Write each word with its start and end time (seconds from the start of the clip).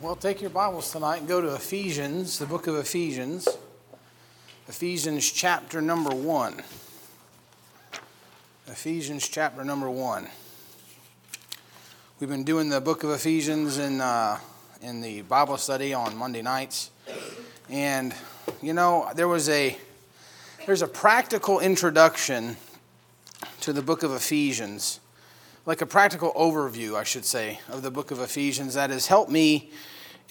Well, 0.00 0.14
take 0.14 0.40
your 0.40 0.50
Bibles 0.50 0.92
tonight 0.92 1.16
and 1.16 1.26
go 1.26 1.40
to 1.40 1.56
Ephesians, 1.56 2.38
the 2.38 2.46
book 2.46 2.68
of 2.68 2.76
Ephesians. 2.76 3.48
Ephesians 4.68 5.28
chapter 5.28 5.82
number 5.82 6.14
one. 6.14 6.62
Ephesians 8.68 9.26
chapter 9.26 9.64
number 9.64 9.90
one. 9.90 10.28
We've 12.20 12.30
been 12.30 12.44
doing 12.44 12.68
the 12.68 12.80
book 12.80 13.02
of 13.02 13.10
Ephesians 13.10 13.78
in, 13.78 14.00
uh, 14.00 14.38
in 14.82 15.00
the 15.00 15.22
Bible 15.22 15.56
study 15.56 15.92
on 15.92 16.16
Monday 16.16 16.42
nights. 16.42 16.92
And, 17.68 18.14
you 18.62 18.74
know, 18.74 19.10
there 19.16 19.26
was 19.26 19.48
a, 19.48 19.76
there's 20.64 20.82
a 20.82 20.86
practical 20.86 21.58
introduction 21.58 22.56
to 23.62 23.72
the 23.72 23.82
book 23.82 24.04
of 24.04 24.12
Ephesians 24.12 25.00
like 25.68 25.82
a 25.82 25.86
practical 25.86 26.32
overview, 26.32 26.94
I 26.94 27.04
should 27.04 27.26
say, 27.26 27.60
of 27.68 27.82
the 27.82 27.90
book 27.90 28.10
of 28.10 28.20
Ephesians 28.20 28.72
that 28.72 28.88
has 28.88 29.06
helped 29.06 29.30
me 29.30 29.70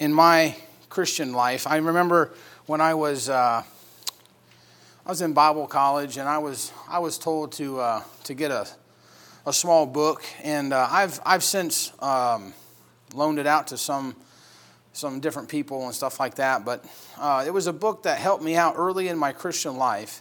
in 0.00 0.12
my 0.12 0.56
Christian 0.88 1.32
life. 1.32 1.64
I 1.64 1.76
remember 1.76 2.32
when 2.66 2.80
I 2.80 2.94
was 2.94 3.28
uh, 3.28 3.62
I 3.62 5.08
was 5.08 5.22
in 5.22 5.34
Bible 5.34 5.68
college, 5.68 6.16
and 6.16 6.28
I 6.28 6.38
was 6.38 6.72
I 6.88 6.98
was 6.98 7.18
told 7.18 7.52
to 7.52 7.78
uh, 7.78 8.02
to 8.24 8.34
get 8.34 8.50
a 8.50 8.66
a 9.46 9.52
small 9.52 9.86
book, 9.86 10.24
and 10.42 10.72
uh, 10.72 10.88
I've 10.90 11.20
I've 11.24 11.44
since 11.44 11.92
um, 12.02 12.52
loaned 13.14 13.38
it 13.38 13.46
out 13.46 13.68
to 13.68 13.78
some 13.78 14.16
some 14.92 15.20
different 15.20 15.48
people 15.48 15.86
and 15.86 15.94
stuff 15.94 16.18
like 16.18 16.34
that. 16.34 16.64
But 16.64 16.84
uh, 17.16 17.44
it 17.46 17.52
was 17.52 17.68
a 17.68 17.72
book 17.72 18.02
that 18.02 18.18
helped 18.18 18.42
me 18.42 18.56
out 18.56 18.74
early 18.76 19.06
in 19.06 19.16
my 19.16 19.30
Christian 19.30 19.76
life, 19.76 20.20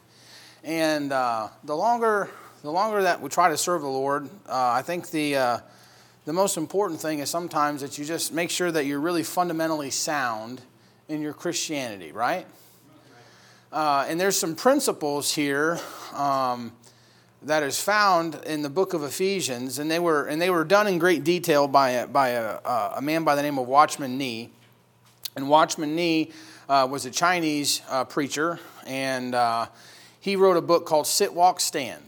and 0.64 1.12
uh, 1.12 1.48
the 1.64 1.76
longer 1.76 2.30
the 2.64 2.72
longer 2.72 3.04
that 3.04 3.22
we 3.22 3.30
try 3.30 3.50
to 3.50 3.58
serve 3.58 3.82
the 3.82 3.88
Lord, 3.88 4.30
uh, 4.48 4.72
I 4.72 4.82
think 4.82 5.12
the 5.12 5.36
uh, 5.36 5.60
the 6.26 6.34
most 6.34 6.58
important 6.58 7.00
thing 7.00 7.20
is 7.20 7.30
sometimes 7.30 7.82
that 7.82 7.98
you 7.98 8.04
just 8.04 8.34
make 8.34 8.50
sure 8.50 8.72
that 8.72 8.86
you're 8.86 9.00
really 9.00 9.24
fundamentally 9.24 9.92
sound 9.92 10.62
in 11.08 11.22
your 11.22 11.34
Christianity, 11.34 12.12
right? 12.12 12.46
Uh, 13.72 14.06
and 14.10 14.20
there's 14.20 14.36
some 14.36 14.56
principles 14.56 15.34
here 15.34 15.80
um, 16.14 16.72
that 17.44 17.64
is 17.64 17.82
found 17.82 18.36
in 18.46 18.62
the 18.62 18.70
book 18.70 18.94
of 18.94 19.04
Ephesians, 19.04 19.80
and 19.80 19.90
they 19.90 20.00
were 20.00 20.26
and 20.26 20.42
they 20.42 20.50
were 20.50 20.64
done 20.64 20.88
in 20.88 20.98
great 20.98 21.24
detail 21.24 21.68
by 21.68 21.92
a, 21.92 22.08
by 22.08 22.30
a, 22.30 22.60
a 22.96 23.02
man 23.02 23.24
by 23.24 23.36
the 23.36 23.42
name 23.42 23.60
of 23.60 23.68
Watchman 23.68 24.18
Nee. 24.18 24.50
And 25.36 25.48
Watchman 25.48 25.96
Nee 25.96 26.32
uh, 26.68 26.88
was 26.90 27.06
a 27.06 27.12
Chinese 27.12 27.82
uh, 27.90 28.04
preacher, 28.04 28.60
and 28.88 29.36
uh, 29.36 29.68
he 30.20 30.36
wrote 30.36 30.58
a 30.58 30.62
book 30.62 30.86
called 30.86 31.06
Sit, 31.06 31.34
Walk, 31.34 31.60
Stand. 31.60 32.04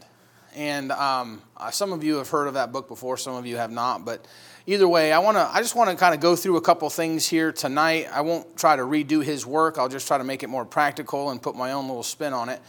And 0.54 0.92
um, 0.92 1.42
uh, 1.56 1.70
some 1.70 1.92
of 1.92 2.02
you 2.02 2.16
have 2.16 2.28
heard 2.28 2.46
of 2.46 2.54
that 2.54 2.72
book 2.72 2.88
before, 2.88 3.16
some 3.16 3.34
of 3.34 3.46
you 3.46 3.56
have 3.56 3.70
not. 3.70 4.04
But 4.04 4.26
either 4.66 4.88
way, 4.88 5.12
I 5.12 5.18
want 5.18 5.36
to. 5.36 5.48
I 5.52 5.60
just 5.60 5.74
want 5.74 5.90
to 5.90 5.96
kind 5.96 6.14
of 6.14 6.20
go 6.20 6.36
through 6.36 6.56
a 6.56 6.60
couple 6.60 6.88
things 6.90 7.26
here 7.26 7.52
tonight. 7.52 8.08
I 8.12 8.22
won't 8.22 8.56
try 8.56 8.76
to 8.76 8.82
redo 8.82 9.22
his 9.22 9.46
work. 9.46 9.78
I'll 9.78 9.88
just 9.88 10.06
try 10.06 10.18
to 10.18 10.24
make 10.24 10.42
it 10.42 10.48
more 10.48 10.64
practical 10.64 11.30
and 11.30 11.40
put 11.40 11.54
my 11.54 11.72
own 11.72 11.86
little 11.86 12.02
spin 12.02 12.32
on 12.32 12.48
it. 12.48 12.60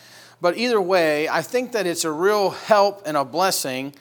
But 0.41 0.57
either 0.57 0.81
way, 0.81 1.29
I 1.29 1.41
think 1.41 1.73
that 1.73 1.85
it's 1.85 2.03
a 2.03 2.11
real 2.11 2.49
help 2.49 3.03
and 3.05 3.15
a 3.15 3.23
blessing. 3.23 3.93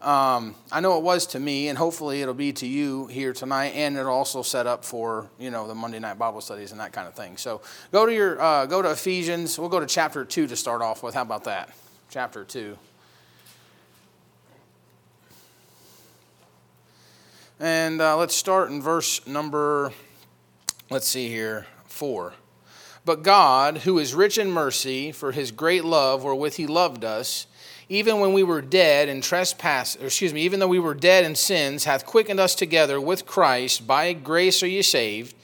Um, 0.00 0.54
I 0.70 0.78
know 0.78 0.96
it 0.96 1.02
was 1.02 1.26
to 1.28 1.40
me, 1.40 1.66
and 1.68 1.76
hopefully 1.76 2.22
it'll 2.22 2.34
be 2.34 2.52
to 2.54 2.66
you 2.66 3.08
here 3.08 3.32
tonight, 3.32 3.72
and 3.74 3.96
it'll 3.96 4.12
also 4.12 4.42
set 4.42 4.68
up 4.68 4.84
for 4.84 5.28
you 5.40 5.50
know 5.50 5.66
the 5.66 5.74
Monday 5.74 5.98
night 5.98 6.18
Bible 6.18 6.40
studies 6.40 6.70
and 6.70 6.80
that 6.80 6.92
kind 6.92 7.08
of 7.08 7.14
thing. 7.14 7.36
So 7.36 7.62
go 7.90 8.06
to 8.06 8.12
your 8.12 8.40
uh, 8.40 8.66
go 8.66 8.80
to 8.80 8.92
Ephesians. 8.92 9.58
We'll 9.58 9.68
go 9.68 9.80
to 9.80 9.86
chapter 9.86 10.24
two 10.24 10.46
to 10.46 10.56
start 10.56 10.82
off 10.82 11.02
with. 11.02 11.14
How 11.14 11.22
about 11.22 11.44
that? 11.44 11.70
Chapter 12.10 12.44
two. 12.44 12.78
And 17.60 18.00
uh, 18.00 18.16
let's 18.16 18.36
start 18.36 18.70
in 18.70 18.80
verse 18.80 19.26
number, 19.26 19.90
let's 20.90 21.08
see 21.08 21.28
here, 21.28 21.66
four. 21.86 22.34
But 23.04 23.24
God, 23.24 23.78
who 23.78 23.98
is 23.98 24.14
rich 24.14 24.38
in 24.38 24.52
mercy, 24.52 25.10
for 25.10 25.32
his 25.32 25.50
great 25.50 25.84
love 25.84 26.22
wherewith 26.22 26.54
he 26.54 26.68
loved 26.68 27.04
us, 27.04 27.48
even 27.88 28.20
when 28.20 28.32
we 28.32 28.44
were 28.44 28.62
dead 28.62 29.08
in 29.08 29.20
trespass, 29.22 29.96
excuse 29.96 30.32
me, 30.32 30.42
even 30.42 30.60
though 30.60 30.68
we 30.68 30.78
were 30.78 30.94
dead 30.94 31.24
in 31.24 31.34
sins, 31.34 31.82
hath 31.82 32.06
quickened 32.06 32.38
us 32.38 32.54
together 32.54 33.00
with 33.00 33.26
Christ. 33.26 33.88
By 33.88 34.12
grace 34.12 34.62
are 34.62 34.68
ye 34.68 34.82
saved, 34.82 35.34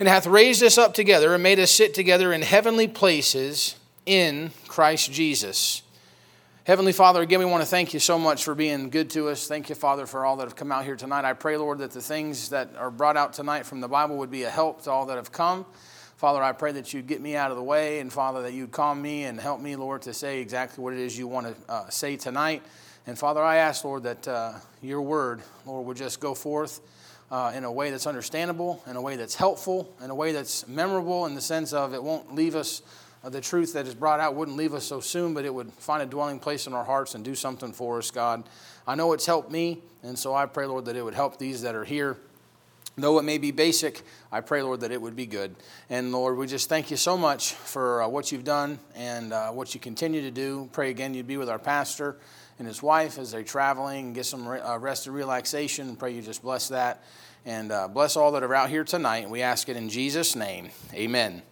and 0.00 0.08
hath 0.08 0.26
raised 0.26 0.62
us 0.64 0.76
up 0.76 0.92
together 0.92 1.34
and 1.34 1.42
made 1.42 1.60
us 1.60 1.70
sit 1.70 1.94
together 1.94 2.32
in 2.32 2.42
heavenly 2.42 2.88
places 2.88 3.76
in 4.06 4.50
Christ 4.66 5.12
Jesus 5.12 5.83
Heavenly 6.66 6.92
Father, 6.92 7.20
again, 7.20 7.40
we 7.40 7.44
want 7.44 7.62
to 7.62 7.68
thank 7.68 7.92
you 7.92 8.00
so 8.00 8.18
much 8.18 8.42
for 8.42 8.54
being 8.54 8.88
good 8.88 9.10
to 9.10 9.28
us. 9.28 9.46
Thank 9.46 9.68
you, 9.68 9.74
Father, 9.74 10.06
for 10.06 10.24
all 10.24 10.36
that 10.36 10.44
have 10.44 10.56
come 10.56 10.72
out 10.72 10.86
here 10.86 10.96
tonight. 10.96 11.26
I 11.26 11.34
pray, 11.34 11.58
Lord, 11.58 11.76
that 11.80 11.90
the 11.90 12.00
things 12.00 12.48
that 12.48 12.70
are 12.78 12.90
brought 12.90 13.18
out 13.18 13.34
tonight 13.34 13.66
from 13.66 13.82
the 13.82 13.88
Bible 13.88 14.16
would 14.16 14.30
be 14.30 14.44
a 14.44 14.50
help 14.50 14.82
to 14.84 14.90
all 14.90 15.04
that 15.04 15.16
have 15.16 15.30
come. 15.30 15.66
Father, 16.16 16.42
I 16.42 16.52
pray 16.52 16.72
that 16.72 16.94
you'd 16.94 17.06
get 17.06 17.20
me 17.20 17.36
out 17.36 17.50
of 17.50 17.58
the 17.58 17.62
way, 17.62 18.00
and 18.00 18.10
Father, 18.10 18.40
that 18.40 18.54
you'd 18.54 18.72
calm 18.72 19.02
me 19.02 19.24
and 19.24 19.38
help 19.38 19.60
me, 19.60 19.76
Lord, 19.76 20.00
to 20.02 20.14
say 20.14 20.40
exactly 20.40 20.82
what 20.82 20.94
it 20.94 21.00
is 21.00 21.18
you 21.18 21.28
want 21.28 21.48
to 21.48 21.70
uh, 21.70 21.90
say 21.90 22.16
tonight. 22.16 22.62
And 23.06 23.18
Father, 23.18 23.42
I 23.42 23.56
ask, 23.56 23.84
Lord, 23.84 24.04
that 24.04 24.26
uh, 24.26 24.54
your 24.80 25.02
word, 25.02 25.42
Lord, 25.66 25.84
would 25.84 25.98
just 25.98 26.18
go 26.18 26.32
forth 26.32 26.80
uh, 27.30 27.52
in 27.54 27.64
a 27.64 27.70
way 27.70 27.90
that's 27.90 28.06
understandable, 28.06 28.82
in 28.86 28.96
a 28.96 29.02
way 29.02 29.16
that's 29.16 29.34
helpful, 29.34 29.94
in 30.02 30.08
a 30.08 30.14
way 30.14 30.32
that's 30.32 30.66
memorable 30.66 31.26
in 31.26 31.34
the 31.34 31.42
sense 31.42 31.74
of 31.74 31.92
it 31.92 32.02
won't 32.02 32.34
leave 32.34 32.56
us 32.56 32.80
the 33.30 33.40
truth 33.40 33.72
that 33.72 33.86
is 33.86 33.94
brought 33.94 34.20
out 34.20 34.34
wouldn't 34.34 34.56
leave 34.56 34.74
us 34.74 34.84
so 34.84 35.00
soon, 35.00 35.34
but 35.34 35.44
it 35.44 35.54
would 35.54 35.72
find 35.72 36.02
a 36.02 36.06
dwelling 36.06 36.38
place 36.38 36.66
in 36.66 36.74
our 36.74 36.84
hearts 36.84 37.14
and 37.14 37.24
do 37.24 37.34
something 37.34 37.72
for 37.72 37.98
us, 37.98 38.10
God. 38.10 38.44
I 38.86 38.94
know 38.94 39.12
it's 39.12 39.26
helped 39.26 39.50
me, 39.50 39.82
and 40.02 40.18
so 40.18 40.34
I 40.34 40.46
pray, 40.46 40.66
Lord, 40.66 40.84
that 40.86 40.96
it 40.96 41.02
would 41.02 41.14
help 41.14 41.38
these 41.38 41.62
that 41.62 41.74
are 41.74 41.84
here. 41.84 42.18
Though 42.96 43.18
it 43.18 43.22
may 43.22 43.38
be 43.38 43.50
basic, 43.50 44.02
I 44.30 44.40
pray, 44.40 44.62
Lord, 44.62 44.80
that 44.80 44.92
it 44.92 45.02
would 45.02 45.16
be 45.16 45.26
good. 45.26 45.56
And 45.90 46.12
Lord, 46.12 46.36
we 46.36 46.46
just 46.46 46.68
thank 46.68 46.92
you 46.92 46.96
so 46.96 47.16
much 47.16 47.52
for 47.52 48.02
uh, 48.02 48.08
what 48.08 48.30
you've 48.30 48.44
done 48.44 48.78
and 48.94 49.32
uh, 49.32 49.50
what 49.50 49.74
you 49.74 49.80
continue 49.80 50.20
to 50.22 50.30
do. 50.30 50.68
Pray 50.72 50.90
again 50.90 51.12
you'd 51.12 51.26
be 51.26 51.36
with 51.36 51.48
our 51.48 51.58
pastor 51.58 52.16
and 52.60 52.68
his 52.68 52.84
wife 52.84 53.18
as 53.18 53.32
they're 53.32 53.42
traveling 53.42 54.06
and 54.06 54.14
get 54.14 54.26
some 54.26 54.46
uh, 54.46 54.78
rest 54.78 55.06
and 55.06 55.16
relaxation. 55.16 55.96
Pray 55.96 56.12
you 56.12 56.22
just 56.22 56.40
bless 56.40 56.68
that 56.68 57.02
and 57.44 57.72
uh, 57.72 57.88
bless 57.88 58.16
all 58.16 58.30
that 58.32 58.44
are 58.44 58.54
out 58.54 58.70
here 58.70 58.84
tonight. 58.84 59.28
We 59.28 59.42
ask 59.42 59.68
it 59.68 59.76
in 59.76 59.88
Jesus' 59.88 60.36
name. 60.36 60.70
Amen. 60.94 61.42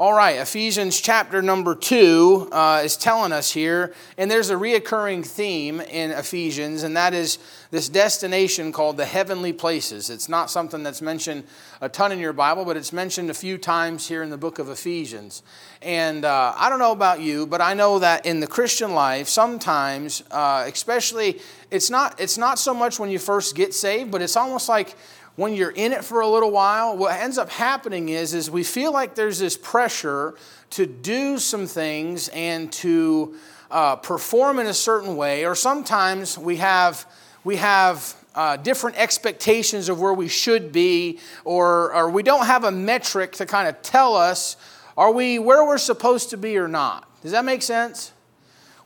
All 0.00 0.14
right, 0.14 0.38
Ephesians 0.38 0.98
chapter 0.98 1.42
number 1.42 1.74
two 1.74 2.48
uh, 2.52 2.80
is 2.82 2.96
telling 2.96 3.32
us 3.32 3.50
here, 3.50 3.92
and 4.16 4.30
there's 4.30 4.48
a 4.48 4.54
reoccurring 4.54 5.26
theme 5.26 5.78
in 5.78 6.10
Ephesians, 6.10 6.84
and 6.84 6.96
that 6.96 7.12
is 7.12 7.38
this 7.70 7.90
destination 7.90 8.72
called 8.72 8.96
the 8.96 9.04
heavenly 9.04 9.52
places. 9.52 10.08
It's 10.08 10.26
not 10.26 10.50
something 10.50 10.82
that's 10.82 11.02
mentioned 11.02 11.44
a 11.82 11.90
ton 11.90 12.12
in 12.12 12.18
your 12.18 12.32
Bible, 12.32 12.64
but 12.64 12.78
it's 12.78 12.94
mentioned 12.94 13.28
a 13.28 13.34
few 13.34 13.58
times 13.58 14.08
here 14.08 14.22
in 14.22 14.30
the 14.30 14.38
book 14.38 14.58
of 14.58 14.70
Ephesians. 14.70 15.42
And 15.82 16.24
uh, 16.24 16.54
I 16.56 16.70
don't 16.70 16.78
know 16.78 16.92
about 16.92 17.20
you, 17.20 17.46
but 17.46 17.60
I 17.60 17.74
know 17.74 17.98
that 17.98 18.24
in 18.24 18.40
the 18.40 18.46
Christian 18.46 18.94
life, 18.94 19.28
sometimes, 19.28 20.22
uh, 20.30 20.64
especially, 20.66 21.42
it's 21.70 21.90
not, 21.90 22.18
it's 22.18 22.38
not 22.38 22.58
so 22.58 22.72
much 22.72 22.98
when 22.98 23.10
you 23.10 23.18
first 23.18 23.54
get 23.54 23.74
saved, 23.74 24.10
but 24.10 24.22
it's 24.22 24.36
almost 24.36 24.66
like 24.66 24.96
when 25.36 25.54
you're 25.54 25.70
in 25.70 25.92
it 25.92 26.04
for 26.04 26.20
a 26.20 26.28
little 26.28 26.50
while, 26.50 26.96
what 26.96 27.18
ends 27.18 27.38
up 27.38 27.50
happening 27.50 28.08
is, 28.08 28.34
is 28.34 28.50
we 28.50 28.64
feel 28.64 28.92
like 28.92 29.14
there's 29.14 29.38
this 29.38 29.56
pressure 29.56 30.34
to 30.70 30.86
do 30.86 31.38
some 31.38 31.66
things 31.66 32.28
and 32.28 32.72
to 32.72 33.34
uh, 33.70 33.96
perform 33.96 34.58
in 34.58 34.66
a 34.66 34.74
certain 34.74 35.16
way, 35.16 35.44
or 35.44 35.54
sometimes 35.54 36.36
we 36.36 36.56
have, 36.56 37.06
we 37.44 37.56
have 37.56 38.14
uh, 38.34 38.56
different 38.56 38.96
expectations 38.96 39.88
of 39.88 40.00
where 40.00 40.14
we 40.14 40.28
should 40.28 40.72
be, 40.72 41.18
or, 41.44 41.94
or 41.94 42.10
we 42.10 42.22
don't 42.22 42.46
have 42.46 42.64
a 42.64 42.70
metric 42.70 43.32
to 43.32 43.46
kind 43.46 43.68
of 43.68 43.80
tell 43.82 44.14
us 44.14 44.56
are 44.96 45.12
we 45.12 45.38
where 45.38 45.64
we're 45.64 45.78
supposed 45.78 46.30
to 46.30 46.36
be 46.36 46.58
or 46.58 46.68
not. 46.68 47.08
Does 47.22 47.32
that 47.32 47.44
make 47.44 47.62
sense? 47.62 48.12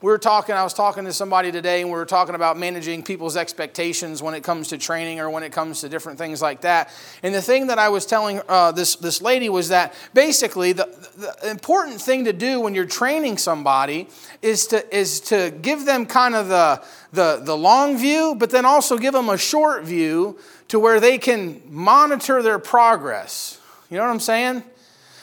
We 0.01 0.11
were 0.11 0.17
talking, 0.17 0.55
I 0.55 0.63
was 0.63 0.73
talking 0.73 1.05
to 1.05 1.13
somebody 1.13 1.51
today, 1.51 1.81
and 1.81 1.89
we 1.89 1.95
were 1.95 2.05
talking 2.05 2.35
about 2.35 2.57
managing 2.57 3.01
people's 3.01 3.37
expectations 3.37 4.21
when 4.21 4.33
it 4.33 4.43
comes 4.43 4.67
to 4.69 4.77
training 4.77 5.19
or 5.19 5.29
when 5.29 5.43
it 5.43 5.51
comes 5.51 5.81
to 5.81 5.89
different 5.89 6.17
things 6.17 6.41
like 6.41 6.61
that. 6.61 6.91
And 7.23 7.33
the 7.33 7.41
thing 7.41 7.67
that 7.67 7.79
I 7.79 7.89
was 7.89 8.05
telling 8.05 8.41
uh, 8.49 8.71
this, 8.71 8.97
this 8.97 9.21
lady 9.21 9.47
was 9.49 9.69
that 9.69 9.93
basically 10.13 10.73
the, 10.73 10.89
the 11.17 11.49
important 11.49 12.01
thing 12.01 12.25
to 12.25 12.33
do 12.33 12.59
when 12.59 12.75
you're 12.75 12.85
training 12.85 13.37
somebody 13.37 14.07
is 14.41 14.67
to, 14.67 14.95
is 14.95 15.21
to 15.21 15.51
give 15.61 15.85
them 15.85 16.05
kind 16.05 16.35
of 16.35 16.49
the, 16.49 16.83
the, 17.13 17.41
the 17.43 17.55
long 17.55 17.97
view, 17.97 18.35
but 18.37 18.49
then 18.49 18.65
also 18.65 18.97
give 18.97 19.13
them 19.13 19.29
a 19.29 19.37
short 19.37 19.83
view 19.83 20.37
to 20.67 20.79
where 20.79 20.99
they 20.99 21.17
can 21.17 21.61
monitor 21.69 22.41
their 22.41 22.59
progress. 22.59 23.59
You 23.89 23.97
know 23.97 24.03
what 24.03 24.11
I'm 24.11 24.19
saying? 24.19 24.63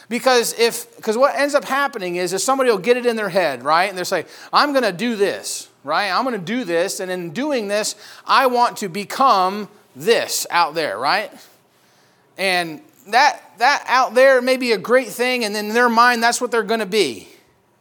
Because 0.09 0.59
if, 0.59 0.95
because 0.97 1.17
what 1.17 1.35
ends 1.35 1.55
up 1.55 1.65
happening 1.65 2.17
is, 2.17 2.33
is 2.33 2.43
somebody 2.45 2.71
will 2.71 2.79
get 2.79 2.97
it 2.97 3.07
in 3.07 3.17
their 3.17 3.29
head, 3.29 3.65
right? 3.65 3.89
And 3.89 3.97
they'll 3.97 4.05
say, 4.05 4.27
I'm 4.53 4.73
going 4.73 4.85
to 4.85 4.93
do 4.93 5.17
this, 5.17 5.69
right? 5.85 6.11
I'm 6.11 6.25
going 6.25 6.39
to 6.39 6.45
do 6.45 6.65
this. 6.65 7.01
And 7.01 7.11
in 7.11 7.31
doing 7.31 7.69
this, 7.69 7.95
I 8.27 8.47
want 8.47 8.79
to 8.79 8.89
become 8.89 9.69
this 9.97 10.47
out 10.51 10.75
there, 10.75 10.99
right? 10.99 11.31
And 12.37 12.81
that, 13.09 13.43
that 13.59 13.85
out 13.87 14.15
there 14.15 14.43
may 14.43 14.57
be 14.57 14.73
a 14.73 14.79
great 14.79 15.09
thing. 15.09 15.45
And 15.45 15.57
in 15.57 15.69
their 15.69 15.89
mind, 15.89 16.23
that's 16.23 16.41
what 16.41 16.51
they're 16.51 16.63
going 16.63 16.81
to 16.81 16.87
be. 16.87 17.29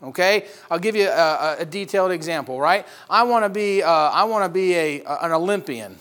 Okay, 0.03 0.47
I'll 0.71 0.79
give 0.79 0.95
you 0.95 1.07
a, 1.07 1.57
a 1.59 1.65
detailed 1.65 2.11
example. 2.11 2.59
Right, 2.59 2.87
I 3.07 3.21
want 3.21 3.45
to 3.45 3.49
be 3.49 3.83
uh, 3.83 3.91
I 3.91 4.23
want 4.23 4.43
to 4.45 4.49
be 4.49 4.73
a, 4.73 5.03
an 5.03 5.31
Olympian. 5.31 5.99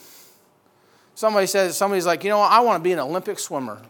Somebody 1.15 1.47
says, 1.47 1.77
somebody's 1.77 2.07
like, 2.07 2.25
you 2.25 2.31
know 2.31 2.39
what, 2.39 2.51
I 2.51 2.61
want 2.61 2.81
to 2.81 2.83
be 2.83 2.93
an 2.93 2.99
Olympic 2.99 3.39
swimmer. 3.39 3.83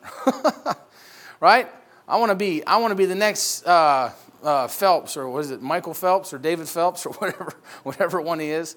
right? 1.41 1.69
I 2.11 2.17
want 2.17 2.31
to 2.31 2.35
be, 2.35 2.67
I 2.67 2.79
want 2.79 2.91
to 2.91 2.97
be 2.97 3.05
the 3.07 3.15
next 3.15 3.65
uh, 3.65 4.11
uh, 4.43 4.67
Phelps, 4.67 5.17
or 5.17 5.29
was 5.29 5.53
it 5.53 5.63
Michael 5.63 5.95
Phelps 5.95 6.33
or 6.33 6.39
David 6.39 6.69
Phelps 6.69 7.07
or 7.07 7.13
whatever, 7.15 7.55
whatever 7.85 8.21
one 8.21 8.41
he 8.41 8.51
is. 8.51 8.75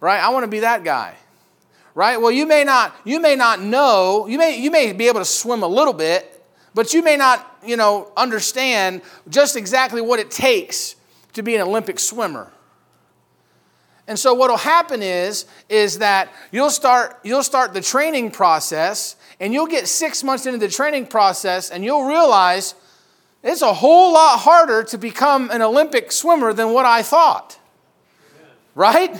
Right? 0.00 0.20
I 0.20 0.28
want 0.28 0.44
to 0.44 0.48
be 0.48 0.60
that 0.60 0.84
guy. 0.84 1.16
Right? 1.94 2.20
Well, 2.20 2.30
you 2.30 2.46
may 2.46 2.64
not, 2.64 2.94
you 3.04 3.20
may 3.20 3.36
not 3.36 3.62
know, 3.62 4.26
you 4.28 4.36
may, 4.36 4.58
you 4.58 4.70
may 4.70 4.92
be 4.92 5.08
able 5.08 5.20
to 5.20 5.24
swim 5.24 5.62
a 5.62 5.66
little 5.66 5.94
bit, 5.94 6.44
but 6.74 6.92
you 6.92 7.02
may 7.02 7.16
not, 7.16 7.58
you 7.64 7.76
know, 7.76 8.12
understand 8.18 9.00
just 9.30 9.56
exactly 9.56 10.02
what 10.02 10.20
it 10.20 10.30
takes 10.30 10.94
to 11.32 11.42
be 11.42 11.54
an 11.56 11.62
Olympic 11.62 11.98
swimmer. 11.98 12.52
And 14.08 14.18
so 14.18 14.32
what 14.32 14.48
will 14.48 14.56
happen 14.56 15.02
is, 15.02 15.44
is 15.68 15.98
that 15.98 16.32
you'll 16.50 16.70
start, 16.70 17.18
you'll 17.22 17.42
start 17.42 17.74
the 17.74 17.82
training 17.82 18.30
process 18.30 19.16
and 19.38 19.52
you'll 19.52 19.66
get 19.66 19.86
six 19.86 20.24
months 20.24 20.46
into 20.46 20.58
the 20.58 20.68
training 20.68 21.06
process 21.06 21.70
and 21.70 21.84
you'll 21.84 22.06
realize 22.06 22.74
it's 23.44 23.60
a 23.60 23.74
whole 23.74 24.14
lot 24.14 24.38
harder 24.38 24.82
to 24.84 24.98
become 24.98 25.50
an 25.50 25.60
Olympic 25.60 26.10
swimmer 26.10 26.54
than 26.54 26.72
what 26.72 26.86
I 26.86 27.02
thought. 27.02 27.58
Right? 28.74 29.14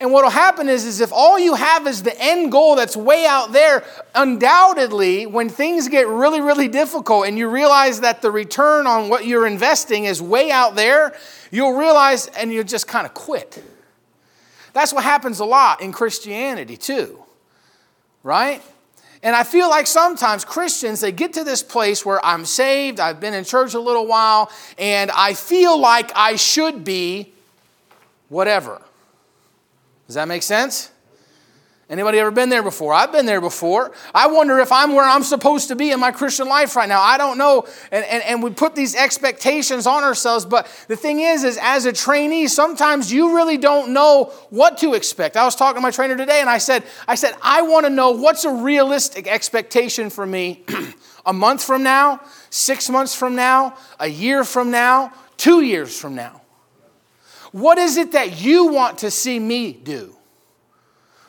And 0.00 0.12
what 0.12 0.22
will 0.22 0.30
happen 0.30 0.68
is, 0.68 0.84
is 0.84 1.00
if 1.00 1.12
all 1.12 1.36
you 1.40 1.54
have 1.54 1.88
is 1.88 2.04
the 2.04 2.16
end 2.22 2.52
goal 2.52 2.76
that's 2.76 2.96
way 2.96 3.26
out 3.26 3.50
there, 3.50 3.82
undoubtedly, 4.14 5.26
when 5.26 5.48
things 5.48 5.88
get 5.88 6.06
really, 6.06 6.40
really 6.40 6.68
difficult 6.68 7.26
and 7.26 7.36
you 7.36 7.48
realize 7.48 8.00
that 8.02 8.22
the 8.22 8.30
return 8.30 8.86
on 8.86 9.08
what 9.08 9.26
you're 9.26 9.46
investing 9.46 10.04
is 10.04 10.22
way 10.22 10.52
out 10.52 10.76
there, 10.76 11.16
you'll 11.50 11.72
realize 11.72 12.28
and 12.28 12.52
you'll 12.52 12.62
just 12.62 12.86
kind 12.86 13.04
of 13.04 13.12
quit. 13.12 13.60
That's 14.72 14.92
what 14.92 15.04
happens 15.04 15.40
a 15.40 15.44
lot 15.44 15.80
in 15.80 15.92
Christianity, 15.92 16.76
too, 16.76 17.22
right? 18.22 18.62
And 19.22 19.34
I 19.34 19.42
feel 19.42 19.68
like 19.68 19.86
sometimes 19.86 20.44
Christians, 20.44 21.00
they 21.00 21.10
get 21.10 21.32
to 21.34 21.44
this 21.44 21.62
place 21.62 22.06
where 22.06 22.24
I'm 22.24 22.44
saved, 22.44 23.00
I've 23.00 23.20
been 23.20 23.34
in 23.34 23.44
church 23.44 23.74
a 23.74 23.80
little 23.80 24.06
while, 24.06 24.50
and 24.78 25.10
I 25.10 25.34
feel 25.34 25.78
like 25.78 26.12
I 26.14 26.36
should 26.36 26.84
be 26.84 27.32
whatever. 28.28 28.80
Does 30.06 30.14
that 30.14 30.28
make 30.28 30.42
sense? 30.42 30.90
Anybody 31.90 32.18
ever 32.18 32.30
been 32.30 32.50
there 32.50 32.62
before? 32.62 32.92
I've 32.92 33.12
been 33.12 33.24
there 33.24 33.40
before. 33.40 33.92
I 34.14 34.26
wonder 34.26 34.58
if 34.58 34.70
I'm 34.70 34.94
where 34.94 35.06
I'm 35.06 35.22
supposed 35.22 35.68
to 35.68 35.76
be 35.76 35.90
in 35.90 35.98
my 35.98 36.12
Christian 36.12 36.46
life 36.46 36.76
right 36.76 36.88
now. 36.88 37.00
I 37.00 37.16
don't 37.16 37.38
know. 37.38 37.66
And, 37.90 38.04
and, 38.04 38.22
and 38.24 38.42
we 38.42 38.50
put 38.50 38.74
these 38.74 38.94
expectations 38.94 39.86
on 39.86 40.04
ourselves. 40.04 40.44
But 40.44 40.66
the 40.88 40.96
thing 40.96 41.20
is, 41.20 41.44
is 41.44 41.58
as 41.62 41.86
a 41.86 41.92
trainee, 41.94 42.46
sometimes 42.48 43.10
you 43.10 43.34
really 43.34 43.56
don't 43.56 43.94
know 43.94 44.24
what 44.50 44.76
to 44.78 44.92
expect. 44.92 45.38
I 45.38 45.46
was 45.46 45.56
talking 45.56 45.76
to 45.76 45.80
my 45.80 45.90
trainer 45.90 46.14
today 46.14 46.42
and 46.42 46.50
I 46.50 46.58
said, 46.58 46.84
I 47.06 47.14
said, 47.14 47.32
I 47.40 47.62
want 47.62 47.86
to 47.86 47.90
know 47.90 48.10
what's 48.10 48.44
a 48.44 48.52
realistic 48.52 49.26
expectation 49.26 50.10
for 50.10 50.26
me 50.26 50.64
a 51.24 51.32
month 51.32 51.64
from 51.64 51.82
now, 51.82 52.20
six 52.50 52.90
months 52.90 53.14
from 53.14 53.34
now, 53.34 53.78
a 53.98 54.08
year 54.08 54.44
from 54.44 54.70
now, 54.70 55.10
two 55.38 55.62
years 55.62 55.98
from 55.98 56.14
now. 56.14 56.42
What 57.52 57.78
is 57.78 57.96
it 57.96 58.12
that 58.12 58.42
you 58.42 58.66
want 58.66 58.98
to 58.98 59.10
see 59.10 59.38
me 59.38 59.72
do? 59.72 60.17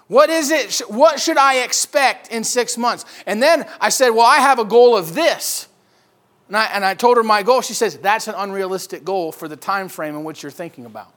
What 0.09 0.31
is 0.31 0.49
it? 0.49 0.79
What 0.89 1.19
should 1.19 1.37
I 1.37 1.59
expect 1.59 2.29
in 2.29 2.43
six 2.43 2.77
months? 2.77 3.05
And 3.27 3.41
then 3.41 3.69
I 3.79 3.89
said, 3.89 4.09
Well, 4.09 4.25
I 4.25 4.37
have 4.37 4.57
a 4.57 4.65
goal 4.65 4.97
of 4.97 5.13
this. 5.13 5.67
And 6.47 6.57
I, 6.57 6.65
and 6.65 6.83
I 6.83 6.95
told 6.95 7.17
her 7.17 7.23
my 7.23 7.43
goal. 7.43 7.61
She 7.61 7.75
says, 7.75 7.95
That's 7.99 8.27
an 8.27 8.33
unrealistic 8.35 9.05
goal 9.05 9.31
for 9.31 9.47
the 9.47 9.55
time 9.55 9.87
frame 9.87 10.15
in 10.15 10.23
which 10.23 10.41
you're 10.41 10.51
thinking 10.51 10.85
about 10.85 11.13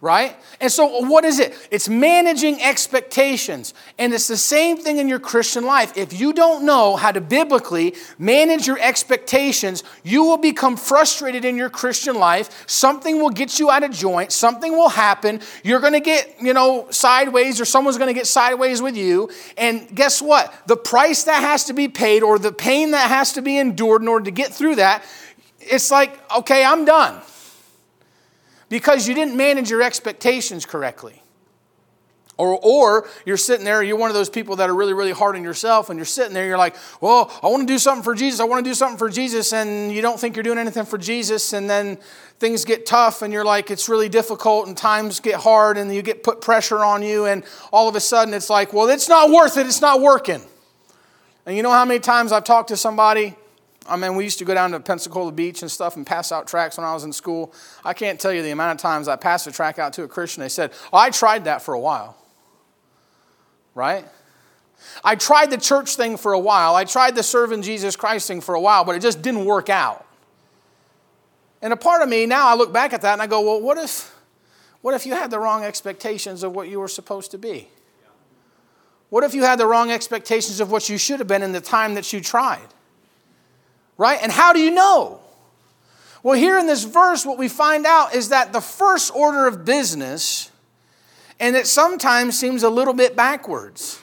right? 0.00 0.36
And 0.60 0.70
so, 0.70 1.00
what 1.00 1.24
is 1.24 1.40
it? 1.40 1.54
It's 1.72 1.88
managing 1.88 2.62
expectations. 2.62 3.74
And 3.98 4.14
it's 4.14 4.28
the 4.28 4.36
same 4.36 4.76
thing 4.76 4.98
in 4.98 5.08
your 5.08 5.18
Christian 5.18 5.64
life. 5.64 5.96
If 5.96 6.18
you 6.18 6.32
don't 6.32 6.64
know 6.64 6.94
how 6.94 7.10
to 7.10 7.20
biblically 7.20 7.94
manage 8.16 8.66
your 8.66 8.78
expectations, 8.78 9.82
you 10.04 10.22
will 10.22 10.36
become 10.36 10.76
frustrated 10.76 11.44
in 11.44 11.56
your 11.56 11.68
Christian 11.68 12.16
life. 12.16 12.64
Something 12.68 13.20
will 13.20 13.30
get 13.30 13.58
you 13.58 13.70
out 13.70 13.82
of 13.82 13.90
joint, 13.90 14.30
something 14.30 14.72
will 14.72 14.88
happen. 14.88 15.40
You're 15.64 15.80
going 15.80 15.94
to 15.94 16.00
get, 16.00 16.36
you 16.40 16.54
know, 16.54 16.86
sideways, 16.90 17.60
or 17.60 17.64
someone's 17.64 17.98
going 17.98 18.08
to 18.08 18.18
get 18.18 18.28
sideways 18.28 18.80
with 18.80 18.96
you. 18.96 19.30
And 19.56 19.92
guess 19.94 20.22
what? 20.22 20.54
The 20.66 20.76
price 20.76 21.24
that 21.24 21.42
has 21.42 21.64
to 21.64 21.72
be 21.72 21.88
paid, 21.88 22.22
or 22.22 22.38
the 22.38 22.52
pain 22.52 22.92
that 22.92 23.08
has 23.08 23.32
to 23.32 23.42
be 23.42 23.58
endured 23.58 24.02
in 24.02 24.08
order 24.08 24.26
to 24.26 24.30
get 24.30 24.52
through 24.52 24.76
that, 24.76 25.02
it's 25.58 25.90
like, 25.90 26.18
okay, 26.38 26.64
I'm 26.64 26.84
done 26.84 27.20
because 28.68 29.08
you 29.08 29.14
didn't 29.14 29.36
manage 29.36 29.70
your 29.70 29.82
expectations 29.82 30.66
correctly. 30.66 31.22
Or, 32.36 32.56
or 32.62 33.08
you're 33.26 33.36
sitting 33.36 33.64
there, 33.64 33.82
you're 33.82 33.96
one 33.96 34.10
of 34.10 34.14
those 34.14 34.30
people 34.30 34.54
that 34.56 34.70
are 34.70 34.74
really, 34.74 34.92
really 34.92 35.10
hard 35.10 35.34
on 35.34 35.42
yourself, 35.42 35.90
and 35.90 35.98
you're 35.98 36.06
sitting 36.06 36.34
there, 36.34 36.46
you're 36.46 36.56
like, 36.56 36.76
well, 37.00 37.36
I 37.42 37.48
want 37.48 37.66
to 37.66 37.74
do 37.74 37.78
something 37.78 38.04
for 38.04 38.14
Jesus, 38.14 38.38
I 38.38 38.44
want 38.44 38.64
to 38.64 38.70
do 38.70 38.74
something 38.74 38.96
for 38.96 39.08
Jesus, 39.08 39.52
and 39.52 39.90
you 39.90 40.00
don't 40.02 40.20
think 40.20 40.36
you're 40.36 40.44
doing 40.44 40.58
anything 40.58 40.84
for 40.84 40.98
Jesus, 40.98 41.52
and 41.52 41.68
then 41.68 41.98
things 42.38 42.64
get 42.64 42.86
tough, 42.86 43.22
and 43.22 43.32
you're 43.32 43.44
like, 43.44 43.72
it's 43.72 43.88
really 43.88 44.08
difficult, 44.08 44.68
and 44.68 44.76
times 44.76 45.18
get 45.18 45.34
hard, 45.34 45.76
and 45.78 45.92
you 45.92 46.00
get 46.00 46.22
put 46.22 46.40
pressure 46.40 46.84
on 46.84 47.02
you, 47.02 47.26
and 47.26 47.42
all 47.72 47.88
of 47.88 47.96
a 47.96 48.00
sudden 48.00 48.32
it's 48.32 48.48
like, 48.48 48.72
well, 48.72 48.88
it's 48.88 49.08
not 49.08 49.30
worth 49.30 49.56
it, 49.56 49.66
it's 49.66 49.80
not 49.80 50.00
working. 50.00 50.42
And 51.44 51.56
you 51.56 51.64
know 51.64 51.72
how 51.72 51.84
many 51.84 51.98
times 51.98 52.30
I've 52.30 52.44
talked 52.44 52.68
to 52.68 52.76
somebody 52.76 53.34
I 53.88 53.96
mean, 53.96 54.16
we 54.16 54.24
used 54.24 54.38
to 54.40 54.44
go 54.44 54.52
down 54.52 54.72
to 54.72 54.80
Pensacola 54.80 55.32
Beach 55.32 55.62
and 55.62 55.70
stuff 55.70 55.96
and 55.96 56.06
pass 56.06 56.30
out 56.30 56.46
tracts 56.46 56.76
when 56.76 56.86
I 56.86 56.92
was 56.92 57.04
in 57.04 57.12
school. 57.12 57.54
I 57.84 57.94
can't 57.94 58.20
tell 58.20 58.32
you 58.32 58.42
the 58.42 58.50
amount 58.50 58.78
of 58.78 58.82
times 58.82 59.08
I 59.08 59.16
passed 59.16 59.46
a 59.46 59.52
tract 59.52 59.78
out 59.78 59.94
to 59.94 60.02
a 60.02 60.08
Christian. 60.08 60.42
They 60.42 60.48
said, 60.50 60.72
oh, 60.92 60.98
I 60.98 61.10
tried 61.10 61.44
that 61.44 61.62
for 61.62 61.72
a 61.72 61.80
while. 61.80 62.16
Right? 63.74 64.04
I 65.02 65.16
tried 65.16 65.50
the 65.50 65.56
church 65.56 65.96
thing 65.96 66.16
for 66.16 66.32
a 66.32 66.38
while. 66.38 66.74
I 66.74 66.84
tried 66.84 67.14
the 67.14 67.22
serving 67.22 67.62
Jesus 67.62 67.96
Christ 67.96 68.28
thing 68.28 68.40
for 68.40 68.54
a 68.54 68.60
while, 68.60 68.84
but 68.84 68.94
it 68.94 69.00
just 69.00 69.22
didn't 69.22 69.46
work 69.46 69.70
out. 69.70 70.06
And 71.62 71.72
a 71.72 71.76
part 71.76 72.02
of 72.02 72.08
me 72.08 72.26
now 72.26 72.48
I 72.48 72.54
look 72.54 72.72
back 72.72 72.92
at 72.92 73.02
that 73.02 73.14
and 73.14 73.22
I 73.22 73.26
go, 73.26 73.40
well, 73.40 73.60
what 73.60 73.78
if, 73.78 74.14
what 74.82 74.94
if 74.94 75.06
you 75.06 75.14
had 75.14 75.30
the 75.30 75.38
wrong 75.38 75.64
expectations 75.64 76.42
of 76.42 76.52
what 76.52 76.68
you 76.68 76.78
were 76.78 76.88
supposed 76.88 77.30
to 77.32 77.38
be? 77.38 77.68
What 79.10 79.24
if 79.24 79.34
you 79.34 79.42
had 79.42 79.58
the 79.58 79.66
wrong 79.66 79.90
expectations 79.90 80.60
of 80.60 80.70
what 80.70 80.88
you 80.88 80.98
should 80.98 81.18
have 81.18 81.28
been 81.28 81.42
in 81.42 81.52
the 81.52 81.60
time 81.60 81.94
that 81.94 82.12
you 82.12 82.20
tried? 82.20 82.68
Right? 83.98 84.18
And 84.22 84.32
how 84.32 84.54
do 84.54 84.60
you 84.60 84.70
know? 84.70 85.20
Well, 86.22 86.38
here 86.38 86.58
in 86.58 86.66
this 86.66 86.84
verse, 86.84 87.26
what 87.26 87.36
we 87.36 87.48
find 87.48 87.84
out 87.84 88.14
is 88.14 88.30
that 88.30 88.52
the 88.52 88.60
first 88.60 89.14
order 89.14 89.46
of 89.46 89.64
business, 89.64 90.50
and 91.38 91.54
it 91.54 91.66
sometimes 91.66 92.38
seems 92.38 92.62
a 92.62 92.70
little 92.70 92.94
bit 92.94 93.14
backwards. 93.14 94.00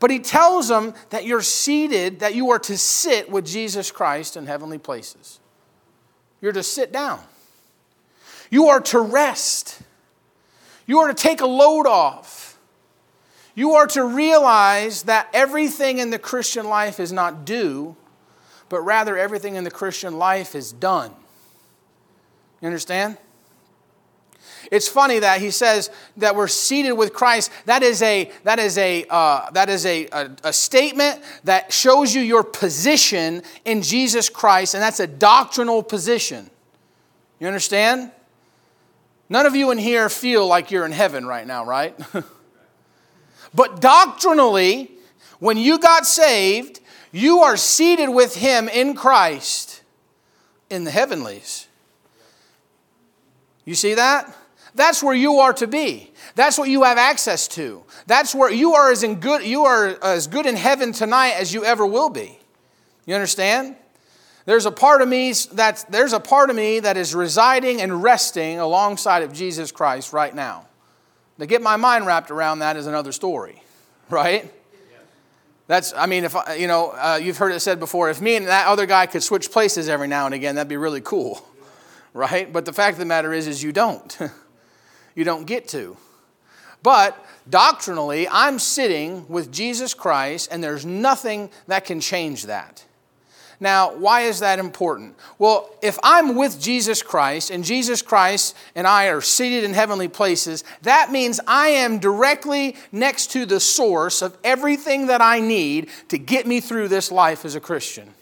But 0.00 0.10
he 0.10 0.20
tells 0.20 0.68
them 0.68 0.94
that 1.10 1.24
you're 1.24 1.42
seated, 1.42 2.20
that 2.20 2.34
you 2.34 2.50
are 2.50 2.58
to 2.60 2.78
sit 2.78 3.30
with 3.30 3.46
Jesus 3.46 3.90
Christ 3.90 4.36
in 4.36 4.46
heavenly 4.46 4.78
places. 4.78 5.40
You're 6.40 6.52
to 6.52 6.62
sit 6.62 6.92
down. 6.92 7.20
You 8.50 8.68
are 8.68 8.80
to 8.80 9.00
rest. 9.00 9.80
You 10.86 11.00
are 11.00 11.08
to 11.08 11.14
take 11.14 11.40
a 11.40 11.46
load 11.46 11.86
off. 11.86 12.58
You 13.56 13.72
are 13.72 13.88
to 13.88 14.04
realize 14.04 15.02
that 15.02 15.28
everything 15.32 15.98
in 15.98 16.10
the 16.10 16.18
Christian 16.18 16.68
life 16.68 17.00
is 17.00 17.12
not 17.12 17.44
due, 17.44 17.96
but 18.68 18.80
rather 18.80 19.16
everything 19.16 19.56
in 19.56 19.64
the 19.64 19.70
Christian 19.70 20.18
life 20.18 20.54
is 20.54 20.72
done. 20.72 21.12
You 22.60 22.66
understand? 22.66 23.18
It's 24.70 24.88
funny 24.88 25.20
that 25.20 25.40
he 25.40 25.50
says 25.50 25.90
that 26.16 26.36
we're 26.36 26.48
seated 26.48 26.92
with 26.92 27.12
Christ. 27.12 27.50
That 27.64 27.82
is 27.82 28.02
a 28.02 28.30
that 28.44 28.58
is 28.58 28.76
a 28.76 29.04
uh, 29.08 29.50
that 29.52 29.68
is 29.68 29.86
a, 29.86 30.08
a, 30.08 30.30
a 30.44 30.52
statement 30.52 31.22
that 31.44 31.72
shows 31.72 32.14
you 32.14 32.20
your 32.20 32.42
position 32.42 33.42
in 33.64 33.82
Jesus 33.82 34.28
Christ, 34.28 34.74
and 34.74 34.82
that's 34.82 35.00
a 35.00 35.06
doctrinal 35.06 35.82
position. 35.82 36.50
You 37.38 37.46
understand? 37.46 38.10
None 39.28 39.46
of 39.46 39.54
you 39.54 39.70
in 39.70 39.78
here 39.78 40.08
feel 40.08 40.46
like 40.46 40.70
you're 40.70 40.86
in 40.86 40.92
heaven 40.92 41.26
right 41.26 41.46
now, 41.46 41.64
right? 41.64 41.94
but 43.54 43.80
doctrinally, 43.80 44.90
when 45.38 45.56
you 45.58 45.78
got 45.78 46.06
saved, 46.06 46.80
you 47.12 47.40
are 47.40 47.56
seated 47.56 48.08
with 48.08 48.36
him 48.36 48.68
in 48.68 48.94
Christ 48.94 49.82
in 50.70 50.84
the 50.84 50.90
heavenlies. 50.90 51.66
You 53.64 53.74
see 53.74 53.94
that? 53.94 54.34
That's 54.74 55.02
where 55.02 55.14
you 55.14 55.38
are 55.40 55.52
to 55.54 55.66
be. 55.66 56.12
That's 56.34 56.58
what 56.58 56.68
you 56.68 56.84
have 56.84 56.98
access 56.98 57.48
to. 57.48 57.82
That's 58.06 58.34
where 58.34 58.50
you 58.50 58.74
are 58.74 58.92
as 58.92 59.02
in 59.02 59.16
good 59.16 59.44
you 59.44 59.64
are 59.64 59.98
as 60.02 60.26
good 60.26 60.46
in 60.46 60.56
heaven 60.56 60.92
tonight 60.92 61.32
as 61.32 61.52
you 61.52 61.64
ever 61.64 61.86
will 61.86 62.10
be. 62.10 62.38
You 63.06 63.14
understand? 63.14 63.76
There's 64.44 64.66
a 64.66 64.70
part 64.70 65.02
of 65.02 65.08
me 65.08 65.32
that 65.52 65.84
there's 65.90 66.12
a 66.12 66.20
part 66.20 66.48
of 66.48 66.56
me 66.56 66.80
that 66.80 66.96
is 66.96 67.14
residing 67.14 67.82
and 67.82 68.02
resting 68.02 68.58
alongside 68.58 69.22
of 69.22 69.32
Jesus 69.32 69.72
Christ 69.72 70.12
right 70.12 70.34
now. 70.34 70.66
To 71.38 71.46
get 71.46 71.60
my 71.60 71.76
mind 71.76 72.06
wrapped 72.06 72.30
around 72.30 72.60
that 72.60 72.76
is 72.76 72.86
another 72.86 73.12
story, 73.12 73.62
right? 74.10 74.52
That's, 75.68 75.92
I 75.94 76.06
mean, 76.06 76.24
if, 76.24 76.34
you 76.58 76.66
know, 76.66 76.90
uh, 76.90 77.20
you've 77.22 77.36
heard 77.36 77.52
it 77.52 77.60
said 77.60 77.78
before, 77.78 78.08
if 78.08 78.20
me 78.20 78.36
and 78.36 78.46
that 78.46 78.66
other 78.66 78.86
guy 78.86 79.06
could 79.06 79.22
switch 79.22 79.52
places 79.52 79.88
every 79.88 80.08
now 80.08 80.24
and 80.24 80.34
again, 80.34 80.54
that'd 80.56 80.68
be 80.68 80.78
really 80.78 81.02
cool, 81.02 81.46
right? 82.14 82.50
But 82.52 82.64
the 82.64 82.72
fact 82.72 82.94
of 82.94 82.98
the 82.98 83.04
matter 83.04 83.32
is, 83.32 83.46
is 83.46 83.62
you 83.62 83.70
don't. 83.70 84.18
you 85.14 85.24
don't 85.24 85.46
get 85.46 85.68
to. 85.68 85.96
But 86.82 87.22
doctrinally, 87.48 88.26
I'm 88.30 88.58
sitting 88.58 89.28
with 89.28 89.52
Jesus 89.52 89.92
Christ, 89.92 90.48
and 90.50 90.64
there's 90.64 90.86
nothing 90.86 91.50
that 91.66 91.84
can 91.84 92.00
change 92.00 92.46
that. 92.46 92.84
Now, 93.60 93.94
why 93.96 94.22
is 94.22 94.40
that 94.40 94.60
important? 94.60 95.16
Well, 95.38 95.68
if 95.82 95.98
I'm 96.04 96.36
with 96.36 96.60
Jesus 96.60 97.02
Christ 97.02 97.50
and 97.50 97.64
Jesus 97.64 98.02
Christ 98.02 98.56
and 98.76 98.86
I 98.86 99.06
are 99.06 99.20
seated 99.20 99.64
in 99.64 99.74
heavenly 99.74 100.06
places, 100.06 100.62
that 100.82 101.10
means 101.10 101.40
I 101.46 101.68
am 101.68 101.98
directly 101.98 102.76
next 102.92 103.32
to 103.32 103.46
the 103.46 103.58
source 103.58 104.22
of 104.22 104.38
everything 104.44 105.08
that 105.08 105.20
I 105.20 105.40
need 105.40 105.88
to 106.08 106.18
get 106.18 106.46
me 106.46 106.60
through 106.60 106.88
this 106.88 107.10
life 107.10 107.44
as 107.44 107.56
a 107.56 107.60
Christian. 107.60 108.14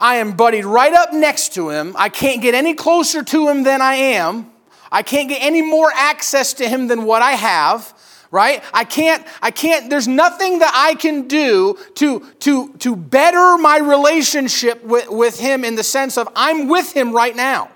I 0.00 0.16
am 0.16 0.32
buddied 0.32 0.64
right 0.64 0.92
up 0.92 1.12
next 1.12 1.54
to 1.54 1.68
him. 1.68 1.94
I 1.98 2.08
can't 2.08 2.40
get 2.40 2.54
any 2.54 2.74
closer 2.74 3.22
to 3.22 3.48
him 3.48 3.64
than 3.64 3.82
I 3.82 3.94
am. 3.94 4.50
I 4.90 5.02
can't 5.02 5.28
get 5.28 5.42
any 5.42 5.60
more 5.60 5.90
access 5.94 6.54
to 6.54 6.68
him 6.68 6.88
than 6.88 7.04
what 7.04 7.20
I 7.20 7.32
have 7.32 7.93
right? 8.34 8.64
I 8.74 8.82
can't 8.82 9.24
i 9.40 9.52
can't 9.52 9.88
there's 9.88 10.08
nothing 10.08 10.58
that 10.58 10.72
i 10.74 10.96
can 10.96 11.28
do 11.28 11.78
to 11.94 12.18
to 12.40 12.72
to 12.78 12.96
better 12.96 13.56
my 13.58 13.78
relationship 13.78 14.84
with, 14.84 15.08
with 15.08 15.38
him 15.38 15.64
in 15.64 15.76
the 15.76 15.84
sense 15.84 16.18
of 16.18 16.28
i'm 16.34 16.66
with 16.66 16.92
him 16.92 17.12
right 17.12 17.34
now 17.36 17.70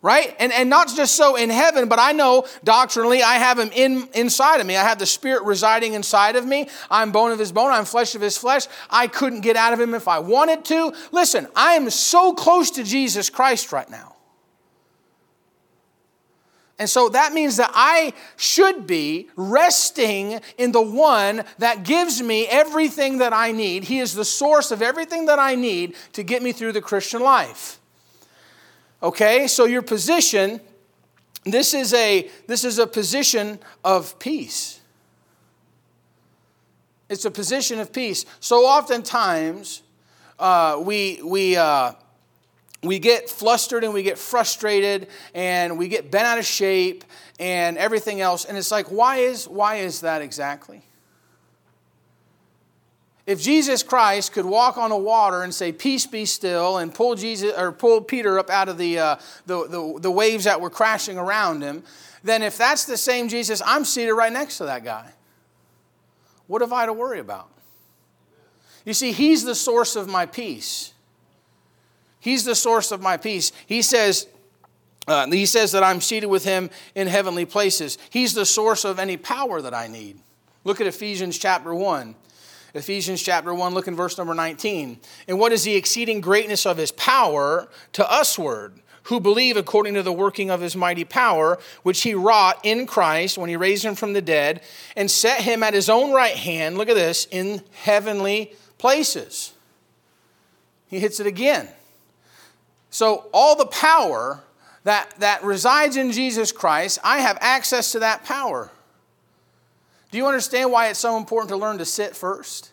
right? 0.00 0.36
And 0.38 0.52
and 0.52 0.70
not 0.70 0.88
just 0.88 1.14
so 1.14 1.36
in 1.36 1.48
heaven 1.48 1.88
but 1.88 2.00
i 2.00 2.10
know 2.10 2.44
doctrinally 2.64 3.22
i 3.22 3.34
have 3.34 3.58
him 3.58 3.70
in 3.72 4.08
inside 4.14 4.60
of 4.60 4.66
me. 4.66 4.76
I 4.76 4.82
have 4.82 4.98
the 4.98 5.06
spirit 5.06 5.44
residing 5.44 5.94
inside 5.94 6.34
of 6.34 6.44
me. 6.44 6.68
I'm 6.90 7.12
bone 7.12 7.30
of 7.30 7.38
his 7.38 7.52
bone. 7.52 7.70
I'm 7.70 7.84
flesh 7.84 8.16
of 8.16 8.20
his 8.20 8.36
flesh. 8.36 8.66
I 8.90 9.06
couldn't 9.06 9.42
get 9.42 9.54
out 9.54 9.72
of 9.72 9.80
him 9.80 9.94
if 9.94 10.08
i 10.08 10.18
wanted 10.18 10.64
to. 10.66 10.92
Listen 11.12 11.46
i 11.54 11.74
am 11.74 11.88
so 11.90 12.32
close 12.32 12.72
to 12.72 12.82
jesus 12.82 13.30
christ 13.30 13.70
right 13.70 13.90
now 13.90 14.17
and 16.78 16.88
so 16.88 17.08
that 17.08 17.32
means 17.32 17.56
that 17.56 17.72
I 17.74 18.12
should 18.36 18.86
be 18.86 19.28
resting 19.34 20.40
in 20.56 20.70
the 20.70 20.82
one 20.82 21.44
that 21.58 21.82
gives 21.82 22.22
me 22.22 22.46
everything 22.46 23.18
that 23.18 23.32
I 23.32 23.50
need. 23.50 23.84
He 23.84 23.98
is 23.98 24.14
the 24.14 24.24
source 24.24 24.70
of 24.70 24.80
everything 24.80 25.26
that 25.26 25.40
I 25.40 25.56
need 25.56 25.96
to 26.12 26.22
get 26.22 26.40
me 26.40 26.52
through 26.52 26.72
the 26.72 26.80
Christian 26.80 27.20
life. 27.20 27.80
Okay, 29.02 29.48
so 29.48 29.64
your 29.64 29.82
position, 29.82 30.60
this 31.44 31.74
is 31.74 31.92
a, 31.94 32.30
this 32.46 32.62
is 32.62 32.78
a 32.78 32.86
position 32.86 33.58
of 33.84 34.16
peace. 34.20 34.80
It's 37.08 37.24
a 37.24 37.30
position 37.30 37.80
of 37.80 37.92
peace. 37.92 38.24
So 38.38 38.66
oftentimes, 38.66 39.82
uh, 40.38 40.80
we, 40.80 41.20
we, 41.24 41.56
uh, 41.56 41.92
we 42.82 42.98
get 42.98 43.28
flustered 43.28 43.82
and 43.82 43.92
we 43.92 44.02
get 44.02 44.18
frustrated 44.18 45.08
and 45.34 45.78
we 45.78 45.88
get 45.88 46.10
bent 46.10 46.26
out 46.26 46.38
of 46.38 46.46
shape 46.46 47.04
and 47.40 47.76
everything 47.76 48.20
else. 48.20 48.44
And 48.44 48.56
it's 48.56 48.70
like 48.70 48.90
why 48.90 49.16
is 49.18 49.48
why 49.48 49.76
is 49.76 50.00
that 50.02 50.22
exactly? 50.22 50.82
If 53.26 53.42
jesus 53.42 53.82
christ 53.82 54.32
could 54.32 54.46
walk 54.46 54.78
on 54.78 54.90
the 54.90 54.96
water 54.96 55.42
and 55.42 55.54
say 55.54 55.72
peace 55.72 56.06
be 56.06 56.24
still 56.24 56.78
and 56.78 56.94
pull 56.94 57.14
jesus 57.14 57.52
or 57.58 57.72
pull 57.72 58.00
peter 58.00 58.38
up 58.38 58.48
out 58.48 58.68
of 58.68 58.78
the, 58.78 58.98
uh, 58.98 59.16
the, 59.44 59.66
the, 59.68 59.98
the 60.00 60.10
waves 60.10 60.44
that 60.44 60.60
were 60.60 60.70
crashing 60.70 61.18
around 61.18 61.60
him 61.60 61.82
then 62.24 62.42
if 62.42 62.56
that's 62.56 62.86
the 62.86 62.96
same 62.96 63.28
jesus 63.28 63.60
i'm 63.66 63.84
seated 63.84 64.14
right 64.14 64.32
next 64.32 64.58
to 64.58 64.64
that 64.64 64.82
guy. 64.82 65.10
What 66.46 66.62
have 66.62 66.72
i 66.72 66.86
to 66.86 66.92
worry 66.94 67.18
about? 67.18 67.50
You 68.86 68.94
see 68.94 69.12
he's 69.12 69.44
the 69.44 69.54
source 69.54 69.94
of 69.94 70.08
my 70.08 70.24
peace 70.24 70.94
He's 72.20 72.44
the 72.44 72.54
source 72.54 72.90
of 72.90 73.00
my 73.00 73.16
peace. 73.16 73.52
He 73.66 73.82
says, 73.82 74.26
uh, 75.06 75.26
he 75.26 75.46
says 75.46 75.72
that 75.72 75.82
I'm 75.82 76.00
seated 76.00 76.26
with 76.26 76.44
him 76.44 76.70
in 76.94 77.06
heavenly 77.06 77.44
places. 77.44 77.98
He's 78.10 78.34
the 78.34 78.46
source 78.46 78.84
of 78.84 78.98
any 78.98 79.16
power 79.16 79.62
that 79.62 79.74
I 79.74 79.86
need. 79.86 80.18
Look 80.64 80.80
at 80.80 80.86
Ephesians 80.86 81.38
chapter 81.38 81.74
1. 81.74 82.14
Ephesians 82.74 83.22
chapter 83.22 83.54
1, 83.54 83.72
look 83.72 83.88
in 83.88 83.96
verse 83.96 84.18
number 84.18 84.34
19. 84.34 85.00
And 85.26 85.38
what 85.38 85.52
is 85.52 85.64
the 85.64 85.74
exceeding 85.74 86.20
greatness 86.20 86.66
of 86.66 86.76
his 86.76 86.92
power 86.92 87.68
to 87.92 88.06
usward, 88.10 88.74
who 89.04 89.20
believe 89.20 89.56
according 89.56 89.94
to 89.94 90.02
the 90.02 90.12
working 90.12 90.50
of 90.50 90.60
his 90.60 90.76
mighty 90.76 91.04
power, 91.04 91.58
which 91.82 92.02
he 92.02 92.14
wrought 92.14 92.60
in 92.62 92.86
Christ 92.86 93.38
when 93.38 93.48
he 93.48 93.56
raised 93.56 93.84
him 93.84 93.94
from 93.94 94.12
the 94.12 94.20
dead 94.20 94.60
and 94.94 95.10
set 95.10 95.40
him 95.40 95.62
at 95.62 95.72
his 95.72 95.88
own 95.88 96.12
right 96.12 96.36
hand, 96.36 96.76
look 96.76 96.90
at 96.90 96.94
this, 96.94 97.26
in 97.30 97.62
heavenly 97.72 98.54
places. 98.76 99.54
He 100.88 101.00
hits 101.00 101.20
it 101.20 101.26
again. 101.26 101.68
So, 102.98 103.26
all 103.32 103.54
the 103.54 103.66
power 103.66 104.42
that, 104.82 105.14
that 105.20 105.44
resides 105.44 105.96
in 105.96 106.10
Jesus 106.10 106.50
Christ, 106.50 106.98
I 107.04 107.20
have 107.20 107.38
access 107.40 107.92
to 107.92 108.00
that 108.00 108.24
power. 108.24 108.72
Do 110.10 110.18
you 110.18 110.26
understand 110.26 110.72
why 110.72 110.88
it's 110.88 110.98
so 110.98 111.16
important 111.16 111.50
to 111.50 111.56
learn 111.56 111.78
to 111.78 111.84
sit 111.84 112.16
first? 112.16 112.72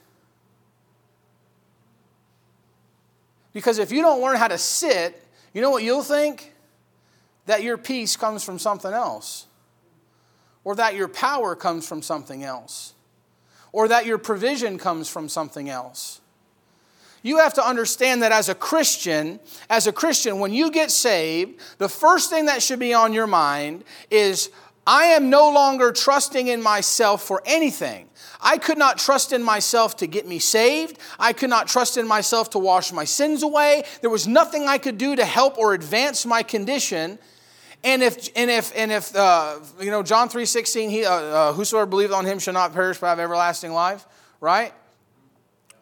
Because 3.54 3.78
if 3.78 3.92
you 3.92 4.02
don't 4.02 4.20
learn 4.20 4.38
how 4.38 4.48
to 4.48 4.58
sit, 4.58 5.24
you 5.54 5.62
know 5.62 5.70
what 5.70 5.84
you'll 5.84 6.02
think? 6.02 6.56
That 7.46 7.62
your 7.62 7.78
peace 7.78 8.16
comes 8.16 8.44
from 8.44 8.58
something 8.58 8.92
else, 8.92 9.46
or 10.64 10.74
that 10.74 10.96
your 10.96 11.08
power 11.08 11.56
comes 11.56 11.88
from 11.88 12.02
something 12.02 12.44
else, 12.44 12.96
or 13.72 13.88
that 13.90 14.08
your 14.08 14.18
provision 14.18 14.80
comes 14.80 15.08
from 15.08 15.30
something 15.30 15.70
else 15.70 16.20
you 17.26 17.40
have 17.40 17.56
to 17.56 17.68
understand 17.68 18.22
that 18.22 18.32
as 18.32 18.50
a 18.50 18.56
Christian, 18.56 19.40
as 19.68 19.88
a 19.88 19.92
Christian, 19.92 20.38
when 20.38 20.54
you 20.54 20.70
get 20.70 20.92
saved, 20.92 21.60
the 21.80 21.90
first 21.90 22.30
thing 22.30 22.46
that 22.46 22.62
should 22.62 22.78
be 22.78 22.94
on 22.94 23.14
your 23.14 23.26
mind 23.26 23.84
is 24.12 24.52
I 24.86 25.06
am 25.06 25.32
no 25.32 25.50
longer 25.52 25.92
trusting 25.92 26.48
in 26.48 26.62
myself 26.62 27.24
for 27.24 27.42
anything. 27.48 28.10
I 28.42 28.60
could 28.60 28.78
not 28.78 29.00
trust 29.00 29.34
in 29.34 29.42
myself 29.42 29.98
to 29.98 30.06
get 30.06 30.28
me 30.28 30.38
saved. 30.38 31.00
I 31.18 31.34
could 31.34 31.50
not 31.50 31.68
trust 31.68 31.98
in 31.98 32.08
myself 32.08 32.52
to 32.52 32.60
wash 32.60 32.94
my 32.94 33.06
sins 33.06 33.42
away. 33.42 33.86
There 34.02 34.12
was 34.12 34.28
nothing 34.28 34.68
I 34.68 34.78
could 34.78 35.00
do 35.00 35.16
to 35.16 35.26
help 35.26 35.58
or 35.58 35.74
advance 35.74 36.28
my 36.28 36.44
condition. 36.44 37.18
And 37.84 38.04
if 38.04 38.30
and 38.36 38.52
if 38.52 38.72
and 38.76 38.92
if 38.92 39.16
uh, 39.16 39.62
you 39.80 39.90
know 39.90 40.04
John 40.04 40.30
three 40.30 40.46
sixteen, 40.46 40.92
he 40.92 41.06
uh, 41.06 41.12
uh, 41.12 41.54
whosoever 41.54 41.88
believeth 41.88 42.16
on 42.16 42.26
him 42.26 42.38
shall 42.38 42.54
not 42.54 42.72
perish 42.72 43.00
but 43.00 43.08
have 43.08 43.20
everlasting 43.20 43.74
life. 43.74 44.06
Right? 44.40 44.74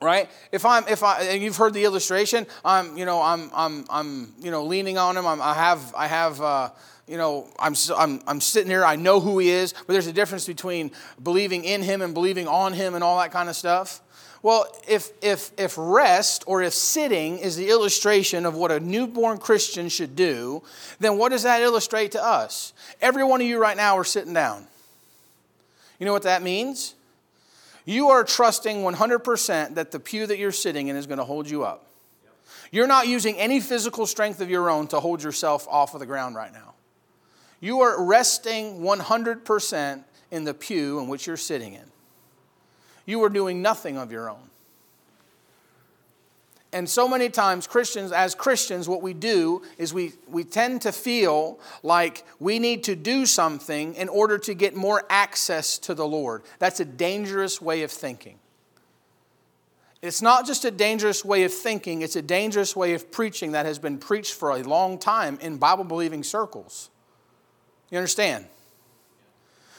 Right? 0.03 0.29
If 0.51 0.65
i'm 0.65 0.88
if 0.88 1.03
i 1.03 1.22
and 1.24 1.41
you've 1.41 1.57
heard 1.57 1.74
the 1.74 1.83
illustration 1.86 2.45
i'm 2.63 2.98
you 2.98 3.05
know 3.05 3.22
i'm 3.22 3.50
i'm 3.53 3.86
i'm 3.89 4.33
you 4.39 4.51
know 4.51 4.65
leaning 4.65 4.98
on 4.98 5.17
him. 5.17 5.25
I'm, 5.25 5.41
i 5.41 5.53
have 5.53 5.93
i 5.95 6.07
have 6.07 6.41
uh, 6.41 6.69
you 7.07 7.17
know 7.17 7.48
I'm, 7.60 7.74
I'm 7.95 8.22
i'm 8.27 8.41
sitting 8.41 8.69
here. 8.69 8.86
I 8.86 8.95
know 8.95 9.19
who 9.19 9.39
he 9.39 9.50
is 9.50 9.74
but 9.74 9.93
there's 9.93 10.07
a 10.07 10.13
difference 10.13 10.45
between 10.45 10.91
believing 11.22 11.63
in 11.63 11.81
him 11.81 12.01
and 12.01 12.13
believing 12.13 12.48
on 12.48 12.74
him 12.74 12.95
and 12.95 13.03
all 13.03 13.19
that 13.19 13.31
kind 13.31 13.50
of 13.50 13.55
stuff. 13.55 14.01
Well 14.41 14.67
if 14.88 15.10
if 15.22 15.51
if 15.57 15.75
rest 15.77 16.43
or 16.48 16.62
if 16.62 16.74
sitting 16.74 17.39
is 17.39 17.55
the 17.55 17.69
illustration 17.69 18.45
of 18.45 18.55
what 18.55 18.72
a 18.72 18.79
newborn 18.79 19.38
christian 19.38 19.89
should 19.89 20.15
do 20.15 20.63
then 21.00 21.17
what 21.17 21.29
does 21.29 21.43
that 21.43 21.62
illustrate 21.62 22.12
to 22.12 22.24
us? 22.24 22.74
Every 23.01 23.24
one 23.24 23.41
of 23.41 23.48
you 23.48 23.60
right 23.60 23.77
now 23.77 23.98
are 23.98 24.03
sitting 24.03 24.33
down. 24.33 24.67
You 26.00 26.05
know 26.05 26.13
what 26.13 26.24
that 26.24 26.41
means 26.43 26.95
you 27.85 28.09
are 28.09 28.23
trusting 28.23 28.77
100% 28.77 29.75
that 29.75 29.91
the 29.91 29.99
pew 29.99 30.25
that 30.27 30.37
you're 30.37 30.51
sitting 30.51 30.87
in 30.87 30.95
is 30.95 31.05
going 31.05 31.17
to 31.17 31.23
hold 31.23 31.49
you 31.49 31.63
up. 31.63 31.87
You're 32.71 32.87
not 32.87 33.07
using 33.07 33.37
any 33.37 33.59
physical 33.59 34.05
strength 34.05 34.41
of 34.41 34.49
your 34.49 34.69
own 34.69 34.87
to 34.87 34.99
hold 34.99 35.21
yourself 35.21 35.67
off 35.69 35.93
of 35.93 35.99
the 35.99 36.05
ground 36.05 36.35
right 36.35 36.51
now. 36.51 36.73
You 37.59 37.81
are 37.81 38.03
resting 38.03 38.79
100% 38.79 40.03
in 40.31 40.43
the 40.43 40.53
pew 40.53 40.99
in 40.99 41.07
which 41.07 41.27
you're 41.27 41.37
sitting 41.37 41.73
in. 41.73 41.85
You 43.05 43.23
are 43.23 43.29
doing 43.29 43.61
nothing 43.61 43.97
of 43.97 44.11
your 44.11 44.29
own 44.29 44.49
and 46.74 46.89
so 46.89 47.08
many 47.08 47.30
times 47.30 47.68
christians 47.68 48.12
as 48.12 48.36
christians 48.36 48.88
what 48.89 49.01
we 49.01 49.13
do 49.13 49.62
is 49.77 49.94
we, 49.94 50.13
we 50.27 50.44
tend 50.44 50.82
to 50.82 50.92
feel 50.92 51.60
like 51.84 52.25
we 52.39 52.60
need 52.60 52.84
to 52.84 52.96
do 52.96 53.25
something 53.25 53.94
in 53.96 54.10
order 54.10 54.38
to 54.38 54.53
get 54.53 54.75
more 54.75 55.03
access 55.10 55.77
to 55.77 55.94
the 55.94 56.06
lord. 56.06 56.44
That's 56.60 56.80
a 56.80 56.86
dangerous 56.86 57.62
way 57.62 57.84
of 57.84 57.92
thinking. 57.92 58.39
It's 60.01 60.22
not 60.22 60.46
just 60.46 60.65
a 60.65 60.72
dangerous 60.72 61.24
way 61.24 61.44
of 61.44 61.53
thinking 61.53 62.01
it's 62.01 62.15
a 62.15 62.22
dangerous 62.22 62.75
way 62.75 62.94
of 62.94 63.12
preaching 63.12 63.53
that 63.53 63.65
has 63.65 63.80
been 63.80 63.98
preached 63.98 64.34
for 64.34 64.51
a 64.51 64.63
long 64.63 64.98
time 64.98 65.38
in 65.42 65.58
bible 65.58 65.84
believing 65.84 66.24
circles. 66.24 66.89
You 67.89 67.98
understand? 67.98 68.46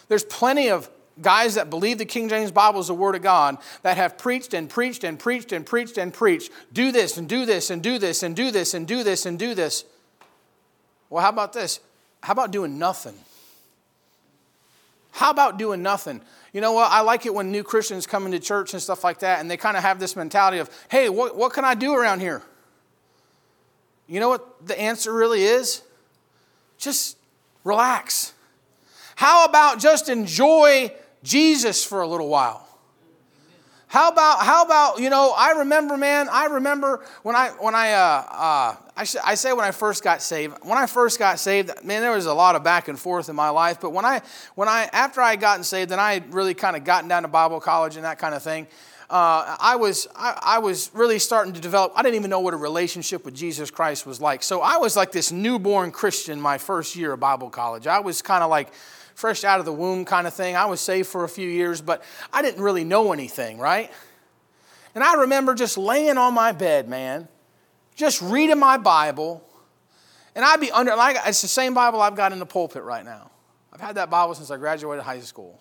There's 0.08 0.24
plenty 0.24 0.70
of 0.70 0.88
guys 1.20 1.54
that 1.54 1.70
believe 1.70 1.98
the 1.98 2.04
King 2.04 2.28
James 2.28 2.50
Bible 2.50 2.80
is 2.80 2.88
the 2.88 2.94
Word 2.94 3.14
of 3.14 3.22
God 3.22 3.58
that 3.82 3.96
have 3.96 4.18
preached 4.18 4.54
and 4.54 4.68
preached 4.68 5.04
and 5.04 5.18
preached 5.18 5.52
and 5.52 5.64
preached 5.64 5.98
and 5.98 6.12
preached. 6.12 6.50
Do 6.72 6.92
this 6.92 7.16
and 7.16 7.28
do 7.28 7.46
this 7.46 7.70
and 7.70 7.82
do 7.82 7.98
this 7.98 8.22
and 8.22 8.34
do 8.34 8.50
this 8.50 8.74
and 8.74 8.86
do 8.86 9.02
this 9.02 9.26
and 9.26 9.38
do 9.38 9.54
this. 9.54 9.84
Well, 11.10 11.22
how 11.22 11.30
about 11.30 11.52
this? 11.52 11.80
How 12.22 12.32
about 12.32 12.50
doing 12.50 12.78
nothing? 12.78 13.14
How 15.12 15.30
about 15.30 15.58
doing 15.58 15.82
nothing? 15.82 16.20
You 16.52 16.60
know 16.60 16.72
what? 16.72 16.90
I 16.90 17.02
like 17.02 17.26
it 17.26 17.34
when 17.34 17.52
new 17.52 17.62
Christians 17.62 18.06
come 18.06 18.26
into 18.26 18.40
church 18.40 18.72
and 18.72 18.82
stuff 18.82 19.04
like 19.04 19.20
that, 19.20 19.40
and 19.40 19.50
they 19.50 19.56
kind 19.56 19.76
of 19.76 19.82
have 19.82 20.00
this 20.00 20.16
mentality 20.16 20.58
of, 20.58 20.70
hey, 20.88 21.08
what, 21.08 21.36
what 21.36 21.52
can 21.52 21.64
I 21.64 21.74
do 21.74 21.94
around 21.94 22.20
here? 22.20 22.42
You 24.08 24.20
know 24.20 24.28
what 24.28 24.66
the 24.66 24.78
answer 24.78 25.12
really 25.12 25.44
is? 25.44 25.82
Just 26.78 27.16
relax. 27.62 28.32
How 29.16 29.44
about 29.44 29.78
just 29.78 30.08
enjoy 30.08 30.92
Jesus 31.24 31.84
for 31.84 32.02
a 32.02 32.06
little 32.06 32.28
while? 32.28 32.64
How 33.94 34.08
about 34.08 34.40
how 34.40 34.64
about 34.64 34.98
you 34.98 35.08
know? 35.08 35.32
I 35.36 35.52
remember, 35.52 35.96
man. 35.96 36.28
I 36.28 36.46
remember 36.46 37.04
when 37.22 37.36
I 37.36 37.50
when 37.50 37.76
I 37.76 37.92
uh, 37.92 38.26
uh, 38.28 38.76
I, 38.96 39.04
sh- 39.04 39.22
I 39.24 39.36
say 39.36 39.52
when 39.52 39.64
I 39.64 39.70
first 39.70 40.02
got 40.02 40.20
saved. 40.20 40.56
When 40.62 40.76
I 40.76 40.86
first 40.86 41.18
got 41.18 41.38
saved, 41.38 41.70
man, 41.84 42.02
there 42.02 42.10
was 42.10 42.26
a 42.26 42.34
lot 42.34 42.56
of 42.56 42.64
back 42.64 42.88
and 42.88 42.98
forth 42.98 43.28
in 43.28 43.36
my 43.36 43.50
life. 43.50 43.80
But 43.80 43.90
when 43.90 44.04
I 44.04 44.22
when 44.56 44.66
I 44.66 44.90
after 44.92 45.20
I 45.20 45.30
had 45.30 45.40
gotten 45.40 45.62
saved, 45.62 45.92
and 45.92 46.00
I 46.00 46.14
had 46.14 46.34
really 46.34 46.54
kind 46.54 46.74
of 46.74 46.82
gotten 46.82 47.08
down 47.08 47.22
to 47.22 47.28
Bible 47.28 47.60
college 47.60 47.94
and 47.94 48.04
that 48.04 48.18
kind 48.18 48.34
of 48.34 48.42
thing. 48.42 48.66
Uh, 49.08 49.56
I 49.60 49.76
was 49.76 50.08
I, 50.16 50.40
I 50.42 50.58
was 50.58 50.90
really 50.92 51.20
starting 51.20 51.52
to 51.52 51.60
develop. 51.60 51.92
I 51.94 52.02
didn't 52.02 52.16
even 52.16 52.30
know 52.30 52.40
what 52.40 52.54
a 52.54 52.56
relationship 52.56 53.24
with 53.24 53.34
Jesus 53.34 53.70
Christ 53.70 54.06
was 54.06 54.20
like. 54.20 54.42
So 54.42 54.60
I 54.60 54.78
was 54.78 54.96
like 54.96 55.12
this 55.12 55.30
newborn 55.30 55.92
Christian 55.92 56.40
my 56.40 56.58
first 56.58 56.96
year 56.96 57.12
of 57.12 57.20
Bible 57.20 57.48
college. 57.48 57.86
I 57.86 58.00
was 58.00 58.22
kind 58.22 58.42
of 58.42 58.50
like 58.50 58.72
fresh 59.14 59.44
out 59.44 59.58
of 59.60 59.64
the 59.64 59.72
womb 59.72 60.04
kind 60.04 60.26
of 60.26 60.34
thing. 60.34 60.56
I 60.56 60.66
was 60.66 60.80
saved 60.80 61.08
for 61.08 61.24
a 61.24 61.28
few 61.28 61.48
years, 61.48 61.80
but 61.80 62.02
I 62.32 62.42
didn't 62.42 62.62
really 62.62 62.84
know 62.84 63.12
anything, 63.12 63.58
right? 63.58 63.90
And 64.94 65.02
I 65.02 65.14
remember 65.14 65.54
just 65.54 65.78
laying 65.78 66.18
on 66.18 66.34
my 66.34 66.52
bed, 66.52 66.88
man, 66.88 67.28
just 67.96 68.22
reading 68.22 68.58
my 68.58 68.76
Bible. 68.76 69.42
And 70.34 70.44
I'd 70.44 70.60
be 70.60 70.70
under, 70.70 70.94
like, 70.96 71.16
it's 71.26 71.42
the 71.42 71.48
same 71.48 71.74
Bible 71.74 72.00
I've 72.00 72.16
got 72.16 72.32
in 72.32 72.38
the 72.38 72.46
pulpit 72.46 72.82
right 72.82 73.04
now. 73.04 73.30
I've 73.72 73.80
had 73.80 73.96
that 73.96 74.10
Bible 74.10 74.34
since 74.34 74.50
I 74.50 74.56
graduated 74.56 75.04
high 75.04 75.20
school. 75.20 75.58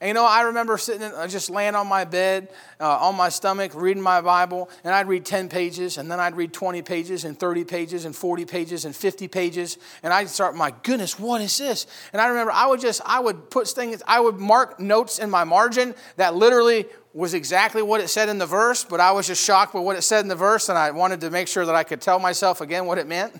And 0.00 0.08
you 0.08 0.14
know, 0.14 0.24
I 0.24 0.42
remember 0.42 0.78
sitting, 0.78 1.02
in, 1.02 1.12
uh, 1.12 1.26
just 1.26 1.50
laying 1.50 1.74
on 1.74 1.86
my 1.86 2.04
bed, 2.04 2.48
uh, 2.80 2.96
on 2.96 3.16
my 3.16 3.28
stomach, 3.28 3.72
reading 3.74 4.02
my 4.02 4.22
Bible, 4.22 4.70
and 4.82 4.94
I'd 4.94 5.08
read 5.08 5.26
10 5.26 5.50
pages, 5.50 5.98
and 5.98 6.10
then 6.10 6.18
I'd 6.18 6.36
read 6.36 6.54
20 6.54 6.80
pages, 6.80 7.26
and 7.26 7.38
30 7.38 7.64
pages, 7.64 8.06
and 8.06 8.16
40 8.16 8.46
pages, 8.46 8.86
and 8.86 8.96
50 8.96 9.28
pages, 9.28 9.76
and 10.02 10.10
I'd 10.10 10.30
start, 10.30 10.56
my 10.56 10.72
goodness, 10.82 11.18
what 11.18 11.42
is 11.42 11.58
this? 11.58 11.86
And 12.14 12.22
I 12.22 12.28
remember 12.28 12.50
I 12.50 12.66
would 12.66 12.80
just, 12.80 13.02
I 13.04 13.20
would 13.20 13.50
put 13.50 13.68
things, 13.68 14.02
I 14.06 14.20
would 14.20 14.36
mark 14.36 14.80
notes 14.80 15.18
in 15.18 15.28
my 15.28 15.44
margin 15.44 15.94
that 16.16 16.34
literally 16.34 16.86
was 17.12 17.34
exactly 17.34 17.82
what 17.82 18.00
it 18.00 18.08
said 18.08 18.30
in 18.30 18.38
the 18.38 18.46
verse, 18.46 18.84
but 18.84 19.00
I 19.00 19.12
was 19.12 19.26
just 19.26 19.44
shocked 19.44 19.74
by 19.74 19.80
what 19.80 19.96
it 19.96 20.02
said 20.02 20.20
in 20.20 20.28
the 20.28 20.36
verse, 20.36 20.70
and 20.70 20.78
I 20.78 20.92
wanted 20.92 21.20
to 21.20 21.30
make 21.30 21.46
sure 21.46 21.66
that 21.66 21.74
I 21.74 21.82
could 21.82 22.00
tell 22.00 22.18
myself 22.18 22.62
again 22.62 22.86
what 22.86 22.96
it 22.96 23.06
meant. 23.06 23.38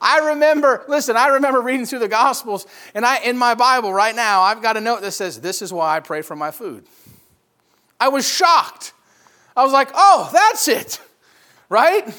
I 0.00 0.30
remember, 0.30 0.84
listen, 0.88 1.16
I 1.16 1.28
remember 1.28 1.60
reading 1.60 1.86
through 1.86 2.00
the 2.00 2.08
Gospels, 2.08 2.66
and 2.94 3.04
I 3.04 3.18
in 3.18 3.36
my 3.36 3.54
Bible 3.54 3.92
right 3.92 4.14
now, 4.14 4.42
I've 4.42 4.62
got 4.62 4.76
a 4.76 4.80
note 4.80 5.02
that 5.02 5.12
says, 5.12 5.40
This 5.40 5.62
is 5.62 5.72
why 5.72 5.96
I 5.96 6.00
pray 6.00 6.22
for 6.22 6.36
my 6.36 6.50
food. 6.50 6.84
I 7.98 8.08
was 8.08 8.26
shocked. 8.26 8.94
I 9.56 9.64
was 9.64 9.72
like, 9.72 9.90
oh, 9.94 10.30
that's 10.32 10.68
it, 10.68 11.00
right? 11.68 12.14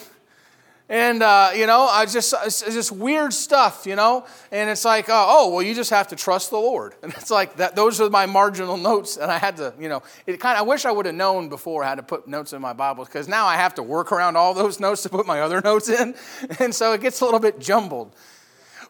And, 0.91 1.24
uh, 1.24 1.51
you 1.55 1.67
know, 1.67 1.88
I 1.88 2.05
just, 2.05 2.33
it's 2.45 2.60
just 2.60 2.91
weird 2.91 3.31
stuff, 3.31 3.86
you 3.86 3.95
know? 3.95 4.25
And 4.51 4.69
it's 4.69 4.83
like, 4.83 5.07
uh, 5.07 5.25
oh, 5.25 5.50
well, 5.50 5.62
you 5.62 5.74
just 5.74 5.89
have 5.89 6.10
to 6.10 6.17
trust 6.17 6.50
the 6.50 6.57
Lord. 6.57 6.95
And 7.01 7.13
it's 7.13 7.31
like, 7.31 7.55
that. 7.55 7.77
those 7.77 8.01
are 8.01 8.10
my 8.10 8.25
marginal 8.25 8.75
notes. 8.75 9.15
And 9.15 9.31
I 9.31 9.38
had 9.38 9.55
to, 9.55 9.74
you 9.79 9.88
know, 9.88 10.03
it 10.27 10.41
kind 10.41 10.57
I 10.57 10.63
wish 10.63 10.83
I 10.86 10.91
would 10.91 11.05
have 11.05 11.15
known 11.15 11.48
before 11.48 11.86
had 11.86 11.95
to 11.95 12.03
put 12.03 12.27
notes 12.27 12.51
in 12.51 12.62
my 12.62 12.74
Bible 12.74 13.05
because 13.05 13.29
now 13.29 13.45
I 13.45 13.55
have 13.55 13.75
to 13.75 13.83
work 13.83 14.12
around 14.12 14.36
all 14.36 14.53
those 14.53 14.79
notes 14.86 15.03
to 15.03 15.10
put 15.10 15.25
my 15.25 15.39
other 15.39 15.62
notes 15.62 15.88
in. 15.88 16.13
And 16.60 16.75
so 16.75 16.91
it 16.91 17.00
gets 17.00 17.21
a 17.21 17.25
little 17.25 17.39
bit 17.39 17.57
jumbled. 17.60 18.13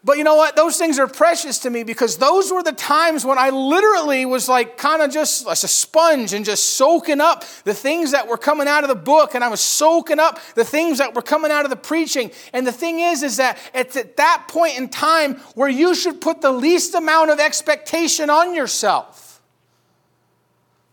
But 0.03 0.17
you 0.17 0.23
know 0.23 0.35
what? 0.35 0.55
Those 0.55 0.77
things 0.77 0.97
are 0.97 1.05
precious 1.07 1.59
to 1.59 1.69
me 1.69 1.83
because 1.83 2.17
those 2.17 2.51
were 2.51 2.63
the 2.63 2.71
times 2.71 3.23
when 3.23 3.37
I 3.37 3.51
literally 3.51 4.25
was 4.25 4.49
like 4.49 4.75
kind 4.75 5.03
of 5.03 5.11
just 5.11 5.45
like 5.45 5.61
a 5.61 5.67
sponge 5.67 6.33
and 6.33 6.43
just 6.43 6.71
soaking 6.71 7.21
up 7.21 7.43
the 7.65 7.75
things 7.75 8.11
that 8.11 8.27
were 8.27 8.37
coming 8.37 8.67
out 8.67 8.83
of 8.83 8.87
the 8.87 8.95
book 8.95 9.35
and 9.35 9.43
I 9.43 9.49
was 9.49 9.61
soaking 9.61 10.19
up 10.19 10.39
the 10.55 10.65
things 10.65 10.97
that 10.97 11.13
were 11.13 11.21
coming 11.21 11.51
out 11.51 11.65
of 11.65 11.69
the 11.69 11.75
preaching. 11.75 12.31
And 12.51 12.65
the 12.65 12.71
thing 12.71 12.99
is, 12.99 13.21
is 13.21 13.37
that 13.37 13.59
it's 13.75 13.95
at 13.95 14.17
that 14.17 14.45
point 14.47 14.79
in 14.79 14.89
time 14.89 15.35
where 15.53 15.69
you 15.69 15.93
should 15.93 16.19
put 16.19 16.41
the 16.41 16.51
least 16.51 16.95
amount 16.95 17.29
of 17.29 17.39
expectation 17.39 18.31
on 18.31 18.55
yourself. 18.55 19.39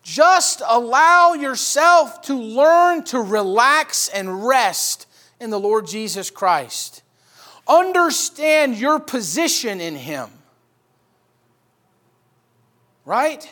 Just 0.03 0.61
allow 0.67 1.33
yourself 1.33 2.21
to 2.23 2.35
learn 2.35 3.05
to 3.05 3.21
relax 3.21 4.09
and 4.09 4.47
rest 4.47 5.07
in 5.41 5.49
the 5.49 5.61
Lord 5.61 5.87
Jesus 5.87 6.29
Christ. 6.31 7.03
Understand 7.69 8.77
your 8.77 8.99
position 8.99 9.81
in 9.81 9.95
Him. 9.95 10.31
Right? 13.05 13.49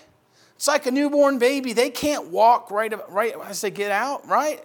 It's 0.56 0.68
like 0.68 0.86
a 0.86 0.90
newborn 0.90 1.38
baby. 1.38 1.74
They 1.74 1.90
can't 1.90 2.28
walk 2.28 2.70
right, 2.70 2.92
right 3.10 3.34
as 3.44 3.60
they 3.60 3.70
get 3.70 3.90
out, 3.90 4.26
right? 4.26 4.64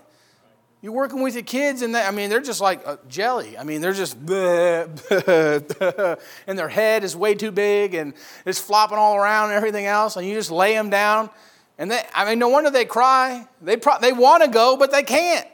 You're 0.82 0.94
working 0.94 1.22
with 1.22 1.36
your 1.36 1.44
kids, 1.44 1.84
and 1.84 1.94
they, 1.94 2.02
I 2.02 2.12
mean, 2.12 2.30
they're 2.30 2.42
just 2.42 2.62
like 2.62 2.82
uh, 2.88 2.98
jelly. 3.08 3.58
I 3.58 3.64
mean, 3.64 3.82
they're 3.82 3.94
just, 3.94 4.20
bleh, 4.26 4.88
bleh, 5.10 6.20
and 6.48 6.58
their 6.58 6.70
head 6.70 7.04
is 7.04 7.16
way 7.16 7.36
too 7.36 7.52
big, 7.52 7.94
and 7.94 8.14
it's 8.46 8.60
flopping 8.60 8.98
all 8.98 9.16
around 9.16 9.50
and 9.50 9.58
everything 9.58 9.86
else, 9.86 10.16
and 10.16 10.26
you 10.26 10.34
just 10.34 10.50
lay 10.50 10.74
them 10.74 10.90
down. 10.90 11.30
And 11.78 11.92
they, 11.92 12.02
I 12.16 12.28
mean, 12.28 12.40
no 12.40 12.48
wonder 12.48 12.72
they 12.72 12.86
cry. 12.86 13.48
They, 13.62 13.78
pro- 13.78 14.00
they 14.00 14.12
want 14.14 14.44
to 14.44 14.50
go, 14.50 14.76
but 14.76 14.92
they 14.92 15.04
can't. 15.04 15.48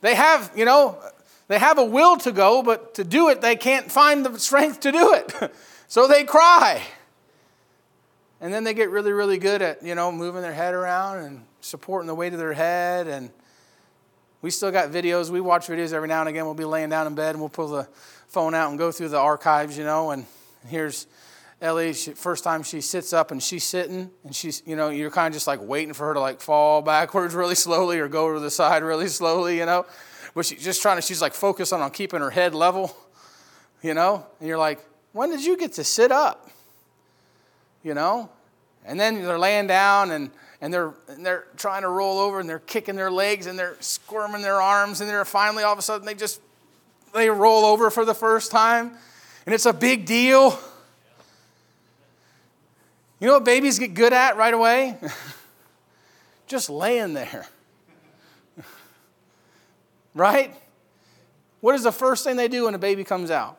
They 0.00 0.14
have, 0.14 0.50
you 0.54 0.64
know, 0.64 0.98
they 1.48 1.58
have 1.58 1.78
a 1.78 1.84
will 1.84 2.16
to 2.18 2.32
go, 2.32 2.62
but 2.62 2.94
to 2.94 3.04
do 3.04 3.28
it, 3.28 3.40
they 3.40 3.56
can't 3.56 3.90
find 3.90 4.26
the 4.26 4.38
strength 4.38 4.80
to 4.80 4.92
do 4.92 5.14
it. 5.14 5.52
so 5.88 6.08
they 6.08 6.24
cry. 6.24 6.82
And 8.40 8.52
then 8.52 8.64
they 8.64 8.74
get 8.74 8.90
really, 8.90 9.12
really 9.12 9.38
good 9.38 9.62
at, 9.62 9.82
you 9.82 9.94
know, 9.94 10.10
moving 10.10 10.42
their 10.42 10.52
head 10.52 10.74
around 10.74 11.18
and 11.18 11.44
supporting 11.60 12.06
the 12.06 12.14
weight 12.14 12.32
of 12.32 12.38
their 12.38 12.52
head. 12.52 13.06
And 13.06 13.30
we 14.42 14.50
still 14.50 14.72
got 14.72 14.90
videos. 14.90 15.30
We 15.30 15.40
watch 15.40 15.68
videos 15.68 15.92
every 15.92 16.08
now 16.08 16.20
and 16.20 16.28
again. 16.28 16.44
We'll 16.44 16.54
be 16.54 16.64
laying 16.64 16.90
down 16.90 17.06
in 17.06 17.14
bed 17.14 17.30
and 17.30 17.40
we'll 17.40 17.48
pull 17.48 17.68
the 17.68 17.88
phone 18.26 18.54
out 18.54 18.70
and 18.70 18.78
go 18.78 18.90
through 18.90 19.10
the 19.10 19.18
archives, 19.18 19.78
you 19.78 19.84
know. 19.84 20.10
And 20.10 20.26
here's 20.66 21.06
Ellie, 21.62 21.94
she, 21.94 22.10
first 22.10 22.44
time 22.44 22.64
she 22.64 22.80
sits 22.80 23.12
up 23.12 23.30
and 23.30 23.42
she's 23.42 23.64
sitting 23.64 24.10
and 24.24 24.34
she's, 24.34 24.62
you 24.66 24.76
know, 24.76 24.90
you're 24.90 25.10
kind 25.10 25.28
of 25.28 25.32
just 25.32 25.46
like 25.46 25.60
waiting 25.62 25.94
for 25.94 26.08
her 26.08 26.14
to 26.14 26.20
like 26.20 26.40
fall 26.40 26.82
backwards 26.82 27.34
really 27.34 27.54
slowly 27.54 28.00
or 28.00 28.08
go 28.08 28.34
to 28.34 28.40
the 28.40 28.50
side 28.50 28.82
really 28.82 29.08
slowly, 29.08 29.58
you 29.58 29.64
know 29.64 29.86
but 30.36 30.44
she's 30.44 30.62
just 30.62 30.82
trying 30.82 30.98
to, 30.98 31.02
she's 31.02 31.22
like 31.22 31.32
focusing 31.32 31.80
on 31.80 31.90
keeping 31.90 32.20
her 32.20 32.28
head 32.28 32.54
level, 32.54 32.94
you 33.82 33.94
know? 33.94 34.26
And 34.38 34.46
you're 34.46 34.58
like, 34.58 34.86
when 35.14 35.30
did 35.30 35.42
you 35.42 35.56
get 35.56 35.72
to 35.72 35.82
sit 35.82 36.12
up? 36.12 36.50
You 37.82 37.94
know? 37.94 38.28
And 38.84 39.00
then 39.00 39.22
they're 39.22 39.38
laying 39.38 39.66
down 39.66 40.10
and, 40.10 40.30
and 40.60 40.74
they're, 40.74 40.92
and 41.08 41.24
they're 41.24 41.46
trying 41.56 41.82
to 41.82 41.88
roll 41.88 42.18
over 42.18 42.38
and 42.38 42.46
they're 42.46 42.58
kicking 42.58 42.96
their 42.96 43.10
legs 43.10 43.46
and 43.46 43.58
they're 43.58 43.78
squirming 43.80 44.42
their 44.42 44.60
arms 44.60 45.00
and 45.00 45.08
they're 45.08 45.24
finally 45.24 45.64
all 45.64 45.72
of 45.72 45.78
a 45.78 45.82
sudden 45.82 46.06
they 46.06 46.12
just, 46.12 46.42
they 47.14 47.30
roll 47.30 47.64
over 47.64 47.88
for 47.88 48.04
the 48.04 48.14
first 48.14 48.50
time 48.50 48.92
and 49.46 49.54
it's 49.54 49.64
a 49.64 49.72
big 49.72 50.04
deal. 50.04 50.58
You 53.20 53.28
know 53.28 53.32
what 53.32 53.44
babies 53.46 53.78
get 53.78 53.94
good 53.94 54.12
at 54.12 54.36
right 54.36 54.52
away? 54.52 54.98
just 56.46 56.68
laying 56.68 57.14
there. 57.14 57.46
Right? 60.16 60.52
What 61.60 61.74
is 61.74 61.82
the 61.82 61.92
first 61.92 62.24
thing 62.24 62.36
they 62.36 62.48
do 62.48 62.64
when 62.64 62.74
a 62.74 62.78
baby 62.78 63.04
comes 63.04 63.30
out? 63.30 63.58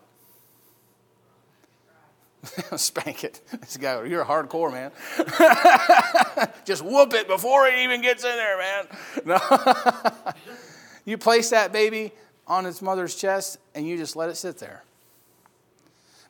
Spank 2.76 3.24
it. 3.24 3.42
This 3.62 3.78
guy, 3.78 4.04
you're 4.06 4.24
a 4.24 4.26
hardcore 4.26 4.72
man. 4.72 4.92
Just 6.66 6.84
whoop 6.84 7.14
it 7.14 7.28
before 7.28 7.68
it 7.68 7.78
even 7.80 8.02
gets 8.02 8.24
in 8.24 8.36
there, 8.36 8.58
man. 8.58 8.88
No. 9.24 9.40
you 11.06 11.20
place 11.20 11.52
that 11.52 11.72
baby 11.72 12.12
on 12.48 12.66
its 12.66 12.82
mother's 12.82 13.16
chest 13.16 13.60
and 13.76 13.88
you 13.88 13.98
just 13.98 14.16
let 14.16 14.30
it 14.30 14.36
sit 14.36 14.58
there. 14.58 14.84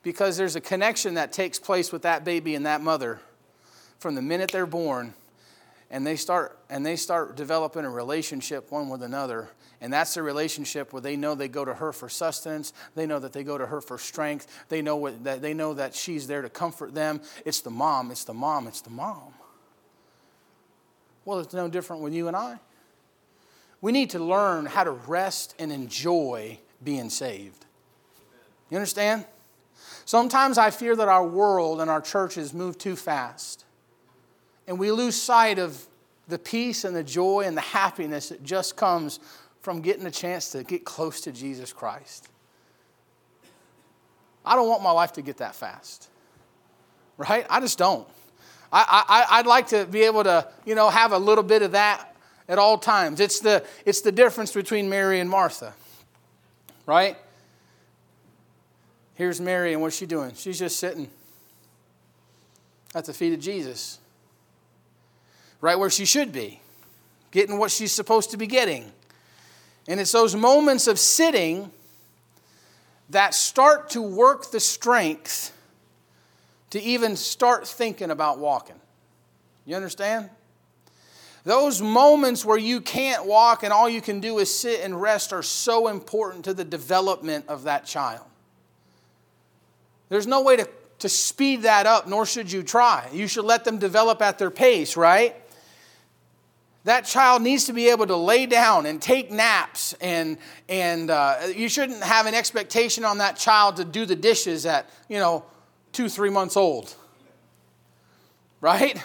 Because 0.04 0.36
there's 0.36 0.56
a 0.56 0.62
connection 0.62 1.14
that 1.14 1.32
takes 1.32 1.58
place 1.60 1.92
with 1.92 2.02
that 2.02 2.26
baby 2.26 2.56
and 2.56 2.66
that 2.66 2.82
mother 2.82 3.20
from 4.00 4.16
the 4.16 4.22
minute 4.22 4.52
they're 4.52 4.66
born 4.66 5.14
and 5.90 6.06
they 6.06 6.16
start 6.16 6.58
and 6.70 6.86
they 6.86 6.96
start 6.96 7.38
developing 7.38 7.86
a 7.86 7.90
relationship 7.90 8.72
one 8.72 8.90
with 8.90 9.04
another 9.04 9.50
and 9.80 9.94
that's 9.94 10.16
the 10.16 10.24
relationship 10.24 10.92
where 10.92 11.02
they 11.02 11.16
know 11.16 11.36
they 11.36 11.48
go 11.48 11.64
to 11.64 11.74
her 11.74 11.94
for 11.94 12.10
sustenance. 12.10 12.74
They 12.96 13.06
know 13.06 13.20
that 13.20 13.34
they 13.34 13.44
go 13.44 13.58
to 13.58 13.66
her 13.68 13.80
for 13.80 13.98
strength. 13.98 14.48
They 14.70 14.82
know 14.82 14.96
what, 14.96 15.24
that 15.24 15.42
they 15.42 15.54
know 15.54 15.76
that 15.76 15.94
she's 15.94 16.26
there 16.26 16.42
to 16.42 16.50
comfort 16.50 16.96
them. 16.96 17.22
It's 17.46 17.62
the 17.62 17.70
mom 17.70 18.12
it's 18.12 18.24
the 18.24 18.34
mom 18.34 18.68
it's 18.68 18.82
the 18.82 18.90
mom. 18.90 19.34
Well 21.26 21.40
it's 21.40 21.54
no 21.54 21.68
different 21.68 22.02
with 22.02 22.14
you 22.14 22.28
and 22.28 22.36
i. 22.36 22.60
We 23.80 23.92
need 23.92 24.10
to 24.12 24.20
learn 24.20 24.66
how 24.66 24.84
to 24.84 24.92
rest 24.92 25.54
and 25.60 25.72
enjoy 25.72 26.60
being 26.84 27.12
saved. 27.12 27.66
You 28.72 28.78
understand? 28.78 29.26
Sometimes 30.06 30.58
i 30.58 30.72
fear 30.72 30.96
that 30.96 31.08
our 31.08 31.26
world 31.26 31.82
and 31.82 31.90
our 31.90 32.02
churches 32.02 32.54
move 32.54 32.80
too 32.80 32.96
fast 32.96 33.66
and 34.68 34.78
we 34.78 34.92
lose 34.92 35.20
sight 35.20 35.60
of 35.60 35.86
the 36.28 36.38
peace 36.38 36.84
and 36.84 36.96
the 36.96 37.04
joy 37.04 37.44
and 37.46 37.56
the 37.56 37.62
happiness 37.62 38.30
that 38.30 38.44
just 38.44 38.76
comes 38.76 39.20
from 39.68 39.82
getting 39.82 40.06
a 40.06 40.12
chance 40.12 40.52
to 40.52 40.64
get 40.64 40.86
close 40.86 41.20
to 41.20 41.30
Jesus 41.30 41.74
Christ. 41.74 42.30
I 44.46 44.56
don't 44.56 44.70
want 44.70 44.82
my 44.82 44.92
life 44.92 45.12
to 45.14 45.22
get 45.22 45.40
that 45.40 45.56
fast, 45.56 46.08
right? 47.18 47.46
I 47.50 47.60
just 47.60 47.78
don't. 47.78 48.08
I, 48.72 49.04
I, 49.30 49.40
I'd 49.40 49.46
like 49.46 49.68
to 49.68 49.86
be 49.86 50.04
able 50.04 50.24
to, 50.24 50.48
you 50.64 50.74
know, 50.74 50.88
have 50.90 51.12
a 51.12 51.18
little 51.18 51.44
bit 51.44 51.64
of 51.64 51.74
that 51.74 52.16
at 52.48 52.58
all 52.58 52.78
times. 52.78 53.20
It's 53.20 53.42
the, 53.42 53.62
it's 53.86 54.00
the 54.00 54.12
difference 54.14 54.54
between 54.54 54.88
Mary 54.88 55.20
and 55.20 55.30
Martha, 55.30 55.74
right? 56.86 57.18
Here's 59.16 59.42
Mary, 59.42 59.74
and 59.74 59.82
what's 59.82 59.98
she 59.98 60.06
doing? 60.06 60.32
She's 60.34 60.60
just 60.60 60.80
sitting. 60.80 61.10
At 62.96 63.04
the 63.04 63.14
feet 63.14 63.34
of 63.34 63.42
Jesus. 63.42 64.00
Right 65.60 65.78
where 65.78 65.90
she 65.90 66.06
should 66.06 66.32
be, 66.32 66.62
getting 67.32 67.58
what 67.60 67.70
she's 67.70 67.92
supposed 67.92 68.32
to 68.32 68.38
be 68.38 68.48
getting. 68.48 68.94
And 69.88 70.00
it's 70.00 70.12
those 70.12 70.36
moments 70.36 70.88
of 70.88 71.00
sitting 71.00 71.72
that 73.10 73.34
start 73.34 73.90
to 73.92 74.02
work 74.02 74.52
the 74.52 74.60
strength 74.60 75.54
to 76.72 76.82
even 76.82 77.16
start 77.16 77.68
thinking 77.68 78.12
about 78.12 78.40
walking. 78.40 78.76
You 79.66 79.76
understand? 79.76 80.30
Those 81.46 81.82
moments 81.82 82.44
where 82.44 82.58
you 82.58 82.82
can't 82.82 83.26
walk 83.26 83.64
and 83.64 83.72
all 83.72 83.88
you 83.88 84.02
can 84.02 84.20
do 84.20 84.40
is 84.40 84.54
sit 84.54 84.82
and 84.82 85.02
rest 85.02 85.32
are 85.32 85.44
so 85.44 85.88
important 85.88 86.44
to 86.46 86.54
the 86.54 86.66
development 86.66 87.46
of 87.48 87.64
that 87.64 87.86
child. 87.86 88.26
There's 90.10 90.28
no 90.28 90.42
way 90.42 90.58
to, 90.58 90.68
to 91.00 91.08
speed 91.08 91.62
that 91.62 91.86
up, 91.86 92.08
nor 92.08 92.26
should 92.26 92.52
you 92.52 92.64
try. 92.64 93.08
You 93.14 93.28
should 93.28 93.46
let 93.46 93.64
them 93.64 93.78
develop 93.78 94.22
at 94.22 94.38
their 94.38 94.52
pace, 94.52 94.98
right? 94.98 95.36
That 96.88 97.04
child 97.04 97.42
needs 97.42 97.66
to 97.66 97.74
be 97.74 97.90
able 97.90 98.08
to 98.08 98.16
lay 98.16 98.46
down 98.46 98.86
and 98.86 99.02
take 99.02 99.30
naps, 99.30 99.92
and, 100.00 100.38
and 100.70 101.12
uh, 101.12 101.36
you 101.54 101.68
shouldn't 101.68 102.02
have 102.02 102.28
an 102.28 102.34
expectation 102.34 103.04
on 103.04 103.18
that 103.18 103.36
child 103.36 103.76
to 103.76 103.84
do 103.84 104.06
the 104.06 104.16
dishes 104.16 104.66
at, 104.66 104.90
you 105.10 105.20
know, 105.20 105.44
two, 105.92 106.08
three 106.08 106.30
months 106.30 106.56
old. 106.56 106.96
Right? 108.62 109.04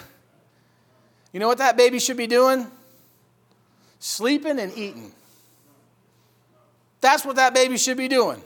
You 1.33 1.41
know 1.41 1.47
what 1.49 1.57
that 1.57 1.75
baby 1.75 1.99
should 1.99 2.15
be 2.15 2.25
doing? 2.25 2.67
Sleeping 3.99 4.59
and 4.59 4.71
eating. 4.77 5.11
That's 7.01 7.25
what 7.25 7.35
that 7.35 7.53
baby 7.53 7.77
should 7.77 7.97
be 7.97 8.07
doing. 8.07 8.41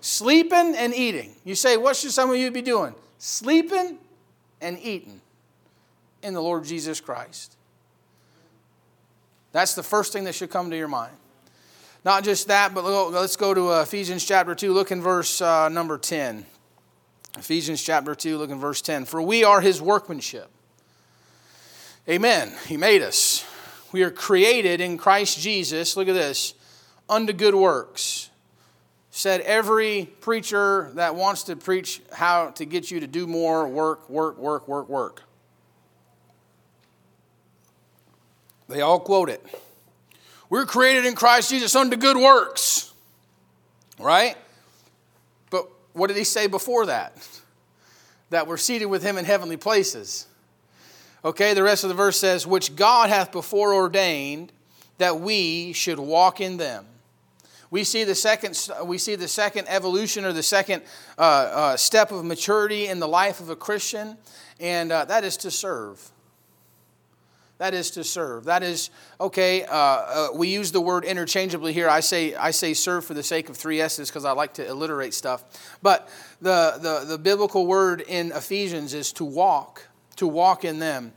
Sleeping 0.00 0.76
and 0.76 0.94
eating. 0.94 1.34
You 1.42 1.56
say, 1.56 1.76
what 1.76 1.96
should 1.96 2.12
some 2.12 2.30
of 2.30 2.36
you 2.36 2.52
be 2.52 2.62
doing? 2.62 2.94
Sleeping 3.18 3.98
and 4.60 4.78
eating 4.80 5.20
in 6.22 6.34
the 6.34 6.40
Lord 6.40 6.62
Jesus 6.62 7.00
Christ. 7.00 7.56
That's 9.56 9.74
the 9.74 9.82
first 9.82 10.12
thing 10.12 10.24
that 10.24 10.34
should 10.34 10.50
come 10.50 10.68
to 10.68 10.76
your 10.76 10.86
mind. 10.86 11.16
Not 12.04 12.24
just 12.24 12.48
that, 12.48 12.74
but 12.74 12.84
let's 12.84 13.36
go 13.36 13.54
to 13.54 13.80
Ephesians 13.80 14.22
chapter 14.22 14.54
2. 14.54 14.74
Look 14.74 14.90
in 14.92 15.00
verse 15.00 15.40
uh, 15.40 15.70
number 15.70 15.96
10. 15.96 16.44
Ephesians 17.38 17.82
chapter 17.82 18.14
2, 18.14 18.36
look 18.36 18.50
in 18.50 18.60
verse 18.60 18.82
10. 18.82 19.06
For 19.06 19.22
we 19.22 19.44
are 19.44 19.62
his 19.62 19.80
workmanship. 19.80 20.50
Amen. 22.06 22.52
He 22.66 22.76
made 22.76 23.00
us. 23.00 23.46
We 23.92 24.02
are 24.02 24.10
created 24.10 24.82
in 24.82 24.98
Christ 24.98 25.40
Jesus, 25.40 25.96
look 25.96 26.08
at 26.08 26.12
this, 26.12 26.52
unto 27.08 27.32
good 27.32 27.54
works. 27.54 28.28
Said 29.10 29.40
every 29.40 30.04
preacher 30.20 30.90
that 30.96 31.14
wants 31.14 31.44
to 31.44 31.56
preach 31.56 32.02
how 32.12 32.50
to 32.50 32.66
get 32.66 32.90
you 32.90 33.00
to 33.00 33.06
do 33.06 33.26
more 33.26 33.66
work, 33.66 34.10
work, 34.10 34.36
work, 34.36 34.68
work, 34.68 34.90
work. 34.90 35.22
They 38.68 38.80
all 38.80 39.00
quote 39.00 39.30
it. 39.30 39.44
We're 40.48 40.66
created 40.66 41.04
in 41.04 41.14
Christ 41.14 41.50
Jesus 41.50 41.74
unto 41.74 41.96
good 41.96 42.16
works. 42.16 42.92
Right? 43.98 44.36
But 45.50 45.68
what 45.92 46.08
did 46.08 46.16
he 46.16 46.24
say 46.24 46.46
before 46.46 46.86
that? 46.86 47.16
That 48.30 48.46
we're 48.46 48.56
seated 48.56 48.86
with 48.86 49.02
him 49.02 49.18
in 49.18 49.24
heavenly 49.24 49.56
places. 49.56 50.26
Okay, 51.24 51.54
the 51.54 51.62
rest 51.62 51.82
of 51.82 51.88
the 51.88 51.94
verse 51.94 52.18
says, 52.18 52.46
Which 52.46 52.76
God 52.76 53.08
hath 53.08 53.32
before 53.32 53.74
ordained 53.74 54.52
that 54.98 55.20
we 55.20 55.72
should 55.72 55.98
walk 55.98 56.40
in 56.40 56.56
them. 56.56 56.86
We 57.70 57.84
see 57.84 58.04
the 58.04 58.14
second, 58.14 58.56
we 58.84 58.98
see 58.98 59.16
the 59.16 59.28
second 59.28 59.66
evolution 59.68 60.24
or 60.24 60.32
the 60.32 60.42
second 60.42 60.82
uh, 61.18 61.20
uh, 61.20 61.76
step 61.76 62.12
of 62.12 62.24
maturity 62.24 62.86
in 62.86 63.00
the 63.00 63.08
life 63.08 63.40
of 63.40 63.50
a 63.50 63.56
Christian, 63.56 64.16
and 64.60 64.92
uh, 64.92 65.04
that 65.06 65.24
is 65.24 65.36
to 65.38 65.50
serve. 65.50 66.10
That 67.58 67.72
is 67.72 67.90
to 67.92 68.04
serve. 68.04 68.44
That 68.44 68.62
is, 68.62 68.90
okay, 69.18 69.64
uh, 69.64 69.74
uh, 69.74 70.28
we 70.34 70.48
use 70.48 70.72
the 70.72 70.80
word 70.80 71.04
interchangeably 71.04 71.72
here. 71.72 71.88
I 71.88 72.00
say, 72.00 72.34
I 72.34 72.50
say 72.50 72.74
serve 72.74 73.06
for 73.06 73.14
the 73.14 73.22
sake 73.22 73.48
of 73.48 73.56
three 73.56 73.80
S's 73.80 74.10
because 74.10 74.26
I 74.26 74.32
like 74.32 74.54
to 74.54 74.68
alliterate 74.68 75.14
stuff. 75.14 75.78
But 75.80 76.08
the, 76.42 76.78
the, 76.78 77.06
the 77.06 77.18
biblical 77.18 77.66
word 77.66 78.02
in 78.02 78.30
Ephesians 78.32 78.92
is 78.92 79.10
to 79.14 79.24
walk, 79.24 79.88
to 80.16 80.26
walk 80.26 80.66
in 80.66 80.80
them. 80.80 81.14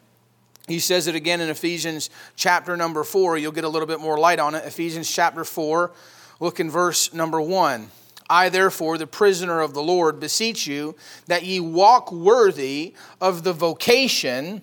He 0.69 0.79
says 0.79 1.07
it 1.07 1.15
again 1.15 1.41
in 1.41 1.49
Ephesians 1.49 2.09
chapter 2.37 2.77
number 2.77 3.03
four. 3.03 3.37
You'll 3.37 3.51
get 3.51 3.65
a 3.65 3.69
little 3.69 3.87
bit 3.87 3.99
more 3.99 4.17
light 4.17 4.39
on 4.39 4.55
it. 4.55 4.63
Ephesians 4.65 5.13
chapter 5.13 5.43
four, 5.43 5.91
look 6.39 6.61
in 6.61 6.69
verse 6.69 7.13
number 7.13 7.41
one. 7.41 7.89
I, 8.29 8.49
therefore, 8.49 8.97
the 8.97 9.07
prisoner 9.07 9.59
of 9.59 9.73
the 9.73 9.81
Lord, 9.81 10.19
beseech 10.19 10.67
you 10.67 10.95
that 11.25 11.43
ye 11.43 11.59
walk 11.59 12.11
worthy 12.11 12.93
of 13.19 13.43
the 13.43 13.51
vocation 13.51 14.61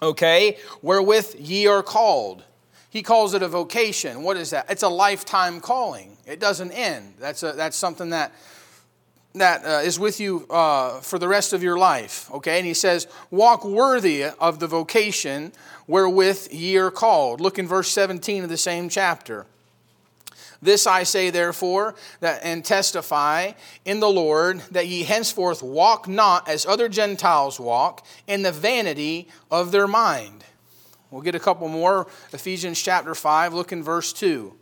okay, 0.00 0.58
wherewith 0.82 1.36
ye 1.38 1.66
are 1.66 1.82
called. 1.82 2.44
He 2.90 3.02
calls 3.02 3.34
it 3.34 3.42
a 3.42 3.48
vocation. 3.48 4.22
What 4.22 4.36
is 4.36 4.50
that? 4.50 4.70
It's 4.70 4.82
a 4.82 4.88
lifetime 4.88 5.60
calling. 5.60 6.16
It 6.26 6.40
doesn't 6.40 6.72
end. 6.72 7.14
That's, 7.18 7.42
a, 7.42 7.52
that's 7.52 7.76
something 7.76 8.10
that, 8.10 8.32
that 9.34 9.64
uh, 9.64 9.82
is 9.84 9.98
with 9.98 10.20
you 10.20 10.46
uh, 10.48 11.00
for 11.00 11.18
the 11.18 11.28
rest 11.28 11.52
of 11.52 11.62
your 11.62 11.78
life, 11.78 12.30
okay? 12.32 12.58
And 12.58 12.66
he 12.66 12.74
says, 12.74 13.06
walk 13.30 13.64
worthy 13.64 14.24
of 14.24 14.58
the 14.58 14.66
vocation 14.66 15.52
wherewith 15.86 16.48
ye 16.50 16.76
are 16.78 16.90
called. 16.90 17.40
Look 17.40 17.58
in 17.58 17.66
verse 17.66 17.88
17 17.88 18.44
of 18.44 18.48
the 18.48 18.56
same 18.56 18.88
chapter. 18.88 19.46
This 20.60 20.86
I 20.86 21.04
say, 21.04 21.30
therefore, 21.30 21.94
that, 22.20 22.40
and 22.42 22.64
testify 22.64 23.52
in 23.84 24.00
the 24.00 24.08
Lord 24.08 24.60
that 24.72 24.88
ye 24.88 25.04
henceforth 25.04 25.62
walk 25.62 26.08
not 26.08 26.48
as 26.48 26.66
other 26.66 26.88
Gentiles 26.88 27.60
walk 27.60 28.04
in 28.26 28.42
the 28.42 28.50
vanity 28.50 29.28
of 29.50 29.70
their 29.70 29.86
mind. 29.86 30.44
We'll 31.10 31.22
get 31.22 31.36
a 31.36 31.40
couple 31.40 31.68
more. 31.68 32.08
Ephesians 32.32 32.80
chapter 32.80 33.14
5, 33.14 33.54
look 33.54 33.72
in 33.72 33.82
verse 33.82 34.12
2. 34.12 34.52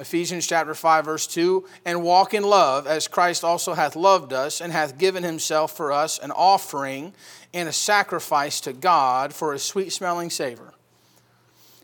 Ephesians 0.00 0.46
chapter 0.46 0.74
5, 0.74 1.04
verse 1.04 1.26
2 1.26 1.66
And 1.84 2.02
walk 2.02 2.32
in 2.32 2.44
love, 2.44 2.86
as 2.86 3.08
Christ 3.08 3.44
also 3.44 3.74
hath 3.74 3.94
loved 3.94 4.32
us, 4.32 4.60
and 4.60 4.72
hath 4.72 4.96
given 4.96 5.22
himself 5.22 5.76
for 5.76 5.92
us 5.92 6.18
an 6.18 6.30
offering 6.30 7.12
and 7.52 7.68
a 7.68 7.72
sacrifice 7.72 8.60
to 8.62 8.72
God 8.72 9.34
for 9.34 9.52
a 9.52 9.58
sweet 9.58 9.92
smelling 9.92 10.30
savor. 10.30 10.72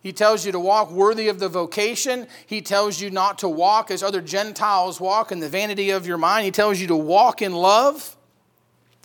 He 0.05 0.13
tells 0.13 0.45
you 0.45 0.53
to 0.53 0.61
walk 0.61 0.91
worthy 0.91 1.29
of 1.29 1.39
the 1.39 1.49
vocation. 1.49 2.27
He 2.47 2.61
tells 2.61 3.01
you 3.01 3.11
not 3.11 3.39
to 3.39 3.49
walk 3.49 3.91
as 3.91 4.03
other 4.03 4.21
Gentiles 4.21 5.01
walk 5.01 5.33
in 5.33 5.41
the 5.41 5.49
vanity 5.49 5.89
of 5.89 6.07
your 6.07 6.19
mind. 6.19 6.45
He 6.45 6.51
tells 6.51 6.79
you 6.79 6.87
to 6.89 6.97
walk 6.97 7.41
in 7.41 7.55
love. 7.55 8.15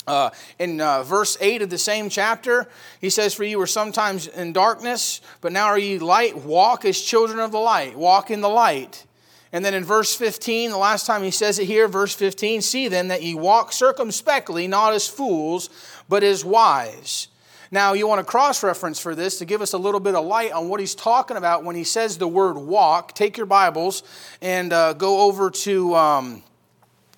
Uh, 0.05 0.29
in 0.57 0.81
uh, 0.81 1.03
verse 1.03 1.37
8 1.39 1.61
of 1.61 1.69
the 1.69 1.77
same 1.77 2.09
chapter, 2.09 2.67
he 2.99 3.09
says, 3.09 3.33
For 3.33 3.45
you 3.45 3.59
were 3.59 3.67
sometimes 3.67 4.27
in 4.27 4.51
darkness, 4.51 5.21
but 5.39 5.53
now 5.53 5.67
are 5.67 5.79
ye 5.79 5.99
light. 5.99 6.37
Walk 6.39 6.83
as 6.83 6.99
children 6.99 7.39
of 7.39 7.53
the 7.53 7.59
light. 7.59 7.95
Walk 7.95 8.29
in 8.29 8.41
the 8.41 8.49
light. 8.49 9.05
And 9.53 9.63
then 9.63 9.73
in 9.73 9.85
verse 9.85 10.13
15, 10.13 10.69
the 10.69 10.77
last 10.77 11.05
time 11.05 11.23
he 11.23 11.31
says 11.31 11.59
it 11.59 11.65
here, 11.65 11.87
verse 11.87 12.13
15, 12.13 12.61
See 12.61 12.89
then 12.89 13.07
that 13.07 13.23
ye 13.23 13.35
walk 13.35 13.71
circumspectly, 13.71 14.67
not 14.67 14.91
as 14.91 15.07
fools, 15.07 15.69
but 16.09 16.23
as 16.23 16.43
wise 16.43 17.29
now, 17.71 17.93
you 17.93 18.07
want 18.07 18.19
a 18.19 18.23
cross 18.23 18.63
reference 18.63 18.99
for 18.99 19.13
this 19.13 19.37
to 19.39 19.45
give 19.45 19.61
us 19.61 19.73
a 19.73 19.77
little 19.77 19.99
bit 19.99 20.15
of 20.15 20.25
light 20.25 20.51
on 20.51 20.69
what 20.69 20.79
he's 20.79 20.95
talking 20.95 21.37
about 21.37 21.63
when 21.63 21.75
he 21.75 21.83
says 21.83 22.17
the 22.17 22.27
word 22.27 22.57
walk. 22.57 23.13
Take 23.13 23.37
your 23.37 23.45
Bibles 23.45 24.01
and 24.41 24.73
uh, 24.73 24.93
go 24.93 25.21
over 25.21 25.51
to, 25.51 25.95
um, 25.95 26.43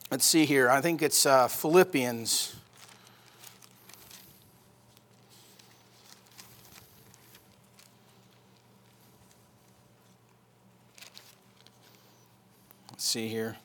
let's 0.09 0.25
see 0.25 0.45
here, 0.45 0.69
I 0.69 0.81
think 0.81 1.01
it's 1.01 1.25
uh, 1.25 1.47
Philippians. 1.47 2.57
Let's 12.89 13.05
see 13.05 13.29
here. 13.29 13.55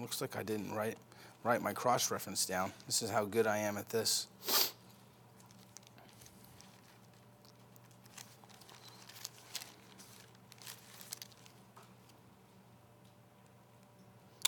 Looks 0.00 0.20
like 0.20 0.36
I 0.36 0.42
didn't 0.42 0.74
write, 0.74 0.96
write 1.44 1.62
my 1.62 1.72
cross 1.72 2.10
reference 2.10 2.46
down. 2.46 2.72
This 2.86 3.02
is 3.02 3.10
how 3.10 3.24
good 3.24 3.46
I 3.46 3.58
am 3.58 3.76
at 3.76 3.88
this. 3.88 4.26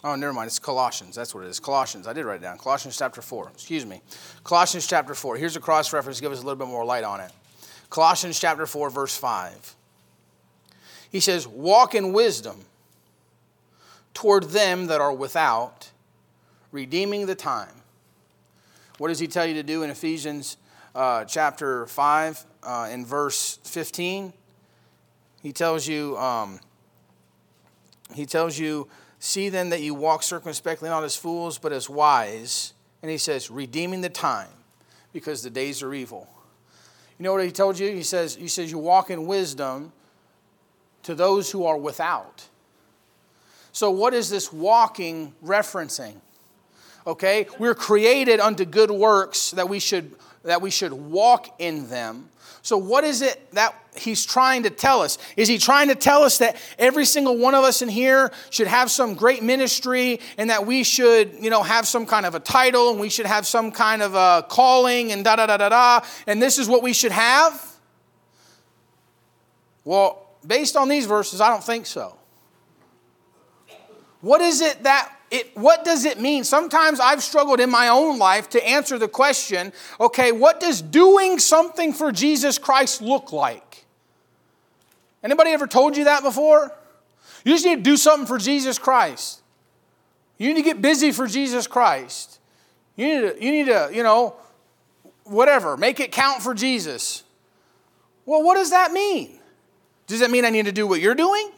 Oh, 0.02 0.14
never 0.14 0.32
mind. 0.32 0.46
It's 0.46 0.58
Colossians. 0.58 1.14
That's 1.14 1.34
what 1.34 1.44
it 1.44 1.48
is. 1.48 1.60
Colossians. 1.60 2.06
I 2.06 2.12
did 2.12 2.24
write 2.24 2.36
it 2.36 2.42
down. 2.42 2.56
Colossians 2.56 2.96
chapter 2.96 3.20
4. 3.20 3.50
Excuse 3.50 3.84
me. 3.84 4.00
Colossians 4.44 4.86
chapter 4.86 5.14
4. 5.14 5.36
Here's 5.36 5.56
a 5.56 5.60
cross 5.60 5.92
reference 5.92 6.20
give 6.20 6.32
us 6.32 6.38
a 6.38 6.42
little 6.42 6.56
bit 6.56 6.68
more 6.68 6.84
light 6.84 7.04
on 7.04 7.20
it. 7.20 7.30
Colossians 7.90 8.40
chapter 8.40 8.66
4, 8.66 8.88
verse 8.88 9.16
5. 9.16 9.76
He 11.10 11.20
says, 11.20 11.46
Walk 11.46 11.94
in 11.94 12.12
wisdom 12.12 12.64
toward 14.14 14.44
them 14.50 14.86
that 14.86 15.00
are 15.00 15.12
without, 15.12 15.90
redeeming 16.72 17.26
the 17.26 17.34
time. 17.34 17.82
What 18.98 19.08
does 19.08 19.18
he 19.18 19.26
tell 19.26 19.46
you 19.46 19.54
to 19.54 19.62
do 19.62 19.82
in 19.82 19.90
Ephesians 19.90 20.56
uh, 20.94 21.24
chapter 21.24 21.86
5 21.86 22.44
uh, 22.62 22.88
in 22.92 23.06
verse 23.06 23.58
15? 23.64 24.32
He 25.42 25.52
tells 25.52 25.86
you, 25.88 26.18
um, 26.18 26.60
he 28.14 28.26
tells 28.26 28.58
you, 28.58 28.88
see 29.18 29.48
then 29.48 29.70
that 29.70 29.80
you 29.80 29.94
walk 29.94 30.22
circumspectly, 30.22 30.88
not 30.88 31.02
as 31.02 31.16
fools, 31.16 31.58
but 31.58 31.72
as 31.72 31.88
wise. 31.88 32.74
And 33.02 33.10
he 33.10 33.18
says, 33.18 33.50
redeeming 33.50 34.02
the 34.02 34.10
time, 34.10 34.50
because 35.12 35.42
the 35.42 35.50
days 35.50 35.82
are 35.82 35.94
evil. 35.94 36.28
You 37.18 37.24
know 37.24 37.32
what 37.32 37.44
he 37.44 37.52
told 37.52 37.78
you? 37.78 37.90
He 37.90 38.02
says, 38.02 38.34
he 38.34 38.48
says 38.48 38.70
you 38.70 38.78
walk 38.78 39.10
in 39.10 39.26
wisdom 39.26 39.92
to 41.04 41.14
those 41.14 41.50
who 41.50 41.64
are 41.64 41.78
without. 41.78 42.49
So, 43.72 43.90
what 43.90 44.14
is 44.14 44.30
this 44.30 44.52
walking 44.52 45.34
referencing? 45.44 46.14
Okay, 47.06 47.46
we're 47.58 47.74
created 47.74 48.40
unto 48.40 48.64
good 48.64 48.90
works 48.90 49.52
that 49.52 49.68
we 49.68 49.78
should 49.78 50.14
that 50.44 50.62
we 50.62 50.70
should 50.70 50.92
walk 50.92 51.54
in 51.58 51.88
them. 51.88 52.30
So, 52.62 52.76
what 52.76 53.04
is 53.04 53.22
it 53.22 53.52
that 53.54 53.74
he's 53.96 54.26
trying 54.26 54.64
to 54.64 54.70
tell 54.70 55.00
us? 55.00 55.18
Is 55.36 55.48
he 55.48 55.56
trying 55.56 55.88
to 55.88 55.94
tell 55.94 56.22
us 56.22 56.38
that 56.38 56.56
every 56.78 57.06
single 57.06 57.38
one 57.38 57.54
of 57.54 57.64
us 57.64 57.80
in 57.80 57.88
here 57.88 58.30
should 58.50 58.66
have 58.66 58.90
some 58.90 59.14
great 59.14 59.42
ministry 59.42 60.20
and 60.36 60.50
that 60.50 60.66
we 60.66 60.84
should, 60.84 61.34
you 61.40 61.48
know, 61.48 61.62
have 61.62 61.86
some 61.86 62.04
kind 62.06 62.26
of 62.26 62.34
a 62.34 62.40
title 62.40 62.90
and 62.90 63.00
we 63.00 63.08
should 63.08 63.26
have 63.26 63.46
some 63.46 63.70
kind 63.72 64.02
of 64.02 64.14
a 64.14 64.44
calling 64.48 65.12
and 65.12 65.24
da 65.24 65.36
da 65.36 65.46
da 65.46 65.56
da 65.56 65.68
da, 65.70 66.00
and 66.26 66.42
this 66.42 66.58
is 66.58 66.68
what 66.68 66.82
we 66.82 66.92
should 66.92 67.12
have? 67.12 67.66
Well, 69.84 70.26
based 70.46 70.76
on 70.76 70.88
these 70.88 71.06
verses, 71.06 71.40
I 71.40 71.48
don't 71.48 71.64
think 71.64 71.86
so. 71.86 72.16
What 74.20 74.40
is 74.40 74.60
it 74.60 74.82
that 74.82 75.12
it, 75.30 75.56
what 75.56 75.84
does 75.84 76.04
it 76.04 76.20
mean? 76.20 76.42
Sometimes 76.42 76.98
I've 76.98 77.22
struggled 77.22 77.60
in 77.60 77.70
my 77.70 77.88
own 77.88 78.18
life 78.18 78.48
to 78.50 78.68
answer 78.68 78.98
the 78.98 79.08
question 79.08 79.72
okay, 80.00 80.32
what 80.32 80.60
does 80.60 80.82
doing 80.82 81.38
something 81.38 81.92
for 81.92 82.10
Jesus 82.10 82.58
Christ 82.58 83.00
look 83.00 83.32
like? 83.32 83.84
Anybody 85.22 85.50
ever 85.50 85.66
told 85.66 85.96
you 85.96 86.04
that 86.04 86.22
before? 86.22 86.72
You 87.44 87.52
just 87.52 87.64
need 87.64 87.76
to 87.76 87.82
do 87.82 87.96
something 87.96 88.26
for 88.26 88.38
Jesus 88.38 88.78
Christ. 88.78 89.40
You 90.38 90.48
need 90.48 90.56
to 90.56 90.62
get 90.62 90.82
busy 90.82 91.12
for 91.12 91.26
Jesus 91.26 91.66
Christ. 91.66 92.38
You 92.96 93.06
need 93.06 93.20
to, 93.20 93.44
you 93.44 93.50
need 93.50 93.66
to, 93.66 93.90
you 93.92 94.02
know, 94.02 94.34
whatever, 95.24 95.76
make 95.76 96.00
it 96.00 96.12
count 96.12 96.42
for 96.42 96.54
Jesus. 96.54 97.22
Well, 98.26 98.42
what 98.42 98.54
does 98.56 98.70
that 98.70 98.92
mean? 98.92 99.38
Does 100.06 100.20
that 100.20 100.30
mean 100.30 100.44
I 100.44 100.50
need 100.50 100.64
to 100.64 100.72
do 100.72 100.86
what 100.86 101.00
you're 101.00 101.14
doing? 101.14 101.50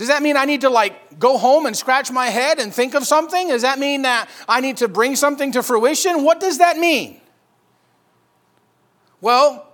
Does 0.00 0.08
that 0.08 0.22
mean 0.22 0.38
I 0.38 0.46
need 0.46 0.62
to 0.62 0.70
like 0.70 1.18
go 1.18 1.36
home 1.36 1.66
and 1.66 1.76
scratch 1.76 2.10
my 2.10 2.28
head 2.28 2.58
and 2.58 2.72
think 2.72 2.94
of 2.94 3.04
something? 3.04 3.48
Does 3.48 3.60
that 3.60 3.78
mean 3.78 4.00
that 4.00 4.30
I 4.48 4.62
need 4.62 4.78
to 4.78 4.88
bring 4.88 5.14
something 5.14 5.52
to 5.52 5.62
fruition? 5.62 6.24
What 6.24 6.40
does 6.40 6.56
that 6.56 6.78
mean? 6.78 7.20
Well, 9.20 9.70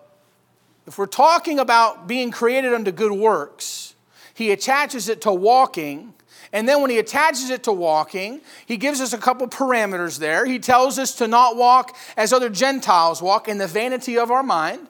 if 0.84 0.98
we're 0.98 1.06
talking 1.06 1.60
about 1.60 2.08
being 2.08 2.32
created 2.32 2.74
unto 2.74 2.90
good 2.90 3.12
works, 3.12 3.94
he 4.34 4.50
attaches 4.50 5.08
it 5.08 5.20
to 5.20 5.32
walking. 5.32 6.12
And 6.52 6.68
then 6.68 6.80
when 6.80 6.90
he 6.90 6.98
attaches 6.98 7.48
it 7.50 7.62
to 7.62 7.72
walking, 7.72 8.40
he 8.66 8.78
gives 8.78 9.00
us 9.00 9.12
a 9.12 9.18
couple 9.18 9.46
parameters 9.46 10.18
there. 10.18 10.44
He 10.44 10.58
tells 10.58 10.98
us 10.98 11.14
to 11.18 11.28
not 11.28 11.56
walk 11.56 11.96
as 12.16 12.32
other 12.32 12.50
Gentiles 12.50 13.22
walk 13.22 13.46
in 13.46 13.58
the 13.58 13.68
vanity 13.68 14.18
of 14.18 14.32
our 14.32 14.42
mind. 14.42 14.88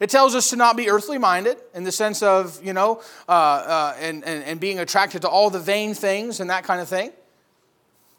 It 0.00 0.10
tells 0.10 0.34
us 0.34 0.50
to 0.50 0.56
not 0.56 0.76
be 0.76 0.88
earthly 0.88 1.18
minded 1.18 1.56
in 1.74 1.84
the 1.84 1.92
sense 1.92 2.22
of, 2.22 2.64
you 2.64 2.72
know, 2.72 3.02
uh, 3.28 3.32
uh, 3.32 3.96
and, 3.98 4.24
and, 4.24 4.44
and 4.44 4.60
being 4.60 4.78
attracted 4.78 5.22
to 5.22 5.28
all 5.28 5.50
the 5.50 5.58
vain 5.58 5.94
things 5.94 6.40
and 6.40 6.50
that 6.50 6.64
kind 6.64 6.80
of 6.80 6.88
thing. 6.88 7.10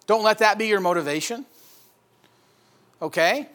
Don't 0.06 0.24
let 0.24 0.40
that 0.40 0.58
be 0.58 0.68
your 0.68 0.82
motivation. 0.82 1.46
Okay? 3.02 3.48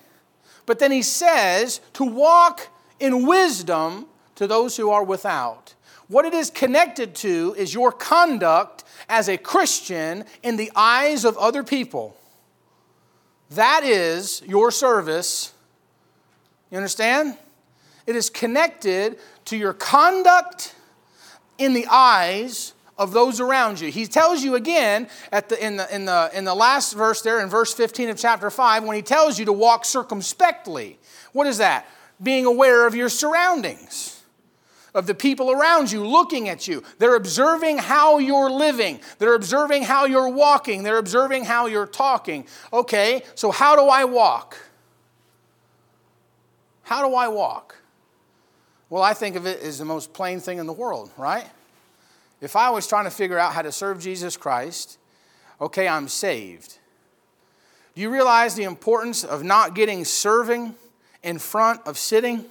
But 0.66 0.78
then 0.78 0.90
he 0.90 1.02
says 1.02 1.80
to 1.94 2.04
walk 2.04 2.68
in 2.98 3.26
wisdom 3.26 4.06
to 4.36 4.46
those 4.46 4.76
who 4.76 4.90
are 4.90 5.04
without. 5.04 5.74
What 6.08 6.24
it 6.24 6.34
is 6.34 6.50
connected 6.50 7.14
to 7.16 7.54
is 7.58 7.74
your 7.74 7.92
conduct 7.92 8.84
as 9.08 9.28
a 9.28 9.36
Christian 9.36 10.24
in 10.42 10.56
the 10.56 10.70
eyes 10.74 11.24
of 11.24 11.36
other 11.38 11.62
people. 11.62 12.16
That 13.50 13.82
is 13.84 14.42
your 14.46 14.70
service. 14.70 15.52
You 16.70 16.78
understand? 16.78 17.36
It 18.06 18.16
is 18.16 18.30
connected 18.30 19.18
to 19.46 19.56
your 19.56 19.72
conduct 19.72 20.74
in 21.58 21.74
the 21.74 21.86
eyes 21.90 22.74
of 22.96 23.12
those 23.12 23.40
around 23.40 23.80
you. 23.80 23.90
He 23.90 24.06
tells 24.06 24.42
you 24.42 24.54
again 24.54 25.08
at 25.32 25.48
the, 25.48 25.64
in, 25.64 25.76
the, 25.76 25.94
in, 25.94 26.04
the, 26.04 26.30
in 26.32 26.44
the 26.44 26.54
last 26.54 26.92
verse 26.92 27.22
there, 27.22 27.40
in 27.40 27.48
verse 27.48 27.74
15 27.74 28.10
of 28.10 28.18
chapter 28.18 28.50
5, 28.50 28.84
when 28.84 28.96
he 28.96 29.02
tells 29.02 29.38
you 29.38 29.44
to 29.46 29.52
walk 29.52 29.84
circumspectly. 29.84 30.98
What 31.32 31.46
is 31.46 31.58
that? 31.58 31.88
Being 32.22 32.46
aware 32.46 32.86
of 32.86 32.94
your 32.94 33.08
surroundings, 33.08 34.22
of 34.94 35.08
the 35.08 35.14
people 35.14 35.50
around 35.50 35.90
you 35.90 36.06
looking 36.06 36.48
at 36.48 36.68
you. 36.68 36.84
They're 36.98 37.16
observing 37.16 37.78
how 37.78 38.18
you're 38.18 38.50
living, 38.50 39.00
they're 39.18 39.34
observing 39.34 39.82
how 39.82 40.04
you're 40.04 40.28
walking, 40.28 40.84
they're 40.84 40.98
observing 40.98 41.44
how 41.46 41.66
you're 41.66 41.86
talking. 41.86 42.46
Okay, 42.72 43.22
so 43.34 43.50
how 43.50 43.74
do 43.74 43.82
I 43.82 44.04
walk? 44.04 44.56
How 46.82 47.06
do 47.06 47.14
I 47.14 47.28
walk? 47.28 47.76
Well, 48.94 49.02
I 49.02 49.12
think 49.12 49.34
of 49.34 49.44
it 49.44 49.60
as 49.60 49.78
the 49.78 49.84
most 49.84 50.12
plain 50.12 50.38
thing 50.38 50.58
in 50.58 50.66
the 50.66 50.72
world, 50.72 51.10
right? 51.18 51.50
If 52.40 52.54
I 52.54 52.70
was 52.70 52.86
trying 52.86 53.06
to 53.06 53.10
figure 53.10 53.36
out 53.36 53.52
how 53.52 53.62
to 53.62 53.72
serve 53.72 54.00
Jesus 54.00 54.36
Christ, 54.36 54.98
okay, 55.60 55.88
I'm 55.88 56.06
saved. 56.06 56.78
Do 57.96 58.02
you 58.02 58.08
realize 58.08 58.54
the 58.54 58.62
importance 58.62 59.24
of 59.24 59.42
not 59.42 59.74
getting 59.74 60.04
serving 60.04 60.76
in 61.24 61.40
front 61.40 61.84
of 61.88 61.98
sitting? 61.98 62.44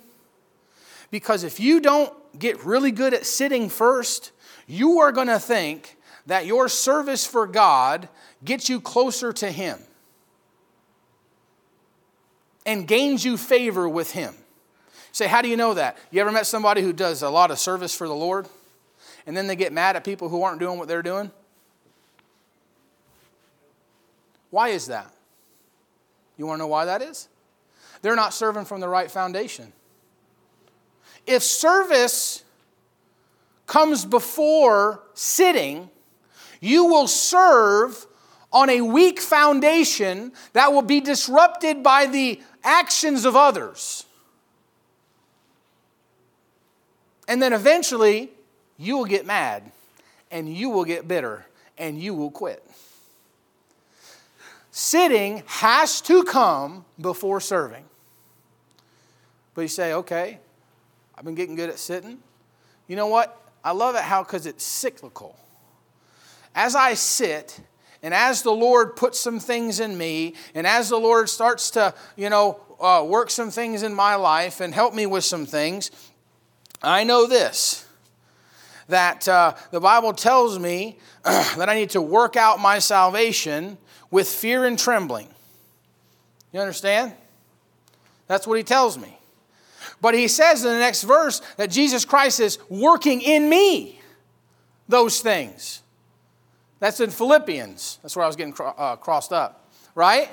Because 1.12 1.46
if 1.46 1.62
you 1.62 1.80
don't 1.80 2.12
get 2.38 2.66
really 2.66 2.92
good 2.92 3.14
at 3.14 3.26
sitting 3.26 3.70
first, 3.70 4.34
you 4.68 5.00
are 5.00 5.14
going 5.14 5.28
to 5.28 5.40
think 5.40 5.96
that 6.26 6.46
your 6.46 6.68
service 6.68 7.26
for 7.26 7.48
God 7.48 8.10
gets 8.44 8.68
you 8.68 8.82
closer 8.82 9.32
to 9.32 9.50
Him 9.50 9.80
and 12.66 12.86
gains 12.86 13.24
you 13.24 13.38
favor 13.38 13.88
with 13.88 14.12
Him. 14.12 14.36
Say, 15.14 15.28
how 15.28 15.44
do 15.44 15.48
you 15.48 15.56
know 15.56 15.76
that? 15.76 15.98
You 16.10 16.22
ever 16.22 16.32
met 16.32 16.48
somebody 16.48 16.82
who 16.82 16.92
does 16.92 17.22
a 17.22 17.30
lot 17.30 17.52
of 17.52 17.60
service 17.60 17.96
for 17.96 18.08
the 18.08 18.16
Lord 18.16 18.48
and 19.28 19.38
then 19.38 19.46
they 19.48 19.56
get 19.56 19.72
mad 19.72 19.96
at 19.96 20.04
people 20.04 20.28
who 20.28 20.42
aren't 20.42 20.60
doing 20.60 20.80
what 20.80 20.88
they're 20.88 21.04
doing? 21.04 21.32
Why 24.50 24.70
is 24.70 24.88
that? 24.88 25.14
You 26.36 26.48
want 26.48 26.58
to 26.58 26.64
know 26.64 26.68
why 26.68 26.86
that 26.86 27.04
is? 27.04 27.30
They're 28.02 28.16
not 28.16 28.34
serving 28.34 28.66
from 28.66 28.82
the 28.82 28.90
right 28.90 29.10
foundation. 29.10 29.72
If 31.28 31.44
service 31.44 32.44
comes 33.68 34.06
before 34.06 35.04
sitting, 35.14 35.90
you 36.60 36.86
will 36.86 37.08
serve 37.08 38.08
on 38.52 38.70
a 38.70 38.82
weak 38.82 39.20
foundation 39.20 40.32
that 40.54 40.74
will 40.74 40.82
be 40.82 41.02
disrupted 41.02 41.84
by 41.84 42.08
the 42.08 42.42
actions 42.64 43.26
of 43.26 43.36
others. 43.36 44.03
And 47.28 47.42
then 47.42 47.54
eventually, 47.54 48.32
you 48.78 48.98
will 48.98 49.06
get 49.06 49.26
mad 49.26 49.72
and 50.32 50.52
you 50.52 50.70
will 50.70 50.86
get 50.86 51.08
bitter 51.08 51.46
and 51.78 52.00
you 52.00 52.14
will 52.14 52.32
quit. 52.32 52.66
Sitting 54.72 55.44
has 55.46 56.02
to 56.02 56.24
come 56.24 56.84
before 57.00 57.40
serving. 57.40 57.86
But 59.54 59.62
you 59.62 59.68
say, 59.68 59.94
okay, 59.94 60.40
I've 61.16 61.24
been 61.24 61.36
getting 61.36 61.56
good 61.56 61.70
at 61.70 61.78
sitting. 61.78 62.18
You 62.88 62.96
know 62.96 63.08
what? 63.08 63.40
I 63.64 63.72
love 63.72 63.96
it 63.96 64.02
how, 64.02 64.24
because 64.24 64.46
it's 64.46 64.64
cyclical. 64.64 65.38
As 66.56 66.76
I 66.76 66.96
sit, 66.96 67.62
and 68.02 68.14
as 68.14 68.42
the 68.42 68.52
Lord 68.52 68.96
puts 68.96 69.20
some 69.20 69.40
things 69.40 69.80
in 69.80 69.98
me, 69.98 70.34
and 70.54 70.68
as 70.68 70.90
the 70.90 70.98
Lord 70.98 71.30
starts 71.30 71.72
to, 71.72 71.94
you 72.18 72.30
know, 72.30 72.60
uh, 72.80 73.06
work 73.08 73.30
some 73.30 73.50
things 73.50 73.84
in 73.84 73.94
my 73.94 74.16
life 74.16 74.60
and 74.60 74.74
help 74.74 74.94
me 74.94 75.06
with 75.06 75.24
some 75.24 75.46
things, 75.46 75.92
I 76.84 77.04
know 77.04 77.28
this 77.28 77.86
that 78.90 79.28
uh, 79.28 79.56
the 79.72 79.80
Bible 79.80 80.14
tells 80.14 80.60
me 80.60 80.98
that 81.24 81.70
I 81.70 81.76
need 81.76 81.92
to 81.92 82.02
work 82.02 82.36
out 82.36 82.60
my 82.60 82.80
salvation 82.80 83.78
with 84.12 84.28
fear 84.28 84.66
and 84.66 84.78
trembling. 84.78 85.30
You 86.52 86.60
understand? 86.60 87.14
That's 88.28 88.46
what 88.46 88.58
he 88.58 88.64
tells 88.64 88.98
me. 88.98 89.18
But 90.02 90.14
he 90.14 90.28
says 90.28 90.64
in 90.64 90.72
the 90.72 90.80
next 90.80 91.04
verse 91.04 91.42
that 91.58 91.72
Jesus 91.72 92.06
Christ 92.06 92.40
is 92.40 92.60
working 92.70 93.22
in 93.22 93.50
me 93.50 94.02
those 94.88 95.22
things. 95.22 95.82
That's 96.80 97.00
in 97.00 97.10
Philippians. 97.10 98.00
That's 98.02 98.16
where 98.16 98.26
I 98.26 98.28
was 98.28 98.36
getting 98.36 98.54
uh, 98.60 98.98
crossed 98.98 99.32
up, 99.32 99.72
right? 99.96 100.30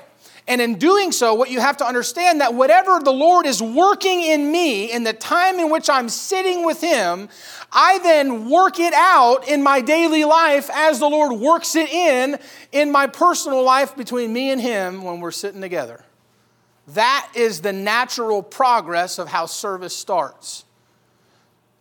And 0.51 0.59
in 0.59 0.75
doing 0.75 1.13
so, 1.13 1.33
what 1.33 1.49
you 1.49 1.61
have 1.61 1.77
to 1.77 1.85
understand 1.85 2.41
that 2.41 2.53
whatever 2.53 2.99
the 2.99 3.13
Lord 3.13 3.45
is 3.45 3.61
working 3.61 4.21
in 4.21 4.51
me 4.51 4.91
in 4.91 5.05
the 5.05 5.13
time 5.13 5.59
in 5.59 5.69
which 5.69 5.89
I'm 5.89 6.09
sitting 6.09 6.65
with 6.65 6.81
Him, 6.81 7.29
I 7.71 7.99
then 7.99 8.49
work 8.49 8.77
it 8.77 8.93
out 8.93 9.47
in 9.47 9.63
my 9.63 9.79
daily 9.79 10.25
life 10.25 10.69
as 10.73 10.99
the 10.99 11.07
Lord 11.07 11.39
works 11.39 11.77
it 11.77 11.89
in 11.89 12.37
in 12.73 12.91
my 12.91 13.07
personal 13.07 13.63
life 13.63 13.95
between 13.95 14.33
me 14.33 14.51
and 14.51 14.59
Him 14.59 15.03
when 15.03 15.21
we're 15.21 15.31
sitting 15.31 15.61
together. 15.61 16.03
That 16.89 17.31
is 17.33 17.61
the 17.61 17.71
natural 17.71 18.43
progress 18.43 19.19
of 19.19 19.29
how 19.29 19.45
service 19.45 19.95
starts. 19.95 20.65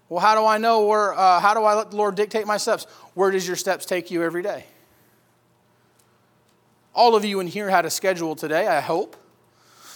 Well, 0.08 0.20
how 0.20 0.36
do 0.36 0.46
I 0.46 0.58
know 0.58 0.86
where, 0.86 1.12
uh, 1.12 1.40
how 1.40 1.54
do 1.54 1.64
I 1.64 1.74
let 1.74 1.90
the 1.90 1.96
Lord 1.96 2.14
dictate 2.14 2.46
my 2.46 2.56
steps? 2.56 2.84
Where 3.14 3.32
does 3.32 3.48
your 3.48 3.56
steps 3.56 3.84
take 3.84 4.12
you 4.12 4.22
every 4.22 4.44
day? 4.44 4.64
All 6.94 7.14
of 7.14 7.24
you 7.24 7.40
in 7.40 7.46
here 7.46 7.68
had 7.68 7.84
a 7.84 7.90
schedule 7.90 8.34
today, 8.34 8.66
I 8.66 8.80
hope. 8.80 9.16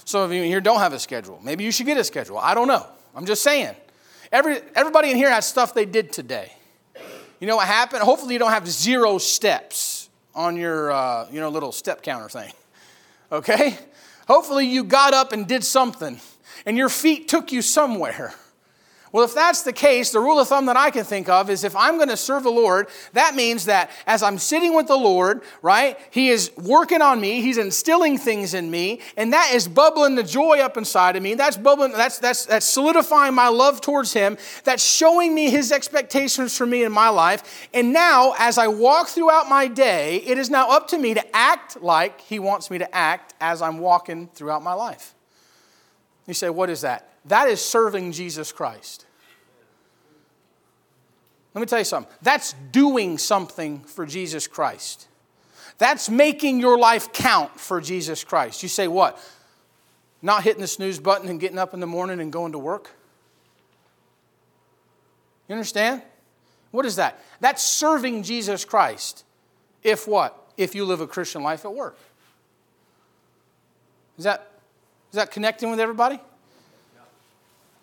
Some 0.05 0.21
of 0.23 0.33
you 0.33 0.43
in 0.43 0.49
here 0.49 0.61
don't 0.61 0.79
have 0.79 0.93
a 0.93 0.99
schedule. 0.99 1.41
Maybe 1.43 1.65
you 1.65 1.73
should 1.73 1.87
get 1.87 1.97
a 1.97 2.05
schedule. 2.05 2.39
I 2.39 2.55
don't 2.55 2.69
know. 2.69 2.87
I'm 3.15 3.27
just 3.27 3.43
saying. 3.43 3.75
Every, 4.31 4.61
everybody 4.75 5.11
in 5.11 5.17
here 5.17 5.31
has 5.31 5.47
stuff 5.47 5.75
they 5.75 5.87
did 5.87 6.13
today. 6.13 6.53
You 7.41 7.47
know 7.47 7.57
what 7.57 7.67
happened? 7.67 8.03
Hopefully, 8.03 8.35
you 8.35 8.39
don't 8.39 8.51
have 8.51 8.69
zero 8.69 9.19
steps 9.19 10.09
on 10.35 10.57
your 10.57 10.93
uh, 10.93 11.29
you 11.31 11.41
know, 11.41 11.49
little 11.49 11.73
step 11.73 12.03
counter 12.03 12.29
thing. 12.29 12.53
Okay? 13.31 13.79
Hopefully, 14.29 14.67
you 14.67 14.85
got 14.85 15.15
up 15.15 15.33
and 15.33 15.47
did 15.47 15.65
something, 15.65 16.21
and 16.65 16.77
your 16.77 16.89
feet 16.89 17.29
took 17.29 17.53
you 17.53 17.63
somewhere. 17.63 18.35
Well, 19.15 19.23
if 19.23 19.33
that's 19.33 19.63
the 19.63 19.73
case, 19.73 20.11
the 20.11 20.19
rule 20.19 20.41
of 20.41 20.49
thumb 20.49 20.67
that 20.67 20.77
I 20.77 20.91
can 20.91 21.05
think 21.05 21.29
of 21.29 21.49
is 21.49 21.63
if 21.63 21.77
I'm 21.77 21.99
going 21.99 22.09
to 22.09 22.17
serve 22.17 22.43
the 22.43 22.51
Lord, 22.51 22.89
that 23.13 23.37
means 23.37 23.67
that 23.67 23.93
as 24.09 24.25
I'm 24.25 24.39
sitting 24.39 24.75
with 24.75 24.89
the 24.89 24.97
Lord, 24.97 25.43
right, 25.63 25.97
He 26.11 26.31
is 26.31 26.51
working 26.57 27.01
on 27.01 27.21
me, 27.21 27.41
He's 27.41 27.57
instilling 27.57 28.19
things 28.19 28.55
in 28.55 28.73
me, 28.73 29.03
and 29.17 29.33
that 29.33 29.53
is 29.55 29.69
bubbling 29.69 30.17
the 30.17 30.25
joy 30.25 30.59
up 30.59 30.77
inside 30.77 31.15
of 31.15 31.23
me. 31.23 31.35
That's 31.35 31.57
bubbling, 31.57 31.93
that's, 31.93 32.19
that's, 32.19 32.47
that's 32.47 32.67
solidifying 32.67 33.35
my 33.35 33.47
love 33.47 33.81
towards 33.81 34.13
Him. 34.13 34.37
That's 34.65 34.83
showing 34.83 35.33
me 35.33 35.49
His 35.49 35.71
expectations 35.71 36.59
for 36.59 36.67
me 36.67 36.83
in 36.83 36.91
my 36.91 37.09
life. 37.09 37.69
And 37.73 37.93
now, 37.93 38.35
as 38.37 38.59
I 38.59 38.67
walk 38.67 39.07
throughout 39.07 39.49
my 39.49 39.69
day, 39.69 40.17
it 40.27 40.39
is 40.39 40.51
now 40.51 40.69
up 40.73 40.89
to 40.89 40.99
me 40.99 41.15
to 41.15 41.37
act 41.37 41.81
like 41.81 42.21
He 42.21 42.41
wants 42.41 42.69
me 42.69 42.79
to 42.79 42.93
act 42.93 43.33
as 43.41 43.63
I'm 43.63 43.79
walking 43.79 44.27
throughout 44.35 44.65
my 44.65 44.75
life. 44.75 45.15
You 46.27 46.35
say, 46.35 46.51
what 46.51 46.69
is 46.69 46.81
that? 46.81 47.11
That 47.27 47.49
is 47.49 47.65
serving 47.65 48.11
Jesus 48.11 48.51
Christ. 48.53 49.04
Let 51.55 51.61
me 51.61 51.67
tell 51.67 51.79
you 51.79 51.85
something. 51.85 52.13
That's 52.21 52.53
doing 52.73 53.17
something 53.17 53.81
for 53.81 54.05
Jesus 54.05 54.49
Christ. 54.49 55.07
That's 55.79 56.11
making 56.11 56.61
your 56.61 56.77
life 56.79 57.13
count 57.13 57.59
for 57.59 57.81
Jesus 57.81 58.25
Christ. 58.25 58.63
You 58.63 58.69
say, 58.69 58.89
what? 58.89 59.19
Not 60.21 60.43
hitting 60.43 60.61
the 60.61 60.67
snooze 60.67 60.99
button 60.99 61.29
and 61.29 61.39
getting 61.39 61.59
up 61.59 61.73
in 61.75 61.81
the 61.81 61.87
morning 61.87 62.21
and 62.21 62.33
going 62.33 62.53
to 62.53 62.59
work? 62.59 62.91
You 65.49 65.55
understand? 65.55 66.03
What 66.71 66.87
is 66.87 66.97
that? 66.97 67.23
That's 67.41 67.63
serving 67.63 68.25
Jesus 68.25 68.65
Christ. 68.65 69.25
If 69.83 70.09
what? 70.09 70.37
If 70.57 70.75
you 70.75 70.85
live 70.85 71.01
a 71.01 71.07
Christian 71.07 71.43
life 71.43 71.65
at 71.65 71.75
work. 71.75 71.97
Is 74.19 74.25
that, 74.25 74.51
is 75.11 75.17
that 75.17 75.31
connecting 75.31 75.71
with 75.71 75.79
everybody? 75.79 76.19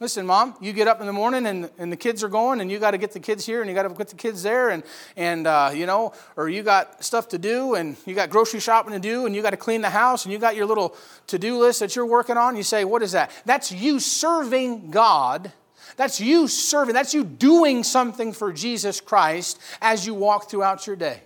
Listen, 0.02 0.26
mom, 0.26 0.56
you 0.60 0.74
get 0.74 0.88
up 0.88 1.00
in 1.00 1.06
the 1.06 1.14
morning 1.14 1.46
and, 1.46 1.70
and 1.78 1.92
the 1.92 1.96
kids 1.96 2.24
are 2.24 2.28
going, 2.28 2.60
and 2.60 2.72
you 2.72 2.80
got 2.80 2.90
to 2.90 2.98
get 2.98 3.12
the 3.12 3.20
kids 3.20 3.46
here 3.46 3.62
and 3.62 3.70
you 3.70 3.76
got 3.76 3.84
to 3.84 3.90
get 3.90 4.08
the 4.08 4.16
kids 4.16 4.42
there, 4.42 4.72
and, 4.72 4.82
and 5.16 5.46
uh, 5.46 5.70
you 5.72 5.86
know, 5.86 6.12
or 6.36 6.50
you 6.50 6.64
got 6.64 7.04
stuff 7.04 7.30
to 7.30 7.38
do 7.38 7.76
and 7.76 7.96
you 8.08 8.16
got 8.16 8.32
grocery 8.32 8.60
shopping 8.60 8.94
to 8.94 9.00
do, 9.00 9.28
and 9.28 9.36
you 9.36 9.44
got 9.44 9.52
to 9.52 9.58
clean 9.58 9.82
the 9.82 9.92
house, 9.92 10.26
and 10.26 10.34
you 10.34 10.40
got 10.40 10.56
your 10.56 10.66
little 10.66 10.96
to 11.28 11.38
do 11.38 11.60
list 11.60 11.82
that 11.82 11.96
you're 11.96 12.08
working 12.08 12.36
on. 12.36 12.56
You 12.56 12.64
say, 12.64 12.84
What 12.84 13.04
is 13.04 13.12
that? 13.12 13.30
That's 13.46 13.72
you 13.72 14.00
serving 14.00 14.90
God. 14.90 15.52
That's 15.98 16.20
you 16.20 16.48
serving, 16.48 16.96
that's 16.96 17.14
you 17.14 17.24
doing 17.24 17.84
something 17.84 18.34
for 18.34 18.52
Jesus 18.52 19.02
Christ 19.02 19.62
as 19.84 20.08
you 20.08 20.16
walk 20.16 20.50
throughout 20.50 20.88
your 20.88 20.96
day. 20.96 21.22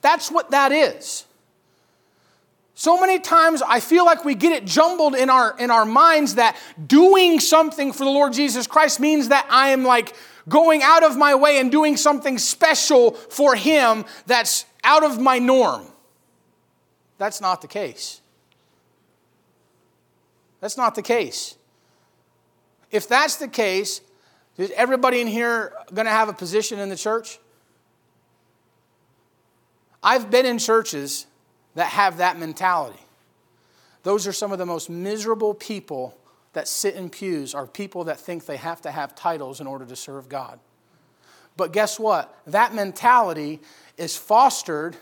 That's 0.00 0.30
what 0.30 0.52
that 0.52 0.70
is. 0.70 1.26
So 2.80 2.98
many 2.98 3.18
times 3.18 3.60
I 3.60 3.78
feel 3.78 4.06
like 4.06 4.24
we 4.24 4.34
get 4.34 4.52
it 4.52 4.64
jumbled 4.64 5.14
in 5.14 5.28
our, 5.28 5.54
in 5.58 5.70
our 5.70 5.84
minds 5.84 6.36
that 6.36 6.56
doing 6.86 7.38
something 7.38 7.92
for 7.92 8.04
the 8.06 8.10
Lord 8.10 8.32
Jesus 8.32 8.66
Christ 8.66 9.00
means 9.00 9.28
that 9.28 9.46
I 9.50 9.68
am 9.68 9.84
like 9.84 10.16
going 10.48 10.82
out 10.82 11.04
of 11.04 11.14
my 11.14 11.34
way 11.34 11.60
and 11.60 11.70
doing 11.70 11.98
something 11.98 12.38
special 12.38 13.10
for 13.10 13.54
Him 13.54 14.06
that's 14.24 14.64
out 14.82 15.04
of 15.04 15.20
my 15.20 15.38
norm. 15.38 15.84
That's 17.18 17.38
not 17.42 17.60
the 17.60 17.68
case. 17.68 18.22
That's 20.60 20.78
not 20.78 20.94
the 20.94 21.02
case. 21.02 21.56
If 22.90 23.06
that's 23.06 23.36
the 23.36 23.48
case, 23.48 24.00
is 24.56 24.72
everybody 24.74 25.20
in 25.20 25.26
here 25.26 25.74
going 25.92 26.06
to 26.06 26.12
have 26.12 26.30
a 26.30 26.32
position 26.32 26.78
in 26.78 26.88
the 26.88 26.96
church? 26.96 27.40
I've 30.02 30.30
been 30.30 30.46
in 30.46 30.56
churches 30.58 31.26
that 31.74 31.88
have 31.88 32.18
that 32.18 32.38
mentality. 32.38 32.98
Those 34.02 34.26
are 34.26 34.32
some 34.32 34.52
of 34.52 34.58
the 34.58 34.66
most 34.66 34.88
miserable 34.88 35.54
people 35.54 36.16
that 36.52 36.66
sit 36.66 36.94
in 36.94 37.10
pews, 37.10 37.54
are 37.54 37.66
people 37.66 38.04
that 38.04 38.18
think 38.18 38.46
they 38.46 38.56
have 38.56 38.80
to 38.82 38.90
have 38.90 39.14
titles 39.14 39.60
in 39.60 39.66
order 39.66 39.84
to 39.84 39.94
serve 39.94 40.28
God. 40.28 40.58
But 41.56 41.72
guess 41.72 41.98
what? 41.98 42.34
That 42.46 42.74
mentality 42.74 43.60
is 43.96 44.16
fostered 44.16 44.96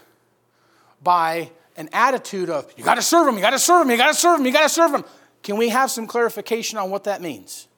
by 1.03 1.51
an 1.77 1.89
attitude 1.93 2.51
of, 2.51 2.71
you 2.77 2.85
got 2.85 2.97
to 2.97 3.03
serve 3.03 3.27
them, 3.27 3.37
you 3.37 3.41
got 3.41 3.51
to 3.51 3.59
serve 3.59 3.87
them, 3.87 3.91
you 3.91 3.97
got 3.97 4.09
to 4.09 4.19
serve 4.19 4.39
them, 4.39 4.47
you 4.47 4.53
got 4.53 4.63
to 4.65 4.69
serve 4.69 4.93
them. 4.93 5.05
Can 5.43 5.57
we 5.57 5.69
have 5.69 5.91
some 5.91 6.07
clarification 6.07 6.77
on 6.77 6.91
what 6.91 7.05
that 7.05 7.23
means? 7.23 7.69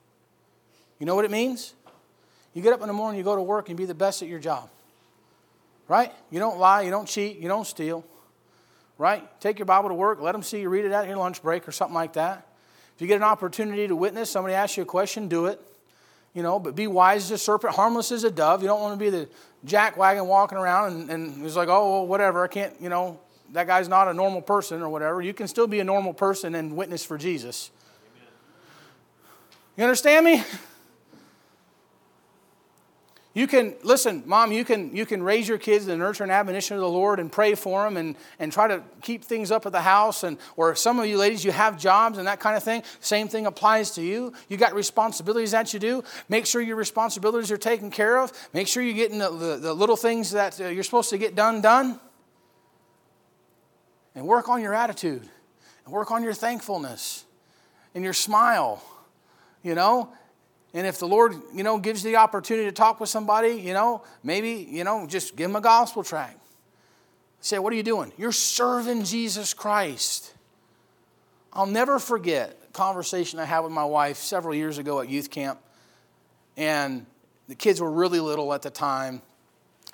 You 0.98 1.06
know 1.06 1.14
what 1.14 1.24
it 1.24 1.30
means? 1.30 1.74
You 2.54 2.62
get 2.62 2.72
up 2.72 2.80
in 2.80 2.88
the 2.88 2.92
morning, 2.92 3.18
you 3.18 3.24
go 3.24 3.36
to 3.36 3.42
work, 3.42 3.68
and 3.68 3.76
be 3.76 3.84
the 3.84 3.94
best 3.94 4.22
at 4.22 4.28
your 4.28 4.38
job. 4.40 4.68
Right? 5.86 6.12
You 6.30 6.40
don't 6.40 6.58
lie, 6.58 6.82
you 6.82 6.90
don't 6.90 7.06
cheat, 7.06 7.38
you 7.38 7.48
don't 7.48 7.66
steal 7.66 8.04
right? 9.00 9.40
Take 9.40 9.58
your 9.58 9.64
Bible 9.64 9.88
to 9.88 9.94
work, 9.94 10.20
let 10.20 10.32
them 10.32 10.42
see 10.42 10.60
you 10.60 10.68
read 10.68 10.84
it 10.84 10.92
at 10.92 11.08
your 11.08 11.16
lunch 11.16 11.42
break 11.42 11.66
or 11.66 11.72
something 11.72 11.94
like 11.94 12.12
that. 12.12 12.46
If 12.94 13.00
you 13.00 13.08
get 13.08 13.16
an 13.16 13.22
opportunity 13.22 13.88
to 13.88 13.96
witness, 13.96 14.30
somebody 14.30 14.54
asks 14.54 14.76
you 14.76 14.82
a 14.82 14.86
question, 14.86 15.26
do 15.26 15.46
it. 15.46 15.58
You 16.34 16.42
know, 16.42 16.58
but 16.58 16.76
be 16.76 16.86
wise 16.86 17.24
as 17.24 17.30
a 17.30 17.38
serpent, 17.38 17.74
harmless 17.74 18.12
as 18.12 18.24
a 18.24 18.30
dove. 18.30 18.60
You 18.60 18.68
don't 18.68 18.82
want 18.82 19.00
to 19.00 19.02
be 19.02 19.08
the 19.08 19.26
jack 19.64 19.96
wagon 19.96 20.26
walking 20.26 20.58
around 20.58 20.92
and, 20.92 21.10
and 21.10 21.46
it's 21.46 21.56
like, 21.56 21.70
oh, 21.70 21.90
well, 21.90 22.06
whatever, 22.06 22.44
I 22.44 22.48
can't, 22.48 22.74
you 22.78 22.90
know, 22.90 23.18
that 23.52 23.66
guy's 23.66 23.88
not 23.88 24.06
a 24.06 24.12
normal 24.12 24.42
person 24.42 24.82
or 24.82 24.90
whatever. 24.90 25.22
You 25.22 25.32
can 25.32 25.48
still 25.48 25.66
be 25.66 25.80
a 25.80 25.84
normal 25.84 26.12
person 26.12 26.54
and 26.54 26.76
witness 26.76 27.02
for 27.02 27.16
Jesus. 27.16 27.70
You 29.78 29.84
understand 29.84 30.26
me? 30.26 30.44
You 33.32 33.46
can, 33.46 33.76
listen, 33.84 34.24
mom, 34.26 34.50
you 34.50 34.64
can, 34.64 34.94
you 34.94 35.06
can 35.06 35.22
raise 35.22 35.46
your 35.46 35.58
kids 35.58 35.86
the 35.86 35.96
nurture 35.96 36.24
and 36.24 36.32
admonition 36.32 36.76
of 36.76 36.80
the 36.80 36.88
Lord 36.88 37.20
and 37.20 37.30
pray 37.30 37.54
for 37.54 37.84
them 37.84 37.96
and, 37.96 38.16
and 38.40 38.50
try 38.50 38.66
to 38.66 38.82
keep 39.02 39.24
things 39.24 39.52
up 39.52 39.66
at 39.66 39.72
the 39.72 39.82
house. 39.82 40.24
And, 40.24 40.36
or 40.56 40.74
some 40.74 40.98
of 40.98 41.06
you 41.06 41.16
ladies, 41.16 41.44
you 41.44 41.52
have 41.52 41.78
jobs 41.78 42.18
and 42.18 42.26
that 42.26 42.40
kind 42.40 42.56
of 42.56 42.64
thing. 42.64 42.82
Same 42.98 43.28
thing 43.28 43.46
applies 43.46 43.92
to 43.92 44.02
you. 44.02 44.32
You 44.48 44.56
got 44.56 44.74
responsibilities 44.74 45.52
that 45.52 45.72
you 45.72 45.78
do. 45.78 46.02
Make 46.28 46.44
sure 46.44 46.60
your 46.60 46.74
responsibilities 46.74 47.52
are 47.52 47.56
taken 47.56 47.92
care 47.92 48.18
of. 48.18 48.32
Make 48.52 48.66
sure 48.66 48.82
you're 48.82 48.94
getting 48.94 49.20
the, 49.20 49.30
the, 49.30 49.56
the 49.58 49.74
little 49.74 49.96
things 49.96 50.32
that 50.32 50.60
uh, 50.60 50.66
you're 50.66 50.82
supposed 50.82 51.10
to 51.10 51.18
get 51.18 51.36
done, 51.36 51.60
done. 51.60 52.00
And 54.16 54.26
work 54.26 54.48
on 54.48 54.60
your 54.60 54.74
attitude 54.74 55.22
and 55.84 55.94
work 55.94 56.10
on 56.10 56.24
your 56.24 56.34
thankfulness 56.34 57.24
and 57.94 58.02
your 58.02 58.12
smile, 58.12 58.82
you 59.62 59.76
know, 59.76 60.12
and 60.72 60.86
if 60.86 60.98
the 60.98 61.08
Lord, 61.08 61.34
you 61.52 61.62
know, 61.64 61.78
gives 61.78 62.04
you 62.04 62.12
the 62.12 62.16
opportunity 62.16 62.68
to 62.68 62.72
talk 62.72 63.00
with 63.00 63.08
somebody, 63.08 63.50
you 63.50 63.72
know, 63.72 64.04
maybe, 64.22 64.66
you 64.70 64.84
know, 64.84 65.06
just 65.06 65.34
give 65.34 65.48
them 65.48 65.56
a 65.56 65.60
gospel 65.60 66.04
tract. 66.04 66.38
Say, 67.40 67.58
what 67.58 67.72
are 67.72 67.76
you 67.76 67.82
doing? 67.82 68.12
You're 68.16 68.32
serving 68.32 69.04
Jesus 69.04 69.54
Christ. 69.54 70.34
I'll 71.52 71.66
never 71.66 71.98
forget 71.98 72.56
a 72.68 72.72
conversation 72.72 73.38
I 73.38 73.46
had 73.46 73.60
with 73.60 73.72
my 73.72 73.84
wife 73.84 74.18
several 74.18 74.54
years 74.54 74.78
ago 74.78 75.00
at 75.00 75.08
youth 75.08 75.30
camp. 75.30 75.58
And 76.56 77.06
the 77.48 77.54
kids 77.54 77.80
were 77.80 77.90
really 77.90 78.20
little 78.20 78.52
at 78.52 78.62
the 78.62 78.70
time. 78.70 79.22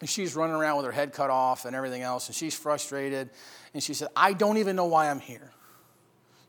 And 0.01 0.11
she's 0.11 0.37
running 0.37 0.57
around 0.57 0.77
with 0.77 0.87
her 0.87 0.93
head 0.93 1.15
cut 1.15 1.31
off 1.31 1.65
and 1.65 1.75
everything 1.75 2.03
else. 2.03 2.27
And 2.27 2.37
she's 2.37 2.55
frustrated. 2.55 3.31
And 3.73 3.83
she 3.83 3.95
said, 3.95 4.09
I 4.15 4.35
don't 4.35 4.59
even 4.59 4.77
know 4.77 4.85
why 4.85 5.09
I'm 5.09 5.21
here. 5.21 5.53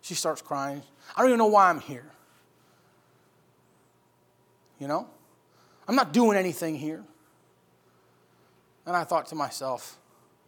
She 0.02 0.16
starts 0.16 0.42
crying. 0.42 0.82
I 1.16 1.22
don't 1.22 1.30
even 1.30 1.38
know 1.38 1.48
why 1.48 1.70
I'm 1.70 1.80
here. 1.80 2.12
You 4.80 4.88
know? 4.88 5.08
I'm 5.88 5.96
not 5.96 6.14
doing 6.14 6.38
anything 6.38 6.76
here. 6.76 7.04
And 8.86 8.96
I 8.96 9.04
thought 9.04 9.28
to 9.28 9.36
myself, 9.36 9.98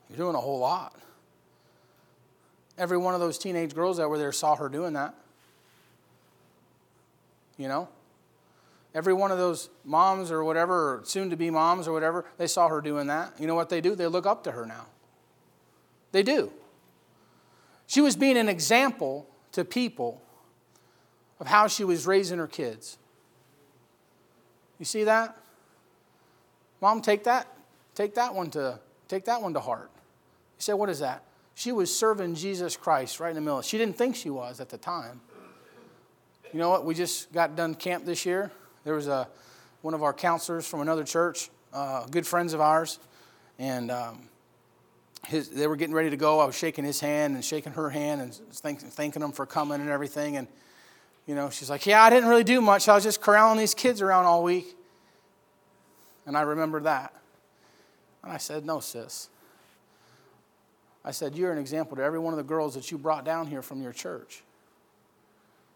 you're 0.09 0.17
doing 0.17 0.35
a 0.35 0.39
whole 0.39 0.59
lot. 0.59 0.95
Every 2.77 2.97
one 2.97 3.13
of 3.13 3.19
those 3.19 3.37
teenage 3.37 3.75
girls 3.75 3.97
that 3.97 4.07
were 4.07 4.17
there 4.17 4.31
saw 4.31 4.55
her 4.55 4.69
doing 4.69 4.93
that. 4.93 5.13
You 7.57 7.67
know? 7.67 7.89
Every 8.95 9.13
one 9.13 9.31
of 9.31 9.37
those 9.37 9.69
moms 9.83 10.31
or 10.31 10.43
whatever, 10.43 10.99
or 10.99 11.01
soon 11.03 11.29
to 11.29 11.35
be 11.35 11.49
moms 11.49 11.87
or 11.87 11.91
whatever, 11.91 12.25
they 12.37 12.47
saw 12.47 12.67
her 12.69 12.81
doing 12.81 13.07
that. 13.07 13.33
You 13.39 13.47
know 13.47 13.55
what 13.55 13.69
they 13.69 13.81
do? 13.81 13.95
They 13.95 14.07
look 14.07 14.25
up 14.25 14.43
to 14.45 14.51
her 14.51 14.65
now. 14.65 14.85
They 16.11 16.23
do. 16.23 16.51
She 17.85 18.01
was 18.01 18.15
being 18.15 18.37
an 18.37 18.47
example 18.47 19.27
to 19.51 19.65
people 19.65 20.21
of 21.39 21.47
how 21.47 21.67
she 21.67 21.83
was 21.83 22.05
raising 22.05 22.37
her 22.37 22.47
kids. 22.47 22.98
You 24.79 24.85
see 24.85 25.03
that? 25.03 25.37
Mom, 26.81 27.01
take 27.01 27.25
that. 27.25 27.47
Take 27.93 28.15
that 28.15 28.33
one 28.33 28.49
to 28.51 28.79
take 29.07 29.25
that 29.25 29.41
one 29.41 29.53
to 29.53 29.59
heart. 29.59 29.89
You 29.93 30.61
say, 30.61 30.73
what 30.73 30.89
is 30.89 30.99
that? 30.99 31.23
She 31.55 31.71
was 31.71 31.95
serving 31.95 32.35
Jesus 32.35 32.77
Christ 32.77 33.19
right 33.19 33.29
in 33.29 33.35
the 33.35 33.41
middle. 33.41 33.61
She 33.61 33.77
didn't 33.77 33.97
think 33.97 34.15
she 34.15 34.29
was 34.29 34.61
at 34.61 34.69
the 34.69 34.77
time. 34.77 35.19
You 36.53 36.59
know 36.59 36.69
what? 36.69 36.85
We 36.85 36.93
just 36.95 37.31
got 37.33 37.55
done 37.55 37.75
camp 37.75 38.05
this 38.05 38.25
year. 38.25 38.51
There 38.85 38.95
was 38.95 39.07
a 39.07 39.27
one 39.81 39.93
of 39.93 40.03
our 40.03 40.13
counselors 40.13 40.67
from 40.67 40.81
another 40.81 41.03
church, 41.03 41.49
uh, 41.73 42.05
good 42.07 42.25
friends 42.25 42.53
of 42.53 42.61
ours, 42.61 42.99
and 43.57 43.91
um, 43.91 44.29
his, 45.25 45.49
they 45.49 45.67
were 45.67 45.75
getting 45.75 45.95
ready 45.95 46.09
to 46.09 46.17
go. 46.17 46.39
I 46.39 46.45
was 46.45 46.55
shaking 46.55 46.83
his 46.83 46.99
hand 46.99 47.35
and 47.35 47.43
shaking 47.43 47.73
her 47.73 47.89
hand 47.89 48.21
and 48.21 48.33
thank, 48.33 48.79
thanking 48.81 49.21
them 49.21 49.31
for 49.31 49.45
coming 49.45 49.79
and 49.79 49.89
everything. 49.89 50.37
And, 50.37 50.47
you 51.29 51.35
know, 51.35 51.51
she's 51.51 51.69
like, 51.69 51.85
Yeah, 51.85 52.01
I 52.01 52.09
didn't 52.09 52.27
really 52.27 52.43
do 52.43 52.59
much. 52.59 52.89
I 52.89 52.95
was 52.95 53.03
just 53.03 53.21
corralling 53.21 53.59
these 53.59 53.75
kids 53.75 54.01
around 54.01 54.25
all 54.25 54.41
week. 54.41 54.75
And 56.25 56.35
I 56.35 56.41
remember 56.41 56.79
that. 56.79 57.13
And 58.23 58.31
I 58.31 58.37
said, 58.37 58.65
No, 58.65 58.79
sis. 58.79 59.29
I 61.05 61.11
said, 61.11 61.35
You're 61.35 61.51
an 61.51 61.59
example 61.59 61.95
to 61.97 62.01
every 62.01 62.17
one 62.17 62.33
of 62.33 62.37
the 62.37 62.43
girls 62.43 62.73
that 62.73 62.89
you 62.89 62.97
brought 62.97 63.25
down 63.25 63.45
here 63.45 63.61
from 63.61 63.83
your 63.83 63.93
church. 63.93 64.41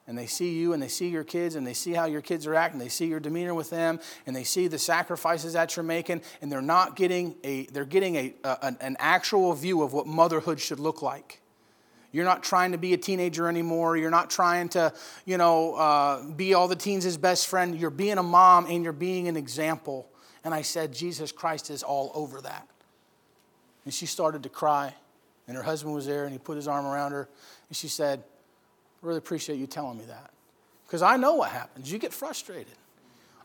And 0.07 0.17
they 0.17 0.25
see 0.25 0.57
you 0.57 0.73
and 0.73 0.81
they 0.81 0.87
see 0.87 1.09
your 1.09 1.23
kids 1.23 1.53
and 1.53 1.67
they 1.67 1.75
see 1.75 1.93
how 1.93 2.05
your 2.05 2.21
kids 2.21 2.47
are 2.47 2.55
acting, 2.55 2.79
they 2.79 2.89
see 2.89 3.05
your 3.05 3.19
demeanor 3.19 3.53
with 3.53 3.69
them, 3.69 3.99
and 4.25 4.35
they 4.35 4.43
see 4.43 4.67
the 4.67 4.79
sacrifices 4.79 5.53
that 5.53 5.75
you're 5.75 5.83
making, 5.83 6.23
and 6.41 6.51
they're 6.51 6.63
not 6.63 6.95
getting 6.95 7.35
a, 7.43 7.67
they're 7.67 7.85
getting 7.85 8.15
a, 8.15 8.33
a 8.43 8.75
an 8.81 8.97
actual 8.97 9.53
view 9.53 9.83
of 9.83 9.93
what 9.93 10.07
motherhood 10.07 10.59
should 10.59 10.79
look 10.79 11.03
like. 11.03 11.42
You're 12.13 12.25
not 12.25 12.43
trying 12.43 12.71
to 12.71 12.77
be 12.77 12.93
a 12.93 12.97
teenager 12.97 13.49
anymore. 13.49 13.97
You're 13.97 14.11
not 14.11 14.29
trying 14.29 14.69
to, 14.69 14.93
you 15.25 15.37
know, 15.37 15.73
uh, 15.73 16.23
be 16.23 16.53
all 16.53 16.67
the 16.67 16.75
teens' 16.75 17.17
best 17.17 17.47
friend. 17.47 17.75
You're 17.75 17.89
being 17.89 18.19
a 18.19 18.23
mom 18.23 18.67
and 18.67 18.83
you're 18.83 18.93
being 18.93 19.27
an 19.27 19.35
example. 19.35 20.07
And 20.43 20.53
I 20.53 20.61
said, 20.61 20.93
Jesus 20.93 21.31
Christ 21.31 21.71
is 21.71 21.81
all 21.81 22.11
over 22.13 22.39
that. 22.41 22.67
And 23.83 23.93
she 23.93 24.05
started 24.05 24.43
to 24.43 24.49
cry. 24.49 24.93
And 25.47 25.57
her 25.57 25.63
husband 25.63 25.93
was 25.93 26.05
there 26.05 26.23
and 26.23 26.31
he 26.31 26.37
put 26.37 26.55
his 26.55 26.67
arm 26.67 26.85
around 26.85 27.13
her. 27.13 27.27
And 27.67 27.75
she 27.75 27.87
said, 27.87 28.19
I 28.19 29.05
really 29.05 29.17
appreciate 29.17 29.57
you 29.57 29.65
telling 29.65 29.97
me 29.97 30.05
that. 30.05 30.31
Because 30.85 31.01
I 31.01 31.17
know 31.17 31.33
what 31.33 31.49
happens. 31.49 31.91
You 31.91 31.97
get 31.97 32.13
frustrated. 32.13 32.75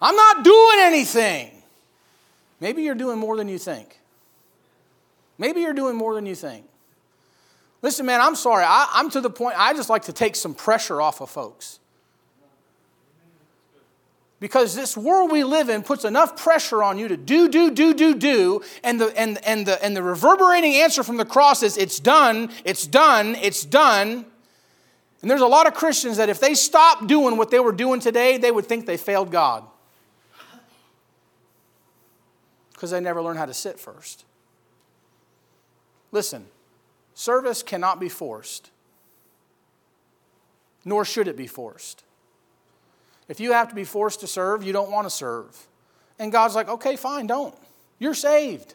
I'm 0.00 0.14
not 0.14 0.44
doing 0.44 0.76
anything. 0.80 1.50
Maybe 2.60 2.82
you're 2.82 2.94
doing 2.94 3.18
more 3.18 3.36
than 3.38 3.48
you 3.48 3.58
think. 3.58 3.98
Maybe 5.38 5.62
you're 5.62 5.72
doing 5.72 5.96
more 5.96 6.14
than 6.14 6.26
you 6.26 6.34
think. 6.34 6.66
Listen, 7.80 8.06
man, 8.06 8.20
I'm 8.20 8.34
sorry. 8.34 8.64
I, 8.66 8.88
am 8.96 9.10
to 9.10 9.20
the 9.20 9.30
point, 9.30 9.58
I 9.58 9.72
just 9.72 9.88
like 9.88 10.02
to 10.04 10.12
take 10.12 10.34
some 10.36 10.54
pressure 10.54 11.00
off 11.00 11.20
of 11.20 11.30
folks. 11.30 11.78
Because 14.40 14.74
this 14.76 14.96
world 14.96 15.32
we 15.32 15.42
live 15.42 15.68
in 15.68 15.82
puts 15.82 16.04
enough 16.04 16.36
pressure 16.36 16.82
on 16.82 16.96
you 16.98 17.08
to 17.08 17.16
do, 17.16 17.48
do, 17.48 17.72
do, 17.72 17.92
do, 17.92 18.14
do, 18.14 18.62
and 18.84 19.00
the, 19.00 19.06
and, 19.18 19.44
and, 19.44 19.66
the, 19.66 19.82
and 19.84 19.96
the 19.96 20.02
reverberating 20.02 20.74
answer 20.74 21.02
from 21.02 21.16
the 21.16 21.24
cross 21.24 21.62
is 21.62 21.76
it's 21.76 21.98
done, 21.98 22.50
it's 22.64 22.86
done, 22.86 23.34
it's 23.36 23.64
done. 23.64 24.24
And 25.22 25.30
there's 25.30 25.40
a 25.40 25.46
lot 25.46 25.66
of 25.66 25.74
Christians 25.74 26.18
that 26.18 26.28
if 26.28 26.38
they 26.38 26.54
stopped 26.54 27.08
doing 27.08 27.36
what 27.36 27.50
they 27.50 27.58
were 27.58 27.72
doing 27.72 27.98
today, 27.98 28.38
they 28.38 28.52
would 28.52 28.66
think 28.66 28.86
they 28.86 28.96
failed 28.96 29.32
God. 29.32 29.64
Because 32.72 32.92
they 32.92 33.00
never 33.00 33.20
learned 33.20 33.40
how 33.40 33.46
to 33.46 33.54
sit 33.54 33.80
first. 33.80 34.24
Listen, 36.12 36.46
service 37.18 37.64
cannot 37.64 37.98
be 37.98 38.08
forced, 38.08 38.70
nor 40.84 41.04
should 41.04 41.26
it 41.26 41.36
be 41.36 41.48
forced. 41.48 42.04
If 43.26 43.40
you 43.40 43.52
have 43.52 43.68
to 43.70 43.74
be 43.74 43.82
forced 43.82 44.20
to 44.20 44.28
serve, 44.28 44.62
you 44.62 44.72
don't 44.72 44.92
want 44.92 45.04
to 45.04 45.10
serve. 45.10 45.66
And 46.20 46.30
God's 46.30 46.54
like, 46.54 46.68
okay, 46.68 46.94
fine, 46.94 47.26
don't. 47.26 47.56
You're 47.98 48.14
saved. 48.14 48.74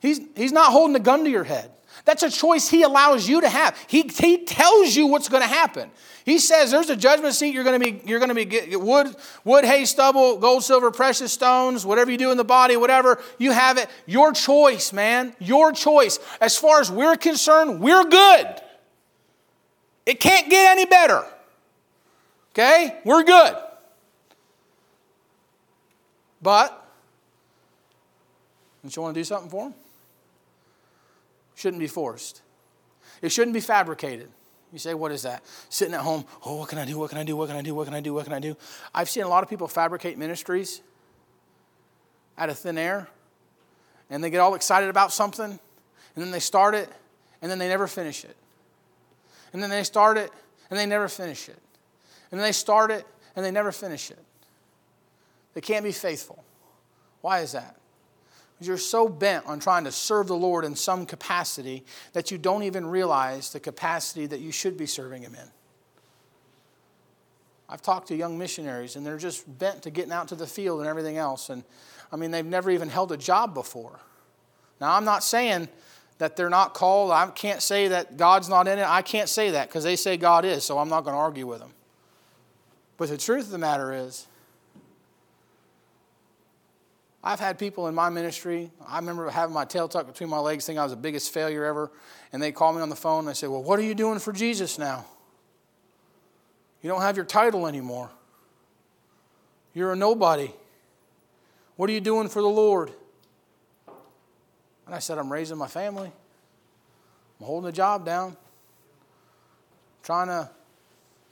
He's, 0.00 0.20
he's 0.36 0.52
not 0.52 0.70
holding 0.70 0.96
a 0.96 1.00
gun 1.00 1.24
to 1.24 1.30
your 1.30 1.44
head. 1.44 1.70
That's 2.04 2.22
a 2.22 2.30
choice 2.30 2.68
He 2.68 2.82
allows 2.82 3.28
you 3.28 3.40
to 3.40 3.48
have. 3.48 3.78
He, 3.88 4.02
he 4.02 4.44
tells 4.44 4.94
you 4.94 5.06
what's 5.06 5.28
going 5.28 5.42
to 5.42 5.48
happen. 5.48 5.90
He 6.24 6.38
says 6.38 6.70
there's 6.70 6.88
a 6.88 6.96
judgment 6.96 7.34
seat. 7.34 7.54
You're 7.54 7.64
going 7.64 7.80
to 7.80 7.92
be, 7.92 8.08
you're 8.08 8.18
going 8.18 8.30
to 8.30 8.34
be 8.34 8.46
get, 8.46 8.80
wood, 8.80 9.14
wood, 9.44 9.64
hay, 9.64 9.84
stubble, 9.84 10.38
gold, 10.38 10.64
silver, 10.64 10.90
precious 10.90 11.32
stones, 11.32 11.84
whatever 11.84 12.10
you 12.10 12.16
do 12.16 12.30
in 12.30 12.38
the 12.38 12.44
body, 12.44 12.76
whatever 12.76 13.20
you 13.38 13.52
have 13.52 13.76
it. 13.76 13.88
Your 14.06 14.32
choice, 14.32 14.92
man. 14.92 15.36
Your 15.38 15.72
choice. 15.72 16.18
As 16.40 16.56
far 16.56 16.80
as 16.80 16.90
we're 16.90 17.16
concerned, 17.16 17.80
we're 17.80 18.04
good. 18.04 18.46
It 20.06 20.18
can't 20.18 20.48
get 20.48 20.72
any 20.72 20.86
better. 20.86 21.24
Okay? 22.52 22.98
We're 23.04 23.24
good. 23.24 23.56
But, 26.40 26.86
don't 28.82 28.94
you 28.94 29.02
want 29.02 29.14
to 29.14 29.20
do 29.20 29.24
something 29.24 29.50
for 29.50 29.64
them? 29.64 29.74
Shouldn't 31.64 31.80
be 31.80 31.86
forced. 31.86 32.42
It 33.22 33.30
shouldn't 33.30 33.54
be 33.54 33.60
fabricated. 33.60 34.28
You 34.70 34.78
say, 34.78 34.92
what 34.92 35.10
is 35.12 35.22
that? 35.22 35.42
Sitting 35.70 35.94
at 35.94 36.02
home, 36.02 36.26
oh, 36.44 36.56
what 36.56 36.68
can 36.68 36.78
I 36.78 36.84
do? 36.84 36.98
What 36.98 37.08
can 37.08 37.18
I 37.18 37.24
do? 37.24 37.36
What 37.36 37.48
can 37.48 37.56
I 37.56 37.62
do? 37.62 37.74
What 37.74 37.86
can 37.86 37.94
I 37.94 38.00
do? 38.00 38.12
What 38.12 38.24
can 38.24 38.34
I 38.34 38.38
do? 38.38 38.54
I've 38.94 39.08
seen 39.08 39.22
a 39.22 39.28
lot 39.28 39.42
of 39.42 39.48
people 39.48 39.66
fabricate 39.66 40.18
ministries 40.18 40.82
out 42.36 42.50
of 42.50 42.58
thin 42.58 42.76
air, 42.76 43.08
and 44.10 44.22
they 44.22 44.28
get 44.28 44.40
all 44.40 44.54
excited 44.54 44.90
about 44.90 45.10
something, 45.10 45.52
and 45.52 45.58
then 46.22 46.30
they 46.30 46.38
start 46.38 46.74
it, 46.74 46.90
and 47.40 47.50
then 47.50 47.58
they 47.58 47.68
never 47.68 47.86
finish 47.86 48.26
it. 48.26 48.36
And 49.54 49.62
then 49.62 49.70
they 49.70 49.84
start 49.84 50.18
it, 50.18 50.30
and 50.68 50.78
they 50.78 50.84
never 50.84 51.08
finish 51.08 51.48
it. 51.48 51.58
And 52.30 52.38
then 52.38 52.46
they 52.46 52.52
start 52.52 52.90
it 52.90 53.06
and 53.36 53.42
they 53.42 53.50
never 53.50 53.72
finish 53.72 54.10
it. 54.10 54.18
They 55.54 55.62
can't 55.62 55.82
be 55.82 55.92
faithful. 55.92 56.44
Why 57.22 57.40
is 57.40 57.52
that? 57.52 57.76
You're 58.66 58.78
so 58.78 59.08
bent 59.08 59.46
on 59.46 59.60
trying 59.60 59.84
to 59.84 59.92
serve 59.92 60.26
the 60.26 60.36
Lord 60.36 60.64
in 60.64 60.74
some 60.74 61.06
capacity 61.06 61.84
that 62.12 62.30
you 62.30 62.38
don't 62.38 62.62
even 62.62 62.86
realize 62.86 63.52
the 63.52 63.60
capacity 63.60 64.26
that 64.26 64.40
you 64.40 64.52
should 64.52 64.76
be 64.76 64.86
serving 64.86 65.22
Him 65.22 65.34
in. 65.34 65.50
I've 67.68 67.82
talked 67.82 68.08
to 68.08 68.16
young 68.16 68.38
missionaries 68.38 68.96
and 68.96 69.04
they're 69.04 69.18
just 69.18 69.58
bent 69.58 69.82
to 69.82 69.90
getting 69.90 70.12
out 70.12 70.28
to 70.28 70.34
the 70.34 70.46
field 70.46 70.80
and 70.80 70.88
everything 70.88 71.16
else. 71.16 71.48
And 71.50 71.64
I 72.12 72.16
mean, 72.16 72.30
they've 72.30 72.44
never 72.44 72.70
even 72.70 72.88
held 72.88 73.10
a 73.12 73.16
job 73.16 73.54
before. 73.54 73.98
Now, 74.80 74.94
I'm 74.94 75.04
not 75.04 75.24
saying 75.24 75.68
that 76.18 76.36
they're 76.36 76.50
not 76.50 76.74
called. 76.74 77.10
I 77.10 77.26
can't 77.28 77.62
say 77.62 77.88
that 77.88 78.16
God's 78.16 78.48
not 78.48 78.68
in 78.68 78.78
it. 78.78 78.86
I 78.86 79.02
can't 79.02 79.28
say 79.28 79.50
that 79.52 79.68
because 79.68 79.84
they 79.84 79.96
say 79.96 80.16
God 80.16 80.44
is, 80.44 80.64
so 80.64 80.78
I'm 80.78 80.88
not 80.88 81.04
going 81.04 81.14
to 81.14 81.18
argue 81.18 81.46
with 81.46 81.60
them. 81.60 81.72
But 82.96 83.08
the 83.08 83.18
truth 83.18 83.46
of 83.46 83.50
the 83.50 83.58
matter 83.58 83.92
is, 83.92 84.26
I've 87.26 87.40
had 87.40 87.58
people 87.58 87.88
in 87.88 87.94
my 87.94 88.10
ministry. 88.10 88.70
I 88.86 88.98
remember 88.98 89.30
having 89.30 89.54
my 89.54 89.64
tail 89.64 89.88
tucked 89.88 90.08
between 90.08 90.28
my 90.28 90.38
legs, 90.38 90.66
thinking 90.66 90.78
I 90.78 90.82
was 90.82 90.92
the 90.92 90.96
biggest 90.96 91.32
failure 91.32 91.64
ever. 91.64 91.90
And 92.34 92.42
they 92.42 92.52
call 92.52 92.74
me 92.74 92.82
on 92.82 92.90
the 92.90 92.96
phone 92.96 93.20
and 93.20 93.28
they 93.28 93.32
say, 93.32 93.46
Well, 93.46 93.62
what 93.62 93.78
are 93.78 93.82
you 93.82 93.94
doing 93.94 94.18
for 94.18 94.30
Jesus 94.30 94.78
now? 94.78 95.06
You 96.82 96.90
don't 96.90 97.00
have 97.00 97.16
your 97.16 97.24
title 97.24 97.66
anymore. 97.66 98.10
You're 99.72 99.94
a 99.94 99.96
nobody. 99.96 100.52
What 101.76 101.88
are 101.88 101.94
you 101.94 102.00
doing 102.02 102.28
for 102.28 102.42
the 102.42 102.48
Lord? 102.48 102.92
And 104.84 104.94
I 104.94 104.98
said, 104.98 105.16
I'm 105.16 105.32
raising 105.32 105.56
my 105.56 105.66
family. 105.66 106.12
I'm 107.40 107.46
holding 107.46 107.70
a 107.70 107.72
job 107.72 108.04
down. 108.04 108.36
trying 110.02 110.26
to 110.26 110.50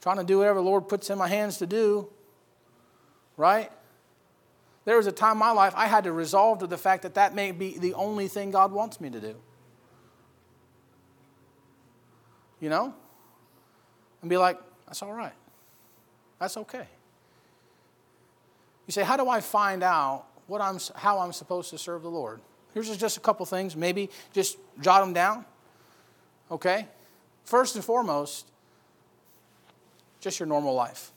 trying 0.01 0.17
to 0.17 0.23
do 0.23 0.39
whatever 0.39 0.57
the 0.57 0.65
Lord 0.65 0.89
puts 0.89 1.11
in 1.11 1.19
my 1.19 1.27
hands 1.27 1.59
to 1.59 1.67
do, 1.67 2.09
right? 3.37 3.71
There 4.85 4.97
was 4.97 5.07
a 5.07 5.11
time 5.11 5.33
in 5.33 5.37
my 5.39 5.51
life 5.51 5.73
I 5.75 5.87
had 5.87 6.03
to 6.03 6.11
resolve 6.11 6.59
to 6.59 6.67
the 6.67 6.77
fact 6.77 7.03
that 7.03 7.13
that 7.15 7.33
may 7.33 7.51
be 7.51 7.77
the 7.77 7.93
only 7.93 8.27
thing 8.27 8.51
God 8.51 8.71
wants 8.71 8.99
me 8.99 9.09
to 9.09 9.19
do. 9.19 9.35
You 12.59 12.69
know? 12.69 12.93
And 14.21 14.29
be 14.29 14.37
like, 14.37 14.59
that's 14.85 15.01
all 15.01 15.13
right. 15.13 15.33
That's 16.39 16.57
okay. 16.57 16.87
You 18.87 18.91
say, 18.91 19.03
how 19.03 19.15
do 19.15 19.29
I 19.29 19.39
find 19.39 19.83
out 19.83 20.25
what 20.47 20.61
I'm, 20.61 20.77
how 20.95 21.19
I'm 21.19 21.31
supposed 21.31 21.69
to 21.69 21.77
serve 21.77 22.03
the 22.03 22.09
Lord? 22.09 22.41
Here's 22.73 22.95
just 22.97 23.17
a 23.17 23.19
couple 23.19 23.45
things. 23.45 23.75
Maybe 23.75 24.09
just 24.33 24.57
jot 24.81 25.01
them 25.01 25.13
down. 25.13 25.45
Okay? 26.51 26.87
First 27.45 27.75
and 27.75 27.83
foremost, 27.83 28.47
just 30.19 30.39
your 30.39 30.47
normal 30.47 30.73
life. 30.73 31.11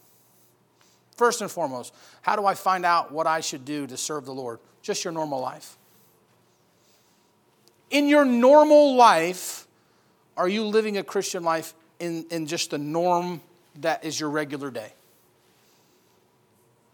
First 1.17 1.41
and 1.41 1.51
foremost, 1.51 1.95
how 2.23 2.37
do 2.37 2.45
I 2.45 2.55
find 2.55 2.85
out 2.85 3.11
what 3.11 3.27
I 3.27 3.41
should 3.41 3.65
do 3.65 3.87
to 3.87 3.97
serve 3.97 4.27
the 4.27 4.35
Lord? 4.35 4.59
Just 4.83 5.05
your 5.05 5.13
normal 5.13 5.41
life. 5.41 5.77
In 7.91 8.09
your 8.09 8.25
normal 8.25 8.97
life, 8.97 9.67
are 10.37 10.49
you 10.49 10.65
living 10.65 10.99
a 10.99 11.03
Christian 11.03 11.43
life 11.45 11.75
in, 11.99 12.27
in 12.31 12.47
just 12.47 12.71
the 12.71 12.79
norm 12.79 13.41
that 13.81 14.05
is 14.05 14.19
your 14.21 14.29
regular 14.29 14.71
day? 14.71 14.93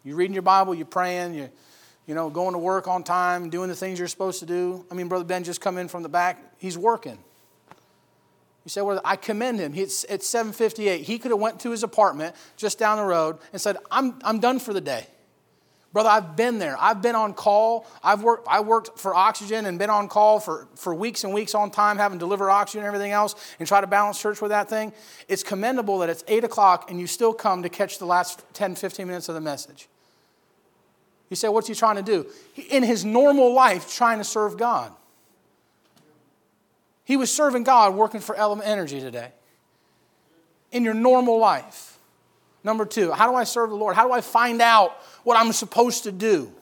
You 0.05 0.15
reading 0.15 0.35
your 0.35 0.43
Bible, 0.43 0.75
you 0.75 0.85
praying, 0.85 1.35
you 1.35 1.49
you 2.07 2.15
know, 2.15 2.31
going 2.31 2.53
to 2.53 2.59
work 2.59 2.89
on 2.89 3.05
time, 3.05 3.51
doing 3.51 3.69
the 3.69 3.77
things 3.77 3.99
you're 3.99 4.09
supposed 4.09 4.41
to 4.41 4.47
do. 4.47 4.85
I 4.91 4.95
mean, 4.95 5.09
Brother 5.09 5.25
Ben 5.25 5.45
just 5.45 5.61
come 5.61 5.79
in 5.79 5.89
from 5.89 6.03
the 6.03 6.09
back. 6.09 6.43
He's 6.59 6.77
working. 6.77 7.19
You 8.65 8.69
say, 8.69 8.81
well, 8.81 9.01
I 9.05 9.17
commend 9.17 9.59
him. 9.59 9.75
It's, 9.75 10.05
it's 10.05 10.29
758. 10.29 11.03
He 11.03 11.19
could 11.19 11.33
have 11.33 11.41
went 11.41 11.61
to 11.61 11.71
his 11.71 11.83
apartment 11.83 12.37
just 12.57 12.79
down 12.79 12.99
the 12.99 13.05
road 13.05 13.39
and 13.53 13.61
said, 13.61 13.77
I'm, 13.91 14.21
I'm 14.23 14.39
done 14.39 14.61
for 14.61 14.73
the 14.73 14.81
day. 14.81 15.07
Brother, 15.93 16.09
I've 16.09 16.37
been 16.37 16.59
there. 16.59 16.77
I've 16.81 17.03
been 17.03 17.15
on 17.15 17.35
call. 17.35 17.87
I've 18.03 18.23
worked, 18.23 18.49
I 18.49 18.61
worked 18.61 18.99
for 18.99 19.15
oxygen 19.15 19.67
and 19.67 19.79
been 19.79 19.91
on 19.91 20.09
call 20.09 20.41
for, 20.41 20.67
for 20.75 20.95
weeks 20.95 21.25
and 21.25 21.35
weeks 21.35 21.55
on 21.55 21.71
time, 21.71 21.99
having 21.99 22.19
to 22.19 22.23
deliver 22.23 22.49
oxygen 22.49 22.81
and 22.81 22.87
everything 22.87 23.13
else, 23.13 23.35
and 23.59 23.69
try 23.69 23.81
to 23.81 23.87
balance 23.87 24.21
church 24.21 24.41
with 24.41 24.51
that 24.51 24.71
thing. 24.71 24.93
It's 25.29 25.43
commendable 25.43 25.99
that 25.99 26.09
it's 26.09 26.25
8 26.29 26.45
o'clock 26.45 26.91
and 26.91 26.99
you 26.99 27.07
still 27.07 27.35
come 27.35 27.63
to 27.65 27.69
catch 27.69 27.99
the 27.99 28.07
last 28.07 28.43
10, 28.55 28.77
15 28.77 29.07
minutes 29.07 29.29
of 29.29 29.35
the 29.35 29.41
message. 29.41 29.89
You 31.29 31.37
say, 31.37 31.49
what's 31.49 31.69
he 31.69 31.75
trying 31.75 31.97
to 31.97 32.03
do? 32.03 32.27
In 32.71 32.83
his 32.83 33.05
normal 33.05 33.53
life, 33.53 33.95
trying 33.95 34.19
to 34.19 34.25
serve 34.25 34.57
God. 34.57 34.93
He 37.05 37.17
was 37.17 37.33
serving 37.33 37.65
God 37.65 37.95
working 37.95 38.21
for 38.21 38.35
Element 38.35 38.69
Energy 38.69 39.01
today. 39.01 39.33
In 40.71 40.85
your 40.85 40.95
normal 40.95 41.39
life. 41.39 41.99
Number 42.65 42.85
two, 42.85 43.13
how 43.13 43.31
do 43.31 43.37
I 43.37 43.45
serve 43.45 43.71
the 43.71 43.77
Lord? 43.77 43.97
How 43.97 44.07
do 44.07 44.13
I 44.13 44.21
find 44.21 44.63
out 44.63 44.93
what 45.25 45.37
I'm 45.37 45.53
supposed 45.53 46.05
to 46.05 46.13
do? 46.13 46.53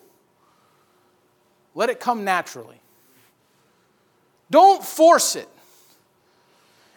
Let 1.75 1.91
it 1.91 2.01
come 2.01 2.25
naturally. 2.25 2.81
Don't 4.51 4.83
force 4.83 5.37
it. 5.37 5.49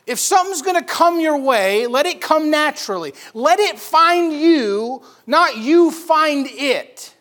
If 0.05 0.19
something's 0.19 0.61
going 0.61 0.75
to 0.75 0.85
come 0.85 1.19
your 1.19 1.37
way, 1.37 1.87
let 1.87 2.05
it 2.05 2.19
come 2.19 2.49
naturally. 2.49 3.13
Let 3.33 3.59
it 3.59 3.79
find 3.79 4.33
you, 4.33 5.01
not 5.27 5.57
you 5.57 5.91
find 5.91 6.47
it. 6.49 7.13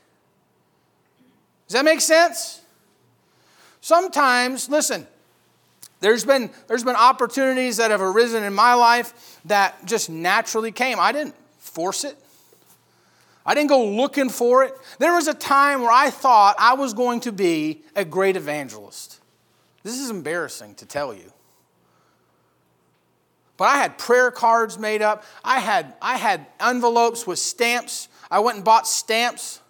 Does 1.69 1.75
that 1.75 1.85
make 1.85 2.01
sense? 2.01 2.61
Sometimes, 3.81 4.69
listen, 4.69 5.07
there's 6.03 6.25
been, 6.25 6.51
there's 6.67 6.85
been 6.85 6.97
opportunities 6.97 7.79
that 7.79 7.91
have 7.91 8.03
arisen 8.03 8.43
in 8.43 8.53
my 8.53 8.75
life 8.75 9.41
that 9.47 9.87
just 9.87 10.11
naturally 10.11 10.73
came. 10.73 10.99
I 11.01 11.13
didn't 11.13 11.35
force 11.59 12.05
it. 12.05 12.17
I 13.47 13.55
didn't 13.55 13.71
go 13.71 13.87
looking 13.87 14.29
for 14.29 14.65
it. 14.65 14.75
There 14.99 15.15
was 15.15 15.29
a 15.29 15.35
time 15.35 15.81
where 15.81 15.93
I 15.93 16.11
thought 16.11 16.57
I 16.59 16.75
was 16.75 16.93
going 16.93 17.21
to 17.21 17.33
be 17.33 17.83
a 17.97 18.05
great 18.05 18.37
evangelist. 18.37 19.21
This 19.83 19.99
is 19.99 20.11
embarrassing 20.11 20.75
to 20.77 20.87
tell 20.87 21.15
you. 21.15 21.33
But 23.57 23.65
I 23.65 23.77
had 23.77 23.97
prayer 23.97 24.31
cards 24.31 24.79
made 24.79 25.03
up. 25.03 25.25
I 25.45 25.61
had, 25.61 25.95
I 26.03 26.17
had 26.17 26.47
envelopes 26.61 27.27
with 27.27 27.39
stamps. 27.39 28.09
I 28.31 28.41
went 28.41 28.57
and 28.57 28.65
bought 28.65 28.89
stamps, 28.89 29.61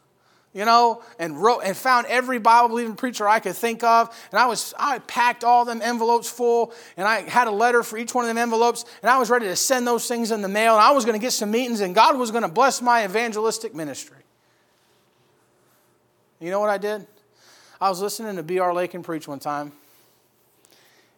you 0.55 0.65
know, 0.65 1.03
and 1.19 1.43
wrote 1.43 1.61
and 1.61 1.77
found 1.77 2.07
every 2.07 2.39
Bible 2.39 2.69
believing 2.69 2.95
preacher 2.95 3.29
I 3.29 3.41
could 3.41 3.57
think 3.57 3.83
of. 3.83 4.15
And 4.31 4.39
I 4.39 4.47
was 4.47 4.75
I 4.79 4.99
packed 5.01 5.45
all 5.45 5.65
them 5.65 5.81
envelopes 5.83 6.31
full, 6.31 6.73
and 6.97 7.07
I 7.07 7.23
had 7.23 7.49
a 7.49 7.51
letter 7.51 7.83
for 7.83 7.97
each 7.97 8.15
one 8.15 8.25
of 8.25 8.29
them 8.29 8.39
envelopes, 8.39 8.85
and 9.03 9.11
I 9.11 9.19
was 9.19 9.31
ready 9.31 9.47
to 9.47 9.57
send 9.57 9.87
those 9.87 10.07
things 10.07 10.31
in 10.31 10.43
the 10.43 10.49
mail, 10.49 10.75
and 10.75 10.83
I 10.83 10.93
was 10.93 11.05
going 11.05 11.19
to 11.19 11.25
get 11.25 11.33
some 11.33 11.51
meetings, 11.51 11.81
and 11.81 11.95
God 11.95 12.19
was 12.19 12.31
going 12.31 12.43
to 12.43 12.49
bless 12.49 12.83
my 12.83 13.05
evangelistic 13.05 13.75
ministry. 13.75 14.19
You 16.41 16.51
know 16.51 16.61
what 16.61 16.71
I 16.71 16.79
did? 16.79 17.07
I 17.81 17.89
was 17.89 18.01
listening 18.01 18.37
to 18.37 18.43
B.R. 18.43 18.75
Lakin 18.75 19.03
preach 19.03 19.29
one 19.29 19.39
time 19.39 19.73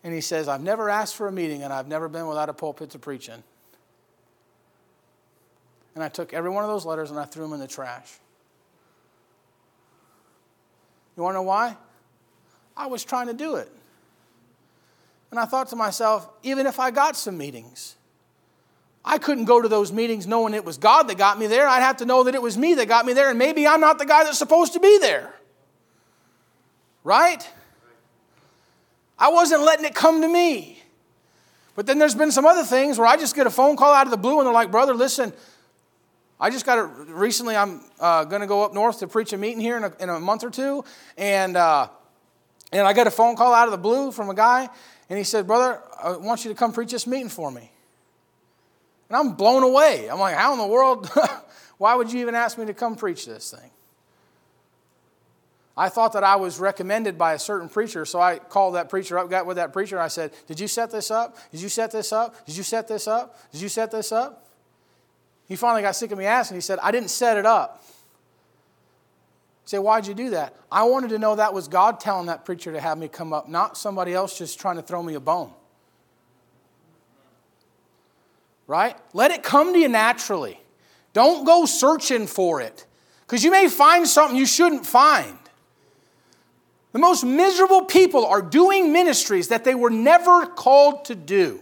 and 0.05 0.13
he 0.13 0.21
says, 0.21 0.49
I've 0.49 0.63
never 0.63 0.91
asked 0.91 1.17
for 1.17 1.27
a 1.27 1.33
meeting 1.33 1.63
and 1.63 1.73
I've 1.73 1.89
never 1.89 2.09
been 2.09 2.27
without 2.27 2.51
a 2.51 2.53
pulpit 2.53 2.91
to 2.91 2.99
preach 2.99 3.31
in. 3.31 3.43
And 5.95 6.05
I 6.05 6.09
took 6.09 6.35
every 6.35 6.51
one 6.51 6.63
of 6.63 6.69
those 6.69 6.85
letters 6.85 7.11
and 7.11 7.19
I 7.19 7.25
threw 7.25 7.45
them 7.45 7.55
in 7.55 7.61
the 7.61 7.67
trash. 7.67 8.19
You 11.17 11.23
want 11.23 11.35
to 11.35 11.39
know 11.39 11.43
why? 11.43 11.77
I 12.77 12.87
was 12.87 13.05
trying 13.05 13.29
to 13.29 13.35
do 13.35 13.57
it. 13.57 13.71
And 15.31 15.39
I 15.39 15.45
thought 15.45 15.69
to 15.69 15.77
myself, 15.77 16.29
even 16.43 16.67
if 16.67 16.79
I 16.79 16.91
got 16.91 17.17
some 17.17 17.37
meetings, 17.37 17.97
I 19.05 19.19
couldn't 19.19 19.45
go 19.45 19.61
to 19.61 19.69
those 19.69 19.93
meetings 19.93 20.27
knowing 20.27 20.55
it 20.55 20.65
was 20.65 20.79
God 20.79 21.09
that 21.09 21.19
got 21.19 21.39
me 21.39 21.47
there. 21.47 21.69
I'd 21.69 21.83
have 21.83 21.99
to 21.99 22.05
know 22.05 22.25
that 22.25 22.35
it 22.35 22.43
was 22.43 22.57
me 22.57 22.75
that 22.75 22.89
got 22.89 23.05
me 23.05 23.13
there, 23.13 23.31
and 23.31 23.39
maybe 23.39 23.67
I'm 23.67 23.81
not 23.81 23.99
the 23.99 24.07
guy 24.07 24.25
that's 24.25 24.39
supposed 24.39 24.73
to 24.73 24.81
be 24.81 24.99
there. 24.99 25.35
Right? 27.03 27.49
I 29.19 29.29
wasn't 29.29 29.63
letting 29.63 29.85
it 29.85 29.95
come 29.95 30.23
to 30.23 30.29
me. 30.29 30.83
But 31.77 31.87
then 31.87 31.99
there's 31.99 32.15
been 32.15 32.31
some 32.31 32.47
other 32.47 32.65
things 32.65 32.99
where 32.99 33.07
I 33.07 33.17
just 33.17 33.35
get 33.35 33.47
a 33.47 33.51
phone 33.51 33.77
call 33.77 33.93
out 33.93 34.07
of 34.07 34.11
the 34.11 34.17
blue 34.17 34.39
and 34.39 34.47
they're 34.47 34.55
like, 34.55 34.71
brother, 34.71 34.95
listen, 34.95 35.33
I 36.45 36.51
just 36.51 36.67
got 36.67 36.77
it 36.77 37.09
recently. 37.09 37.57
I'm 37.57 37.81
uh, 37.99 38.25
going 38.25 38.43
to 38.43 38.47
go 38.47 38.65
up 38.65 38.75
north 38.75 38.99
to 38.99 39.09
preach 39.09 39.33
a 39.33 39.39
meeting 39.39 39.61
here 39.61 39.79
in 39.79 39.85
a, 39.85 39.93
in 39.99 40.11
a 40.11 40.21
month 40.21 40.45
or 40.45 40.51
two. 40.51 40.85
And, 41.17 41.57
uh, 41.57 41.89
and 42.71 42.87
I 42.87 42.93
got 42.93 43.07
a 43.07 43.11
phone 43.11 43.35
call 43.35 43.55
out 43.55 43.67
of 43.67 43.73
the 43.73 43.79
blue 43.79 44.13
from 44.13 44.29
a 44.29 44.35
guy. 44.35 44.69
And 45.09 45.17
he 45.17 45.25
said, 45.25 45.47
Brother, 45.47 45.81
I 45.99 46.19
want 46.19 46.45
you 46.45 46.51
to 46.51 46.55
come 46.55 46.75
preach 46.75 46.91
this 46.91 47.07
meeting 47.07 47.31
for 47.31 47.51
me. 47.51 47.71
And 49.09 49.17
I'm 49.17 49.33
blown 49.37 49.63
away. 49.63 50.11
I'm 50.11 50.21
like, 50.21 50.35
How 50.35 50.53
in 50.53 50.59
the 50.59 50.67
world? 50.67 51.09
Why 51.79 51.95
would 51.95 52.13
you 52.13 52.21
even 52.21 52.35
ask 52.35 52.59
me 52.59 52.67
to 52.67 52.75
come 52.75 52.95
preach 52.95 53.25
this 53.25 53.51
thing? 53.51 53.71
I 55.79 55.89
thought 55.89 56.13
that 56.13 56.25
I 56.25 56.37
was 56.37 56.61
recommended 56.61 57.17
by 57.17 57.33
a 57.33 57.39
certain 57.39 57.71
preacher, 57.71 58.05
so 58.05 58.21
I 58.21 58.39
called 58.39 58.75
that 58.75 58.91
preacher 58.91 59.19
up, 59.19 59.31
got 59.31 59.47
with 59.47 59.57
that 59.57 59.73
preacher, 59.73 59.99
I 59.99 60.09
said, 60.09 60.33
Did 60.47 60.61
you 60.61 60.69
set 60.69 60.91
this 60.91 61.11
up? 61.11 61.39
Did 61.53 61.63
you 61.63 61.71
set 61.71 61.91
this 61.91 62.13
up? 62.13 62.45
Did 62.45 62.55
you 62.55 62.63
set 62.63 62.87
this 62.87 63.09
up? 63.09 63.51
Did 63.51 63.63
you 63.63 63.71
set 63.71 63.91
this 63.91 64.13
up? 64.13 64.44
He 65.47 65.57
finally 65.57 65.83
got 65.83 65.97
sick 65.97 66.11
of 66.11 66.19
me 66.19 66.25
asking. 66.25 66.57
He 66.57 66.61
said, 66.61 66.79
I 66.83 66.91
didn't 66.91 67.11
set 67.11 67.37
it 67.37 67.47
up. 67.47 67.85
Said, 69.67 69.79
Why'd 69.79 70.07
you 70.07 70.15
do 70.15 70.31
that? 70.31 70.55
I 70.71 70.85
wanted 70.85 71.11
to 71.11 71.19
know 71.19 71.37
that 71.37 71.55
was 71.55 71.69
God 71.69 72.01
telling 72.01 72.27
that 72.27 72.45
preacher 72.45 72.73
to 72.73 72.81
have 72.81 72.99
me 72.99 73.09
come 73.09 73.33
up, 73.33 73.49
not 73.49 73.77
somebody 73.77 74.13
else 74.13 74.37
just 74.37 74.59
trying 74.59 74.77
to 74.77 74.83
throw 74.83 75.03
me 75.03 75.15
a 75.15 75.21
bone. 75.21 75.53
Right? 78.67 78.97
Let 79.13 79.31
it 79.31 79.43
come 79.43 79.73
to 79.73 79.79
you 79.79 79.89
naturally. 79.89 80.61
Don't 81.13 81.45
go 81.45 81.65
searching 81.65 82.27
for 82.27 82.61
it, 82.61 82.87
because 83.27 83.45
you 83.45 83.51
may 83.51 83.69
find 83.69 84.07
something 84.07 84.37
you 84.37 84.47
shouldn't 84.47 84.85
find. 84.85 85.39
The 86.93 86.99
most 86.99 87.25
miserable 87.25 87.85
people 87.85 88.25
are 88.25 88.43
doing 88.43 88.93
ministries 88.93 89.49
that 89.49 89.65
they 89.65 89.75
were 89.75 89.91
never 89.91 90.47
called 90.47 91.05
to 91.07 91.15
do. 91.15 91.61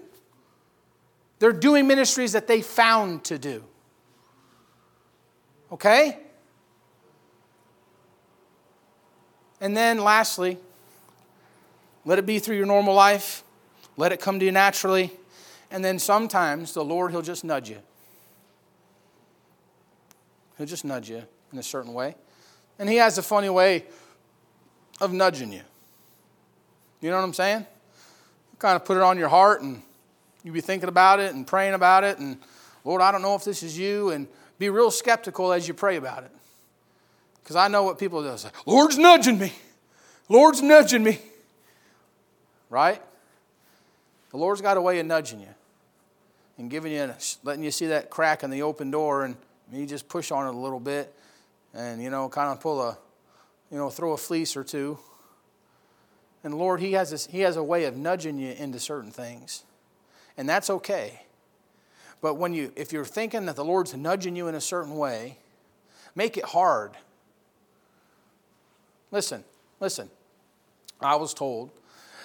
They're 1.39 1.53
doing 1.53 1.87
ministries 1.87 2.33
that 2.33 2.47
they 2.47 2.62
found 2.62 3.24
to 3.24 3.39
do. 3.39 3.64
Okay? 5.73 6.18
And 9.61 9.77
then 9.77 9.99
lastly, 9.99 10.59
let 12.05 12.18
it 12.18 12.27
be 12.27 12.39
through 12.39 12.57
your 12.57 12.66
normal 12.66 12.95
life. 12.95 13.43
Let 13.97 14.12
it 14.12 14.20
come 14.20 14.39
to 14.39 14.45
you 14.45 14.53
naturally. 14.53 15.12
And 15.70 15.85
then 15.85 15.99
sometimes 15.99 16.75
the 16.75 16.85
Lord, 16.85 17.11
He'll 17.11 17.23
just 17.23 17.45
nudge 17.45 17.70
you. 17.70 17.79
He'll 20.59 20.66
just 20.66 20.85
nudge 20.85 21.09
you 21.09 21.23
in 21.53 21.59
a 21.59 21.62
certain 21.62 21.95
way. 21.95 22.16
And 22.79 22.89
He 22.89 22.97
has 22.97 23.16
a 23.16 23.23
funny 23.23 23.49
way 23.49 23.85
of 25.01 25.12
nudging 25.12 25.53
you. 25.53 25.62
You 27.01 27.11
know 27.11 27.16
what 27.16 27.25
I'm 27.25 27.35
saying? 27.35 27.66
Kind 28.59 28.77
of 28.77 28.85
put 28.85 28.97
it 28.97 29.03
on 29.03 29.18
your 29.18 29.29
heart 29.29 29.62
and 29.62 29.83
you 30.45 30.53
be 30.53 30.61
thinking 30.61 30.89
about 30.89 31.18
it 31.18 31.35
and 31.35 31.47
praying 31.47 31.75
about 31.75 32.05
it 32.05 32.18
and 32.18 32.39
Lord, 32.85 33.01
I 33.01 33.12
don't 33.12 33.23
know 33.23 33.37
if 33.37 33.45
this 33.45 33.62
is 33.62 33.79
you 33.79 34.11
and 34.11 34.27
be 34.59 34.68
real 34.68 34.90
skeptical 34.90 35.53
as 35.53 35.66
you 35.66 35.74
pray 35.74 35.96
about 35.96 36.24
it. 36.24 36.30
Because 37.42 37.57
I 37.57 37.68
know 37.68 37.82
what 37.82 37.98
people 37.98 38.22
do 38.22 38.36
say, 38.36 38.50
Lord's 38.66 38.98
nudging 38.98 39.38
me. 39.38 39.53
Lord's 40.28 40.62
nudging 40.62 41.03
me. 41.03 41.18
Right? 42.70 43.03
The 44.30 44.36
Lord's 44.36 44.61
got 44.61 44.76
a 44.76 44.80
way 44.80 44.98
of 44.98 45.07
nudging 45.07 45.40
you 45.40 45.55
and 46.57 46.70
giving 46.70 46.92
you, 46.92 47.12
letting 47.42 47.64
you 47.64 47.70
see 47.70 47.86
that 47.86 48.09
crack 48.09 48.42
in 48.42 48.50
the 48.50 48.62
open 48.62 48.90
door 48.90 49.24
and 49.24 49.36
you 49.72 49.86
just 49.86 50.09
push 50.09 50.30
on 50.30 50.46
it 50.46 50.55
a 50.55 50.59
little 50.59 50.80
bit 50.80 51.14
and, 51.74 52.03
you 52.03 52.11
know, 52.11 52.28
kind 52.28 52.50
of 52.50 52.61
pull 52.61 52.80
a 52.80 52.96
you 53.72 53.78
know, 53.78 53.88
throw 53.88 54.12
a 54.12 54.18
fleece 54.18 54.55
or 54.55 54.62
two. 54.62 54.98
And 56.44 56.55
Lord, 56.55 56.80
He 56.80 56.92
has, 56.92 57.11
this, 57.11 57.26
he 57.26 57.40
has 57.40 57.57
a 57.57 57.62
way 57.62 57.84
of 57.84 57.96
nudging 57.96 58.38
you 58.38 58.53
into 58.53 58.78
certain 58.78 59.11
things. 59.11 59.64
And 60.36 60.48
that's 60.48 60.68
okay. 60.68 61.22
But 62.23 62.35
when 62.37 62.55
you, 62.55 62.73
if 62.75 62.93
you're 62.93 63.05
thinking 63.05 63.45
that 63.45 63.57
the 63.57 63.64
Lord's 63.64 63.95
nudging 63.95 64.35
you 64.35 64.49
in 64.49 64.55
a 64.55 64.61
certain 64.61 64.97
way, 64.97 65.37
make 66.14 66.39
it 66.39 66.45
hard. 66.45 66.93
Listen, 69.11 69.45
listen. 69.79 70.09
I 71.03 71.16
was 71.16 71.35
told 71.35 71.70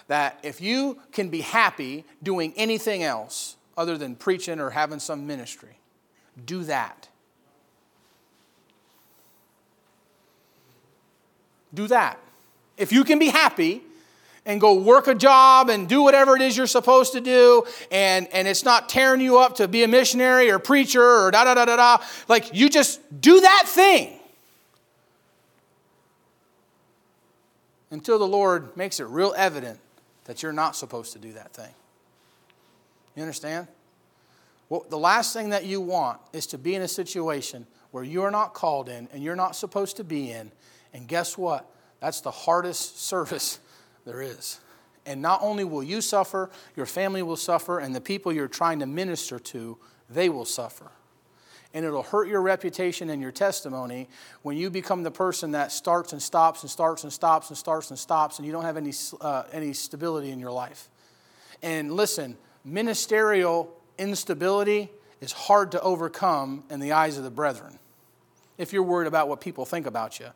that 0.07 0.39
if 0.43 0.61
you 0.61 0.99
can 1.11 1.27
be 1.27 1.41
happy 1.41 2.05
doing 2.23 2.53
anything 2.55 3.03
else 3.03 3.57
other 3.75 3.97
than 3.97 4.15
preaching 4.15 4.61
or 4.61 4.69
having 4.69 4.99
some 4.99 5.27
ministry, 5.27 5.77
do 6.45 6.63
that. 6.63 7.09
do 11.73 11.87
that. 11.87 12.19
If 12.77 12.91
you 12.91 13.03
can 13.03 13.19
be 13.19 13.27
happy 13.27 13.81
and 14.47 14.61
go 14.61 14.75
work 14.75 15.07
a 15.07 15.13
job 15.13 15.69
and 15.69 15.87
do 15.89 16.01
whatever 16.01 16.35
it 16.35 16.41
is 16.41 16.55
you're 16.55 16.65
supposed 16.65 17.11
to 17.11 17.21
do, 17.21 17.63
and, 17.91 18.27
and 18.31 18.47
it's 18.47 18.63
not 18.63 18.87
tearing 18.87 19.19
you 19.19 19.37
up 19.37 19.55
to 19.57 19.67
be 19.67 19.83
a 19.83 19.87
missionary 19.87 20.49
or 20.49 20.57
preacher 20.57 21.03
or 21.03 21.29
da 21.29 21.43
da 21.43 21.53
da 21.53 21.65
da 21.65 21.75
da, 21.75 22.03
like 22.29 22.55
you 22.55 22.69
just 22.69 23.01
do 23.21 23.41
that 23.41 23.63
thing 23.67 24.17
until 27.91 28.17
the 28.17 28.27
Lord 28.27 28.75
makes 28.77 29.01
it 29.01 29.03
real 29.05 29.33
evident 29.37 29.79
that 30.23 30.41
you're 30.41 30.53
not 30.53 30.77
supposed 30.77 31.11
to 31.13 31.19
do 31.19 31.33
that 31.33 31.53
thing. 31.53 31.73
You 33.15 33.23
understand? 33.23 33.67
Well, 34.69 34.85
the 34.89 34.97
last 34.97 35.33
thing 35.33 35.49
that 35.49 35.65
you 35.65 35.81
want 35.81 36.19
is 36.31 36.47
to 36.47 36.57
be 36.57 36.73
in 36.73 36.81
a 36.81 36.87
situation 36.87 37.67
where 37.91 38.03
you're 38.03 38.31
not 38.31 38.53
called 38.53 38.87
in 38.87 39.09
and 39.11 39.21
you're 39.21 39.35
not 39.35 39.57
supposed 39.57 39.97
to 39.97 40.05
be 40.05 40.31
in, 40.31 40.51
and 40.93 41.05
guess 41.05 41.37
what? 41.37 41.69
That's 41.99 42.21
the 42.21 42.31
hardest 42.31 43.01
service 43.05 43.59
there 44.07 44.21
is. 44.23 44.59
And 45.05 45.21
not 45.21 45.39
only 45.43 45.63
will 45.63 45.83
you 45.83 46.01
suffer, 46.01 46.49
your 46.75 46.87
family 46.87 47.21
will 47.21 47.37
suffer, 47.37 47.79
and 47.79 47.95
the 47.95 48.01
people 48.01 48.33
you're 48.33 48.47
trying 48.47 48.79
to 48.79 48.85
minister 48.85 49.37
to, 49.39 49.77
they 50.09 50.29
will 50.29 50.45
suffer. 50.45 50.89
and 51.73 51.85
it'll 51.85 52.03
hurt 52.03 52.27
your 52.27 52.41
reputation 52.41 53.09
and 53.09 53.21
your 53.21 53.31
testimony 53.31 54.07
when 54.41 54.57
you 54.57 54.69
become 54.69 55.03
the 55.03 55.11
person 55.11 55.51
that 55.51 55.71
starts 55.71 56.13
and 56.13 56.21
stops 56.21 56.63
and 56.63 56.71
starts 56.71 57.03
and 57.03 57.13
stops 57.13 57.49
and 57.49 57.57
starts 57.57 57.89
and 57.89 57.99
stops, 57.99 58.39
and 58.39 58.45
you 58.45 58.51
don't 58.51 58.63
have 58.63 58.77
any, 58.77 58.93
uh, 59.21 59.43
any 59.51 59.73
stability 59.73 60.31
in 60.31 60.39
your 60.39 60.51
life. 60.51 60.89
And 61.61 61.91
listen, 61.91 62.37
ministerial 62.63 63.75
instability 63.97 64.89
is 65.21 65.31
hard 65.31 65.71
to 65.73 65.81
overcome 65.81 66.63
in 66.69 66.79
the 66.79 66.93
eyes 66.93 67.17
of 67.17 67.23
the 67.23 67.31
brethren 67.31 67.79
if 68.57 68.73
you're 68.73 68.83
worried 68.83 69.07
about 69.07 69.27
what 69.27 69.41
people 69.41 69.65
think 69.65 69.85
about 69.85 70.19
you. 70.19 70.27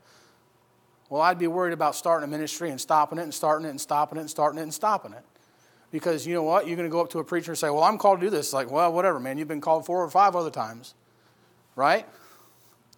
Well, 1.12 1.22
I'd 1.22 1.38
be 1.38 1.48
worried 1.48 1.74
about 1.74 1.98
starting 1.98 2.24
a 2.24 2.32
ministry 2.32 2.70
and 2.70 2.80
stopping 2.80 3.20
it 3.20 3.24
and 3.24 3.34
starting 3.34 3.68
it 3.68 3.72
and 3.72 3.82
stopping 3.82 4.18
it 4.18 4.22
and 4.22 4.30
starting 4.30 4.60
it 4.60 4.64
and 4.64 4.74
stopping 4.74 5.12
it. 5.12 5.24
Because 5.92 6.26
you 6.26 6.34
know 6.34 6.44
what? 6.44 6.68
You're 6.68 6.78
going 6.78 6.88
to 6.88 6.92
go 6.92 7.02
up 7.02 7.10
to 7.10 7.20
a 7.20 7.24
preacher 7.24 7.52
and 7.52 7.58
say, 7.58 7.70
Well, 7.70 7.84
I'm 7.84 7.98
called 7.98 8.22
to 8.22 8.28
do 8.28 8.30
this. 8.30 8.48
It's 8.48 8.54
like, 8.54 8.72
well, 8.72 8.94
whatever, 8.94 9.20
man. 9.20 9.38
You've 9.38 9.50
been 9.50 9.60
called 9.60 9.86
four 9.86 10.02
or 10.02 10.10
five 10.10 10.38
other 10.38 10.50
times. 10.50 10.94
Right? 11.76 12.06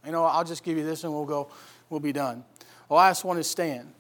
You 0.06 0.12
know, 0.12 0.26
I'll 0.26 0.44
just 0.44 0.64
give 0.64 0.78
you 0.78 0.86
this 0.86 1.04
and 1.04 1.12
we'll 1.12 1.26
go, 1.26 1.48
we'll 1.90 2.00
be 2.00 2.12
done. 2.12 2.44
The 2.88 2.94
last 2.94 3.24
one 3.24 3.40
is 3.40 3.50
stand. 3.50 3.92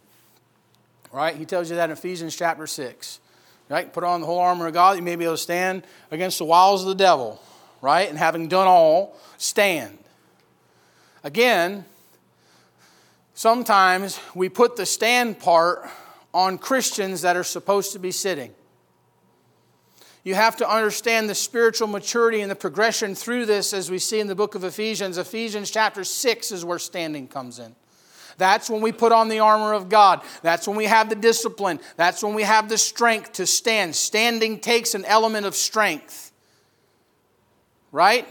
Right? 1.12 1.36
He 1.36 1.46
tells 1.46 1.72
you 1.72 1.78
that 1.78 1.86
in 1.86 1.92
Ephesians 1.92 2.36
chapter 2.36 2.68
6. 2.68 3.20
Right? 3.68 3.92
Put 3.92 4.04
on 4.04 4.22
the 4.22 4.28
whole 4.28 4.38
armor 4.38 4.68
of 4.68 4.74
God, 4.76 4.96
you 4.96 5.02
may 5.02 5.16
be 5.16 5.24
able 5.24 5.34
to 5.34 5.38
stand 5.40 5.88
against 6.12 6.38
the 6.38 6.46
wiles 6.46 6.84
of 6.84 6.88
the 6.88 6.96
devil. 6.96 7.42
Right? 7.82 8.08
And 8.08 8.20
having 8.20 8.48
done 8.48 8.68
all, 8.68 9.18
stand. 9.40 9.98
Again, 11.24 11.86
sometimes 13.34 14.20
we 14.34 14.50
put 14.50 14.76
the 14.76 14.86
stand 14.86 15.40
part 15.40 15.90
on 16.34 16.58
Christians 16.58 17.22
that 17.22 17.36
are 17.36 17.44
supposed 17.44 17.94
to 17.94 18.00
be 18.00 18.12
sitting. 18.12 18.54
You 20.24 20.36
have 20.36 20.56
to 20.58 20.70
understand 20.70 21.30
the 21.30 21.36
spiritual 21.36 21.88
maturity 21.88 22.42
and 22.42 22.50
the 22.50 22.56
progression 22.56 23.14
through 23.14 23.46
this 23.46 23.74
as 23.74 23.92
we 23.92 24.00
see 24.00 24.22
in 24.22 24.28
the 24.28 24.36
book 24.36 24.56
of 24.56 24.64
Ephesians. 24.64 25.18
Ephesians 25.18 25.70
chapter 25.70 26.04
6 26.04 26.52
is 26.52 26.64
where 26.64 26.80
standing 26.80 27.28
comes 27.28 27.60
in. 27.60 27.76
That's 28.38 28.70
when 28.70 28.82
we 28.82 28.92
put 28.92 29.12
on 29.12 29.28
the 29.28 29.40
armor 29.40 29.74
of 29.74 29.90
God. 29.90 30.22
That's 30.42 30.68
when 30.68 30.78
we 30.78 30.86
have 30.86 31.10
the 31.10 31.16
discipline. 31.16 31.80
That's 31.98 32.24
when 32.24 32.34
we 32.34 32.44
have 32.44 32.70
the 32.70 32.78
strength 32.78 33.34
to 33.34 33.46
stand. 33.46 33.96
Standing 33.96 34.60
takes 34.60 34.96
an 34.96 35.06
element 35.06 35.46
of 35.46 35.56
strength. 35.56 36.32
Right? 37.92 38.28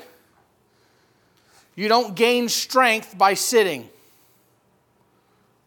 You 1.77 1.89
don't 1.89 2.17
gain 2.17 2.49
strength 2.49 3.17
by 3.17 3.35
sitting 3.35 3.89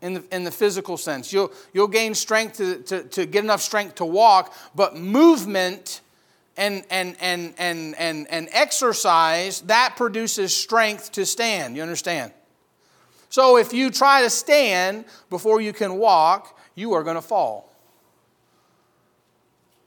in 0.05 0.13
the, 0.13 0.23
in 0.31 0.43
the 0.43 0.51
physical 0.51 0.97
sense. 0.97 1.33
You'll, 1.33 1.51
you'll 1.73 1.87
gain 1.87 2.13
strength 2.13 2.57
to, 2.57 2.77
to, 2.83 3.03
to 3.03 3.25
get 3.25 3.43
enough 3.43 3.61
strength 3.61 3.95
to 3.95 4.05
walk, 4.05 4.53
but 4.75 4.95
movement 4.95 6.01
and, 6.57 6.85
and, 6.91 7.17
and, 7.19 7.55
and, 7.57 7.95
and, 7.97 8.27
and 8.29 8.47
exercise, 8.51 9.61
that 9.61 9.95
produces 9.97 10.55
strength 10.55 11.11
to 11.13 11.25
stand. 11.25 11.75
You 11.75 11.81
understand? 11.81 12.31
So 13.29 13.57
if 13.57 13.73
you 13.73 13.89
try 13.89 14.21
to 14.21 14.29
stand 14.29 15.05
before 15.31 15.59
you 15.59 15.73
can 15.73 15.97
walk, 15.97 16.57
you 16.75 16.93
are 16.93 17.03
going 17.03 17.15
to 17.15 17.21
fall. 17.21 17.73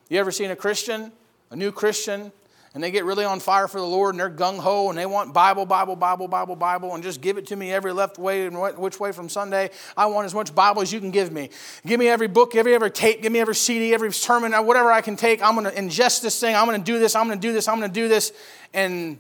You 0.09 0.19
ever 0.19 0.33
seen 0.33 0.51
a 0.51 0.57
Christian, 0.57 1.13
a 1.51 1.57
new 1.57 1.71
Christian, 1.71 2.33
and 2.79 2.85
they 2.85 2.93
get 2.93 3.05
really 3.05 3.25
on 3.25 3.41
fire 3.41 3.67
for 3.67 3.81
the 3.81 3.87
Lord 3.87 4.15
and 4.15 4.21
they're 4.21 4.31
gung 4.31 4.57
ho 4.57 4.89
and 4.89 4.97
they 4.97 5.05
want 5.05 5.35
Bible, 5.35 5.67
Bible, 5.67 5.97
Bible, 5.97 6.29
Bible, 6.29 6.55
Bible, 6.55 6.95
and 6.95 7.03
just 7.03 7.21
give 7.21 7.37
it 7.37 7.45
to 7.49 7.57
me 7.57 7.73
every 7.73 7.93
left 7.93 8.19
way 8.19 8.47
and 8.47 8.57
which 8.57 9.01
way 9.01 9.11
from 9.11 9.29
Sunday. 9.29 9.71
I 9.97 10.07
want 10.07 10.27
as 10.27 10.33
much 10.33 10.55
Bible 10.55 10.81
as 10.83 10.93
you 10.93 11.01
can 11.01 11.11
give 11.11 11.33
me. 11.33 11.51
Give 11.85 11.99
me 11.99 12.07
every 12.07 12.29
book, 12.29 12.55
every 12.55 12.77
every 12.77 12.93
tape, 12.93 13.21
give 13.21 13.33
me 13.33 13.41
every 13.41 13.57
CD, 13.57 13.93
every 13.93 14.13
sermon, 14.13 14.55
uh, 14.55 14.63
whatever 14.63 14.93
I 14.93 15.01
can 15.01 15.17
take. 15.17 15.43
I'm 15.43 15.57
going 15.57 15.67
to 15.67 15.73
ingest 15.73 16.23
this 16.23 16.39
thing. 16.39 16.55
I'm 16.55 16.67
going 16.67 16.81
to 16.81 16.85
do 16.85 17.01
this. 17.01 17.17
I'm 17.17 17.27
going 17.27 17.41
to 17.41 17.49
do 17.49 17.53
this. 17.53 17.67
I'm 17.67 17.81
going 17.81 17.91
to 17.91 18.01
do 18.01 18.07
this. 18.07 18.33
And 18.73 19.19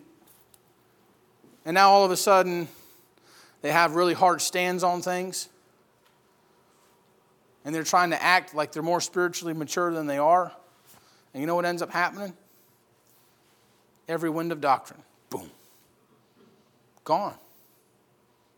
and 1.65 1.75
now 1.75 1.91
all 1.91 2.05
of 2.05 2.13
a 2.13 2.17
sudden, 2.17 2.69
they 3.63 3.73
have 3.73 3.97
really 3.97 4.15
hard 4.15 4.41
stands 4.41 4.85
on 4.85 5.03
things. 5.03 5.49
And 7.65 7.75
they're 7.75 7.83
trying 7.83 8.11
to 8.11 8.23
act 8.23 8.55
like 8.55 8.71
they're 8.71 8.85
more 8.85 9.01
spiritually 9.01 9.53
mature 9.53 9.93
than 9.93 10.07
they 10.07 10.19
are. 10.19 10.53
And 11.35 11.41
you 11.41 11.49
know 11.49 11.57
what 11.57 11.65
ends 11.65 11.83
up 11.83 11.91
happening? 11.91 12.35
Every 14.09 14.31
wind 14.31 14.51
of 14.53 14.61
doctrine. 14.61 15.03
Boom. 15.31 15.51
Gone. 17.05 17.35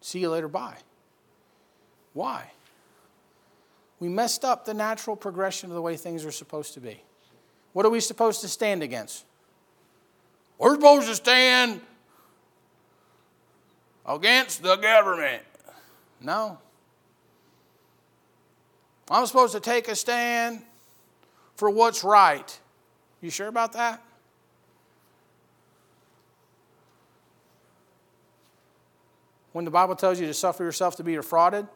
See 0.01 0.21
you 0.21 0.31
later. 0.31 0.49
Bye. 0.49 0.77
Why? 2.13 2.51
We 3.99 4.09
messed 4.09 4.45
up 4.45 4.65
the 4.65 4.75
natural 4.75 5.17
progression 5.17 5.71
of 5.71 5.75
the 5.75 5.83
way 5.83 5.97
things 5.97 6.25
are 6.25 6.33
supposed 6.33 6.75
to 6.75 6.81
be. 6.81 7.03
What 7.73 7.85
are 7.85 7.91
we 7.91 8.01
supposed 8.01 8.41
to 8.41 8.49
stand 8.49 8.83
against? 8.83 9.25
We're 10.59 10.75
supposed 10.75 11.09
to 11.09 11.15
stand 11.15 11.81
against 14.07 14.63
the 14.63 14.77
government. 14.77 15.43
No. 16.21 16.59
I'm 19.11 19.27
supposed 19.27 19.55
to 19.55 19.61
take 19.61 19.89
a 19.89 19.97
stand 19.97 20.63
for 21.57 21.71
what's 21.71 22.05
right. 22.05 22.59
You 23.21 23.31
sure 23.31 23.49
about 23.49 23.73
that? 23.75 24.03
When 29.53 29.65
the 29.65 29.71
Bible 29.71 29.97
tells 29.97 30.21
you 30.21 30.27
to 30.27 30.35
suffer 30.35 30.65
yourself 30.65 30.97
to 30.97 31.05
be 31.05 31.15
defrauded? 31.15 31.67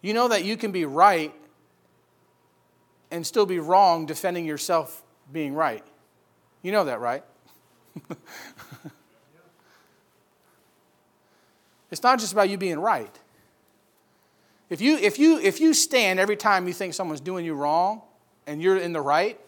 You 0.00 0.14
know 0.14 0.28
that 0.28 0.44
you 0.44 0.56
can 0.56 0.72
be 0.72 0.84
right 0.84 1.34
and 3.10 3.26
still 3.26 3.46
be 3.46 3.58
wrong 3.58 4.06
defending 4.06 4.44
yourself 4.44 5.02
being 5.30 5.54
right. 5.54 5.84
You 6.62 6.72
know 6.72 6.84
that, 6.84 7.00
right? 7.00 7.24
it's 11.90 12.02
not 12.02 12.18
just 12.18 12.32
about 12.32 12.48
you 12.48 12.58
being 12.58 12.80
right. 12.80 13.16
If 14.70 14.80
you, 14.80 14.96
if, 14.96 15.18
you, 15.18 15.38
if 15.38 15.60
you 15.60 15.74
stand 15.74 16.18
every 16.18 16.36
time 16.36 16.66
you 16.66 16.72
think 16.72 16.94
someone's 16.94 17.20
doing 17.20 17.44
you 17.44 17.52
wrong 17.54 18.00
and 18.46 18.62
you're 18.62 18.78
in 18.78 18.92
the 18.92 19.02
right, 19.02 19.38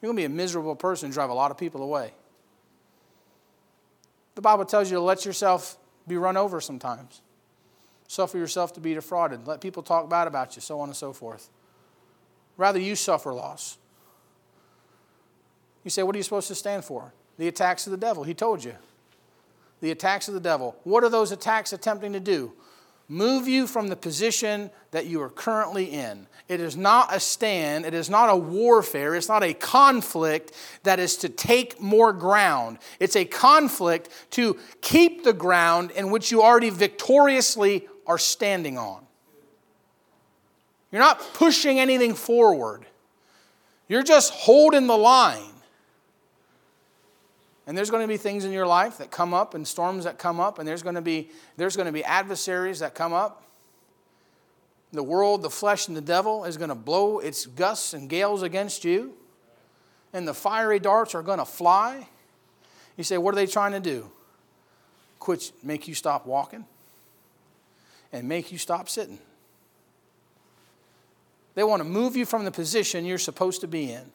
you're 0.00 0.08
going 0.08 0.16
to 0.16 0.20
be 0.20 0.24
a 0.24 0.30
miserable 0.30 0.74
person 0.74 1.06
and 1.06 1.14
drive 1.14 1.28
a 1.28 1.34
lot 1.34 1.50
of 1.50 1.58
people 1.58 1.82
away. 1.82 2.12
The 4.34 4.40
Bible 4.40 4.64
tells 4.64 4.90
you 4.90 4.96
to 4.96 5.02
let 5.02 5.24
yourself 5.24 5.76
be 6.06 6.16
run 6.16 6.36
over 6.36 6.60
sometimes. 6.60 7.20
Suffer 8.08 8.38
yourself 8.38 8.72
to 8.74 8.80
be 8.80 8.94
defrauded. 8.94 9.46
Let 9.46 9.60
people 9.60 9.82
talk 9.82 10.08
bad 10.10 10.26
about 10.26 10.56
you, 10.56 10.62
so 10.62 10.80
on 10.80 10.88
and 10.88 10.96
so 10.96 11.12
forth. 11.12 11.48
Rather, 12.56 12.78
you 12.78 12.96
suffer 12.96 13.32
loss. 13.32 13.78
You 15.84 15.90
say, 15.90 16.02
What 16.02 16.14
are 16.14 16.18
you 16.18 16.24
supposed 16.24 16.48
to 16.48 16.54
stand 16.54 16.84
for? 16.84 17.12
The 17.38 17.48
attacks 17.48 17.86
of 17.86 17.92
the 17.92 17.96
devil. 17.96 18.24
He 18.24 18.34
told 18.34 18.64
you. 18.64 18.74
The 19.80 19.90
attacks 19.90 20.28
of 20.28 20.34
the 20.34 20.40
devil. 20.40 20.76
What 20.84 21.04
are 21.04 21.08
those 21.08 21.32
attacks 21.32 21.72
attempting 21.72 22.12
to 22.12 22.20
do? 22.20 22.52
Move 23.10 23.48
you 23.48 23.66
from 23.66 23.88
the 23.88 23.96
position 23.96 24.70
that 24.92 25.04
you 25.04 25.20
are 25.20 25.28
currently 25.28 25.86
in. 25.86 26.28
It 26.48 26.60
is 26.60 26.76
not 26.76 27.14
a 27.14 27.18
stand, 27.18 27.84
it 27.84 27.92
is 27.92 28.08
not 28.08 28.30
a 28.30 28.36
warfare, 28.36 29.16
it's 29.16 29.28
not 29.28 29.42
a 29.42 29.52
conflict 29.52 30.52
that 30.84 31.00
is 31.00 31.16
to 31.18 31.28
take 31.28 31.80
more 31.80 32.12
ground. 32.12 32.78
It's 33.00 33.16
a 33.16 33.24
conflict 33.24 34.10
to 34.30 34.56
keep 34.80 35.24
the 35.24 35.32
ground 35.32 35.90
in 35.90 36.10
which 36.10 36.30
you 36.30 36.40
already 36.40 36.70
victoriously 36.70 37.88
are 38.06 38.18
standing 38.18 38.78
on. 38.78 39.04
You're 40.92 41.02
not 41.02 41.20
pushing 41.34 41.80
anything 41.80 42.14
forward, 42.14 42.86
you're 43.88 44.04
just 44.04 44.32
holding 44.32 44.86
the 44.86 44.96
line. 44.96 45.49
And 47.66 47.76
there's 47.76 47.90
going 47.90 48.02
to 48.02 48.08
be 48.08 48.16
things 48.16 48.44
in 48.44 48.52
your 48.52 48.66
life 48.66 48.98
that 48.98 49.10
come 49.10 49.34
up 49.34 49.54
and 49.54 49.66
storms 49.66 50.04
that 50.04 50.18
come 50.18 50.40
up, 50.40 50.58
and 50.58 50.66
there's 50.66 50.82
going 50.82 50.94
to 50.94 51.02
be, 51.02 51.30
there's 51.56 51.76
going 51.76 51.86
to 51.86 51.92
be 51.92 52.04
adversaries 52.04 52.80
that 52.80 52.94
come 52.94 53.12
up. 53.12 53.44
The 54.92 55.02
world, 55.02 55.42
the 55.42 55.50
flesh, 55.50 55.86
and 55.86 55.96
the 55.96 56.00
devil 56.00 56.44
is 56.44 56.56
going 56.56 56.70
to 56.70 56.74
blow 56.74 57.20
its 57.20 57.46
gusts 57.46 57.94
and 57.94 58.08
gales 58.08 58.42
against 58.42 58.84
you, 58.84 59.14
and 60.12 60.26
the 60.26 60.34
fiery 60.34 60.80
darts 60.80 61.14
are 61.14 61.22
going 61.22 61.38
to 61.38 61.44
fly. 61.44 62.08
You 62.96 63.04
say, 63.04 63.18
What 63.18 63.34
are 63.34 63.36
they 63.36 63.46
trying 63.46 63.72
to 63.72 63.80
do? 63.80 64.10
Quit, 65.20 65.52
make 65.62 65.86
you 65.86 65.94
stop 65.94 66.26
walking 66.26 66.64
and 68.12 68.28
make 68.28 68.50
you 68.50 68.58
stop 68.58 68.88
sitting. 68.88 69.18
They 71.54 71.62
want 71.62 71.82
to 71.82 71.88
move 71.88 72.16
you 72.16 72.24
from 72.24 72.44
the 72.44 72.50
position 72.50 73.04
you're 73.04 73.18
supposed 73.18 73.60
to 73.60 73.68
be 73.68 73.92
in. 73.92 74.10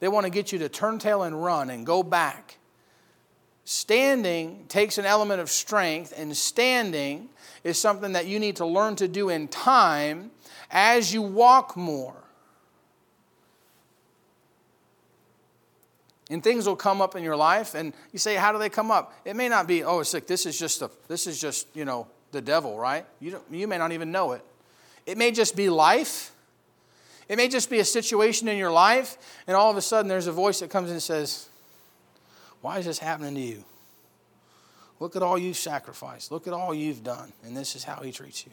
They 0.00 0.08
want 0.08 0.24
to 0.24 0.30
get 0.30 0.52
you 0.52 0.58
to 0.58 0.68
turn 0.68 0.98
tail 0.98 1.22
and 1.22 1.42
run 1.42 1.70
and 1.70 1.86
go 1.86 2.02
back 2.02 2.58
Standing 3.64 4.66
takes 4.68 4.98
an 4.98 5.06
element 5.06 5.40
of 5.40 5.50
strength, 5.50 6.12
and 6.16 6.36
standing 6.36 7.30
is 7.62 7.78
something 7.78 8.12
that 8.12 8.26
you 8.26 8.38
need 8.38 8.56
to 8.56 8.66
learn 8.66 8.94
to 8.96 9.08
do 9.08 9.30
in 9.30 9.48
time 9.48 10.30
as 10.70 11.14
you 11.14 11.22
walk 11.22 11.76
more. 11.76 12.14
And 16.30 16.42
things 16.42 16.66
will 16.66 16.76
come 16.76 17.00
up 17.00 17.16
in 17.16 17.22
your 17.22 17.36
life, 17.36 17.74
and 17.74 17.94
you 18.12 18.18
say, 18.18 18.34
How 18.34 18.52
do 18.52 18.58
they 18.58 18.68
come 18.68 18.90
up? 18.90 19.14
It 19.24 19.34
may 19.36 19.48
not 19.48 19.66
be, 19.66 19.82
oh, 19.82 20.00
it's 20.00 20.12
like 20.12 20.26
this 20.26 20.44
is 20.44 20.58
just 20.58 20.82
a, 20.82 20.90
this 21.08 21.26
is 21.26 21.40
just, 21.40 21.66
you 21.74 21.84
know, 21.84 22.06
the 22.32 22.42
devil, 22.42 22.76
right? 22.76 23.06
You, 23.20 23.40
you 23.50 23.66
may 23.66 23.78
not 23.78 23.92
even 23.92 24.12
know 24.12 24.32
it. 24.32 24.44
It 25.06 25.16
may 25.16 25.30
just 25.30 25.56
be 25.56 25.70
life. 25.70 26.32
It 27.28 27.36
may 27.36 27.48
just 27.48 27.70
be 27.70 27.78
a 27.78 27.84
situation 27.84 28.48
in 28.48 28.58
your 28.58 28.72
life, 28.72 29.16
and 29.46 29.56
all 29.56 29.70
of 29.70 29.78
a 29.78 29.82
sudden 29.82 30.08
there's 30.08 30.26
a 30.26 30.32
voice 30.32 30.60
that 30.60 30.68
comes 30.68 30.90
and 30.90 31.02
says, 31.02 31.48
why 32.64 32.78
is 32.78 32.86
this 32.86 32.98
happening 32.98 33.34
to 33.34 33.40
you? 33.42 33.62
Look 34.98 35.16
at 35.16 35.22
all 35.22 35.36
you've 35.36 35.58
sacrificed. 35.58 36.32
Look 36.32 36.46
at 36.46 36.54
all 36.54 36.74
you've 36.74 37.04
done. 37.04 37.30
And 37.44 37.54
this 37.54 37.76
is 37.76 37.84
how 37.84 37.96
he 37.96 38.10
treats 38.10 38.46
you. 38.46 38.52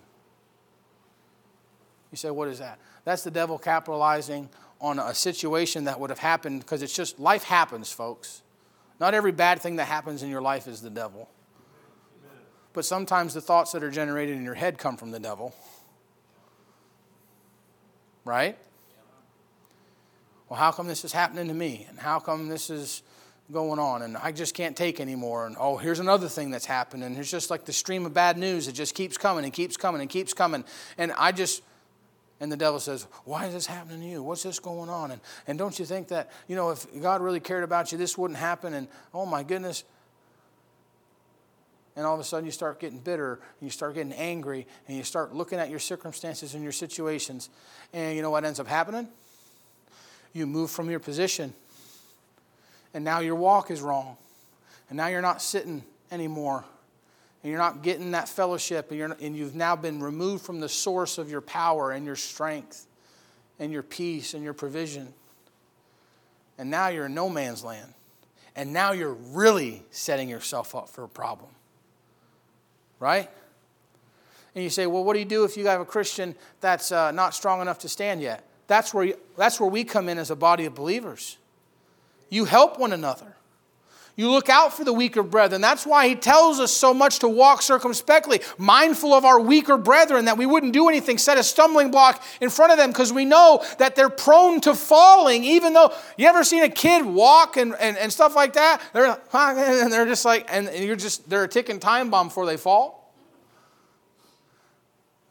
You 2.11 2.17
say, 2.17 2.29
what 2.29 2.49
is 2.49 2.59
that? 2.59 2.77
That's 3.05 3.23
the 3.23 3.31
devil 3.31 3.57
capitalizing 3.57 4.49
on 4.81 4.99
a 4.99 5.13
situation 5.13 5.85
that 5.85 5.97
would 5.97 6.09
have 6.09 6.19
happened 6.19 6.59
because 6.59 6.81
it's 6.81 6.93
just 6.93 7.21
life 7.21 7.43
happens, 7.43 7.89
folks. 7.89 8.41
Not 8.99 9.13
every 9.13 9.31
bad 9.31 9.61
thing 9.61 9.77
that 9.77 9.85
happens 9.85 10.23
in 10.23 10.29
your 10.29 10.41
life 10.41 10.67
is 10.67 10.81
the 10.81 10.89
devil. 10.89 11.29
But 12.73 12.83
sometimes 12.83 13.33
the 13.33 13.39
thoughts 13.39 13.71
that 13.71 13.81
are 13.81 13.91
generated 13.91 14.35
in 14.35 14.43
your 14.43 14.55
head 14.55 14.77
come 14.77 14.97
from 14.97 15.11
the 15.11 15.21
devil. 15.21 15.55
Right? 18.25 18.57
Well, 20.49 20.59
how 20.59 20.73
come 20.73 20.89
this 20.89 21.05
is 21.05 21.13
happening 21.13 21.47
to 21.47 21.53
me? 21.53 21.85
And 21.89 21.97
how 21.97 22.19
come 22.19 22.49
this 22.49 22.69
is 22.69 23.03
going 23.51 23.79
on? 23.79 24.01
And 24.01 24.17
I 24.17 24.31
just 24.31 24.53
can't 24.53 24.75
take 24.75 24.99
anymore. 24.99 25.47
And 25.47 25.55
oh, 25.59 25.77
here's 25.77 25.99
another 25.99 26.27
thing 26.27 26.51
that's 26.51 26.65
happened. 26.65 27.03
And 27.03 27.17
it's 27.17 27.29
just 27.29 27.49
like 27.49 27.65
the 27.65 27.73
stream 27.73 28.05
of 28.05 28.13
bad 28.13 28.37
news. 28.37 28.67
It 28.67 28.73
just 28.73 28.95
keeps 28.95 29.17
coming 29.17 29.43
and 29.43 29.53
keeps 29.53 29.77
coming 29.77 30.01
and 30.01 30.09
keeps 30.09 30.33
coming. 30.33 30.63
And 30.97 31.11
I 31.17 31.31
just, 31.31 31.63
and 32.39 32.51
the 32.51 32.57
devil 32.57 32.79
says, 32.79 33.07
Why 33.25 33.45
is 33.45 33.53
this 33.53 33.65
happening 33.65 34.01
to 34.01 34.07
you? 34.07 34.23
What's 34.23 34.43
this 34.43 34.59
going 34.59 34.89
on? 34.89 35.11
And, 35.11 35.21
and 35.47 35.57
don't 35.57 35.77
you 35.77 35.85
think 35.85 36.07
that, 36.09 36.31
you 36.47 36.55
know, 36.55 36.71
if 36.71 36.87
God 37.01 37.21
really 37.21 37.39
cared 37.39 37.63
about 37.63 37.91
you, 37.91 37.97
this 37.97 38.17
wouldn't 38.17 38.39
happen? 38.39 38.73
And 38.73 38.87
oh 39.13 39.25
my 39.25 39.43
goodness. 39.43 39.83
And 41.95 42.05
all 42.05 42.13
of 42.13 42.19
a 42.19 42.23
sudden 42.23 42.45
you 42.45 42.51
start 42.51 42.79
getting 42.79 42.99
bitter 42.99 43.33
and 43.33 43.67
you 43.67 43.69
start 43.69 43.95
getting 43.95 44.13
angry 44.13 44.65
and 44.87 44.97
you 44.97 45.03
start 45.03 45.35
looking 45.35 45.59
at 45.59 45.69
your 45.69 45.79
circumstances 45.79 46.53
and 46.53 46.63
your 46.63 46.71
situations. 46.71 47.49
And 47.93 48.15
you 48.15 48.21
know 48.21 48.29
what 48.29 48.45
ends 48.45 48.59
up 48.59 48.67
happening? 48.67 49.07
You 50.33 50.47
move 50.47 50.71
from 50.71 50.89
your 50.89 50.99
position. 50.99 51.53
And 52.93 53.03
now 53.03 53.19
your 53.19 53.35
walk 53.35 53.71
is 53.71 53.81
wrong. 53.81 54.17
And 54.89 54.97
now 54.97 55.07
you're 55.07 55.21
not 55.21 55.41
sitting 55.41 55.83
anymore 56.11 56.65
and 57.43 57.49
you're 57.49 57.59
not 57.59 57.81
getting 57.81 58.11
that 58.11 58.29
fellowship, 58.29 58.91
and, 58.91 58.99
you're, 58.99 59.17
and 59.19 59.35
you've 59.35 59.55
now 59.55 59.75
been 59.75 60.01
removed 60.01 60.45
from 60.45 60.59
the 60.59 60.69
source 60.69 61.17
of 61.17 61.29
your 61.29 61.41
power 61.41 61.91
and 61.91 62.05
your 62.05 62.15
strength 62.15 62.85
and 63.59 63.71
your 63.71 63.81
peace 63.81 64.35
and 64.35 64.43
your 64.43 64.53
provision. 64.53 65.11
And 66.57 66.69
now 66.69 66.89
you're 66.89 67.07
in 67.07 67.15
no 67.15 67.29
man's 67.29 67.63
land. 67.63 67.93
And 68.55 68.73
now 68.73 68.91
you're 68.91 69.13
really 69.13 69.81
setting 69.89 70.29
yourself 70.29 70.75
up 70.75 70.89
for 70.89 71.03
a 71.03 71.09
problem. 71.09 71.49
Right? 72.99 73.29
And 74.53 74.63
you 74.63 74.69
say, 74.69 74.85
well, 74.85 75.03
what 75.03 75.13
do 75.13 75.19
you 75.19 75.25
do 75.25 75.43
if 75.43 75.57
you 75.57 75.65
have 75.65 75.81
a 75.81 75.85
Christian 75.85 76.35
that's 76.59 76.91
uh, 76.91 77.11
not 77.11 77.33
strong 77.33 77.61
enough 77.61 77.79
to 77.79 77.89
stand 77.89 78.21
yet? 78.21 78.45
That's 78.67 78.93
where, 78.93 79.05
you, 79.05 79.17
that's 79.35 79.59
where 79.59 79.69
we 79.69 79.83
come 79.83 80.09
in 80.09 80.19
as 80.19 80.29
a 80.29 80.35
body 80.35 80.65
of 80.65 80.75
believers. 80.75 81.37
You 82.31 82.45
help 82.45 82.79
one 82.79 82.93
another. 82.93 83.35
You 84.15 84.29
look 84.29 84.49
out 84.49 84.73
for 84.73 84.83
the 84.83 84.93
weaker 84.93 85.23
brethren. 85.23 85.61
That's 85.61 85.85
why 85.85 86.07
he 86.07 86.15
tells 86.15 86.59
us 86.59 86.71
so 86.71 86.93
much 86.93 87.19
to 87.19 87.27
walk 87.27 87.61
circumspectly, 87.61 88.41
mindful 88.57 89.13
of 89.13 89.25
our 89.25 89.39
weaker 89.39 89.77
brethren, 89.77 90.25
that 90.25 90.37
we 90.37 90.45
wouldn't 90.45 90.73
do 90.73 90.87
anything, 90.87 91.17
set 91.17 91.37
a 91.37 91.43
stumbling 91.43 91.91
block 91.91 92.23
in 92.39 92.49
front 92.49 92.71
of 92.71 92.77
them, 92.77 92.91
because 92.91 93.11
we 93.11 93.25
know 93.25 93.63
that 93.79 93.95
they're 93.95 94.09
prone 94.09 94.61
to 94.61 94.75
falling, 94.75 95.43
even 95.43 95.73
though 95.73 95.93
you 96.17 96.27
ever 96.27 96.43
seen 96.43 96.63
a 96.63 96.69
kid 96.69 97.05
walk 97.05 97.57
and, 97.57 97.75
and, 97.79 97.97
and 97.97 98.13
stuff 98.13 98.35
like 98.35 98.53
that? 98.53 98.81
They're, 98.93 99.07
and 99.33 99.91
they're 99.91 100.05
just 100.05 100.23
like, 100.23 100.47
and 100.49 100.69
you're 100.73 100.95
just, 100.95 101.29
they're 101.29 101.45
a 101.45 101.49
ticking 101.49 101.79
time 101.79 102.09
bomb 102.09 102.27
before 102.27 102.45
they 102.45 102.57
fall. 102.57 103.13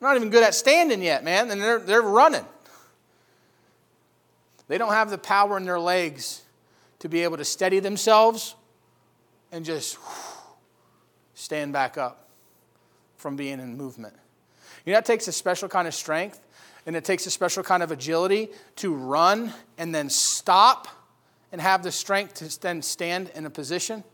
They're 0.01 0.09
not 0.09 0.16
even 0.16 0.30
good 0.30 0.42
at 0.42 0.55
standing 0.55 1.03
yet, 1.03 1.22
man, 1.22 1.51
and 1.51 1.61
they're, 1.61 1.78
they're 1.78 2.03
running. 2.03 2.44
They 4.68 4.78
don't 4.78 4.92
have 4.92 5.11
the 5.11 5.18
power 5.18 5.57
in 5.57 5.64
their 5.64 5.80
legs 5.80 6.42
to 7.01 7.09
be 7.09 7.22
able 7.22 7.36
to 7.36 7.44
steady 7.44 7.80
themselves 7.80 8.55
and 9.53 9.64
just 9.64 9.98
stand 11.34 11.72
back 11.72 11.98
up 11.98 12.28
from 13.16 13.36
being 13.36 13.61
in 13.61 13.76
movement. 13.76 14.14
You 14.84 14.92
know, 14.92 14.98
that 14.98 15.05
takes 15.05 15.28
a 15.28 15.32
special 15.32 15.68
kind 15.68 15.88
of 15.88 15.94
strength 15.94 16.40
and 16.86 16.96
it 16.96 17.05
takes 17.05 17.26
a 17.26 17.30
special 17.30 17.62
kind 17.62 17.82
of 17.82 17.90
agility 17.90 18.48
to 18.76 18.94
run 18.94 19.53
and 19.76 19.94
then 19.94 20.09
stop 20.09 20.88
and 21.53 21.61
have 21.61 21.82
the 21.82 21.92
strength 21.92 22.34
to 22.34 22.61
then 22.61 22.80
stand 22.80 23.30
in 23.34 23.44
a 23.44 23.51
position. 23.51 24.05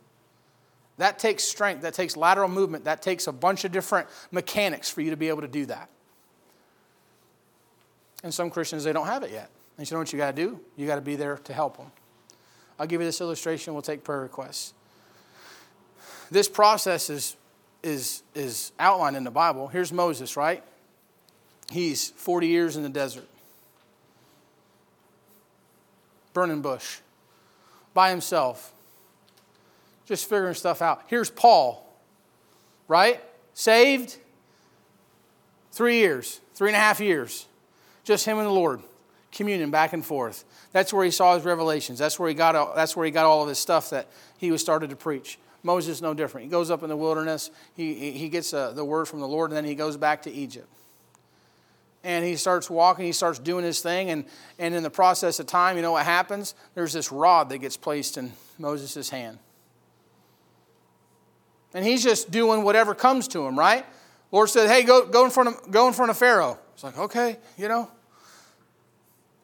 That 0.98 1.18
takes 1.18 1.44
strength, 1.44 1.82
that 1.82 1.94
takes 1.94 2.16
lateral 2.16 2.48
movement, 2.48 2.84
that 2.84 3.02
takes 3.02 3.26
a 3.26 3.32
bunch 3.32 3.64
of 3.64 3.72
different 3.72 4.08
mechanics 4.30 4.90
for 4.90 5.02
you 5.02 5.10
to 5.10 5.16
be 5.16 5.28
able 5.28 5.42
to 5.42 5.48
do 5.48 5.66
that. 5.66 5.90
And 8.24 8.32
some 8.32 8.50
Christians, 8.50 8.82
they 8.82 8.92
don't 8.92 9.06
have 9.06 9.22
it 9.22 9.30
yet. 9.30 9.50
And 9.76 9.88
you 9.88 9.94
know 9.94 9.98
what 10.00 10.12
you 10.12 10.18
got 10.18 10.34
to 10.34 10.42
do? 10.42 10.58
You 10.76 10.86
got 10.86 10.94
to 10.96 11.02
be 11.02 11.16
there 11.16 11.36
to 11.36 11.52
help 11.52 11.76
them. 11.76 11.92
I'll 12.78 12.86
give 12.86 13.00
you 13.00 13.06
this 13.06 13.20
illustration, 13.20 13.72
we'll 13.72 13.82
take 13.82 14.04
prayer 14.04 14.20
requests. 14.20 14.74
This 16.30 16.48
process 16.48 17.08
is, 17.08 17.36
is, 17.82 18.22
is 18.34 18.72
outlined 18.78 19.16
in 19.16 19.24
the 19.24 19.30
Bible. 19.30 19.68
Here's 19.68 19.92
Moses, 19.92 20.36
right? 20.36 20.62
He's 21.70 22.10
40 22.10 22.46
years 22.46 22.76
in 22.76 22.82
the 22.82 22.88
desert, 22.88 23.26
burning 26.32 26.60
bush, 26.60 26.98
by 27.94 28.10
himself, 28.10 28.72
just 30.04 30.28
figuring 30.28 30.54
stuff 30.54 30.82
out. 30.82 31.02
Here's 31.06 31.30
Paul, 31.30 31.86
right? 32.88 33.22
Saved, 33.54 34.18
three 35.72 35.96
years, 35.98 36.40
three 36.54 36.68
and 36.68 36.76
a 36.76 36.80
half 36.80 37.00
years, 37.00 37.46
just 38.04 38.26
him 38.26 38.38
and 38.38 38.46
the 38.46 38.52
Lord, 38.52 38.80
communion 39.36 39.70
back 39.70 39.92
and 39.92 40.04
forth. 40.04 40.44
That's 40.72 40.92
where 40.92 41.04
he 41.04 41.10
saw 41.10 41.34
his 41.34 41.44
revelations. 41.44 41.98
That's 41.98 42.18
where 42.18 42.28
he 42.28 42.34
got. 42.34 42.56
all, 42.56 42.74
That's 42.74 42.96
where 42.96 43.04
he 43.04 43.12
got 43.12 43.26
all 43.26 43.42
of 43.42 43.48
his 43.48 43.58
stuff 43.58 43.90
that 43.90 44.08
he 44.38 44.50
was 44.50 44.60
started 44.60 44.90
to 44.90 44.96
preach. 44.96 45.38
Moses 45.62 46.00
no 46.00 46.14
different. 46.14 46.44
He 46.44 46.50
goes 46.50 46.70
up 46.70 46.82
in 46.82 46.88
the 46.88 46.96
wilderness, 46.96 47.50
he, 47.74 48.12
he 48.12 48.28
gets 48.28 48.54
uh, 48.54 48.70
the 48.70 48.84
word 48.84 49.06
from 49.06 49.20
the 49.20 49.28
Lord, 49.28 49.50
and 49.50 49.56
then 49.56 49.64
he 49.64 49.74
goes 49.74 49.96
back 49.96 50.22
to 50.22 50.30
Egypt. 50.30 50.68
And 52.04 52.24
he 52.24 52.36
starts 52.36 52.70
walking, 52.70 53.04
he 53.04 53.12
starts 53.12 53.40
doing 53.40 53.64
his 53.64 53.80
thing, 53.80 54.10
and, 54.10 54.26
and 54.60 54.76
in 54.76 54.84
the 54.84 54.90
process 54.90 55.40
of 55.40 55.46
time, 55.46 55.74
you 55.74 55.82
know 55.82 55.92
what 55.92 56.04
happens? 56.04 56.54
There's 56.74 56.92
this 56.92 57.10
rod 57.10 57.48
that 57.48 57.58
gets 57.58 57.76
placed 57.76 58.16
in 58.16 58.32
Moses' 58.58 59.10
hand. 59.10 59.38
And 61.74 61.84
he's 61.84 62.04
just 62.04 62.30
doing 62.30 62.62
whatever 62.62 62.94
comes 62.94 63.26
to 63.28 63.44
him, 63.44 63.58
right? 63.58 63.84
Lord 64.30 64.48
said, 64.48 64.68
Hey, 64.68 64.84
go, 64.84 65.04
go, 65.04 65.24
in, 65.24 65.30
front 65.32 65.48
of, 65.48 65.70
go 65.70 65.88
in 65.88 65.94
front 65.94 66.10
of 66.10 66.16
Pharaoh. 66.16 66.58
It's 66.74 66.84
like, 66.84 66.96
okay, 66.96 67.38
you 67.58 67.68
know. 67.68 67.90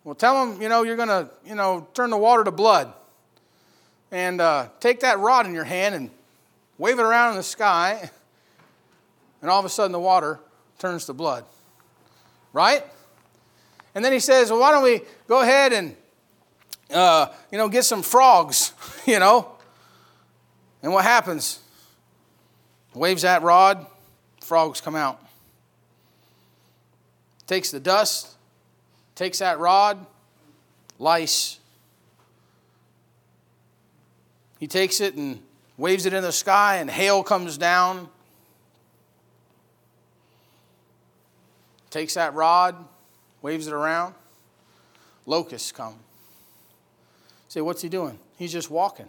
Well, 0.05 0.15
tell 0.17 0.47
them, 0.47 0.61
you 0.61 0.69
know, 0.69 0.83
you're 0.83 0.97
going 0.97 1.09
to, 1.09 1.31
you 1.45 1.55
know, 1.55 1.87
turn 1.95 2.11
the 2.11 2.17
water 2.17 2.43
to 2.43 2.51
blood 2.51 2.93
and 4.11 4.41
uh, 4.41 4.69
take 4.81 5.01
that 5.01 5.19
rod 5.21 5.47
in 5.47 5.55
your 5.55 5.65
hand 5.65 5.95
and 5.95 6.11
wave 6.77 6.99
it 6.99 7.03
around 7.03 7.31
in 7.31 7.37
the 7.37 7.43
sky, 7.45 8.11
and 9.41 9.51
all 9.51 9.61
of 9.61 9.65
a 9.65 9.69
sudden 9.69 9.93
the 9.93 10.01
water 10.01 10.41
turns 10.79 11.07
to 11.07 11.13
blood. 11.13 11.45
Right? 12.53 12.85
And 13.95 14.05
then 14.05 14.13
he 14.13 14.19
says, 14.19 14.51
Well, 14.51 14.61
why 14.61 14.73
don't 14.73 14.83
we 14.83 15.03
go 15.29 15.41
ahead 15.41 15.73
and, 15.73 15.97
uh, 16.93 17.29
you 17.51 17.59
know, 17.59 17.69
get 17.69 17.85
some 17.85 18.03
frogs, 18.03 18.73
you 19.07 19.19
know? 19.19 19.49
And 20.83 20.93
what 20.93 21.05
happens? 21.05 21.61
Waves 22.95 23.23
that 23.23 23.43
rod, 23.43 23.87
frogs 24.41 24.81
come 24.81 24.97
out. 24.97 25.21
Takes 27.47 27.71
the 27.71 27.81
dust, 27.81 28.29
takes 29.15 29.39
that 29.39 29.59
rod, 29.59 30.05
lice 30.99 31.59
he 34.63 34.69
takes 34.69 35.01
it 35.01 35.17
and 35.17 35.43
waves 35.77 36.07
it 36.07 36.13
in 36.13 36.23
the 36.23 36.31
sky, 36.31 36.77
and 36.77 36.89
hail 36.89 37.25
comes 37.25 37.59
down. 37.59 38.09
Takes 41.91 42.15
that 42.15 42.33
rod, 42.35 42.77
waves 43.43 43.67
it 43.67 43.73
around. 43.73 44.15
Locusts 45.27 45.73
come. 45.73 45.97
Say, 47.49 47.61
what's 47.61 47.83
he 47.83 47.89
doing? 47.89 48.21
He's 48.39 48.53
just 48.53 48.71
walking. 48.71 49.09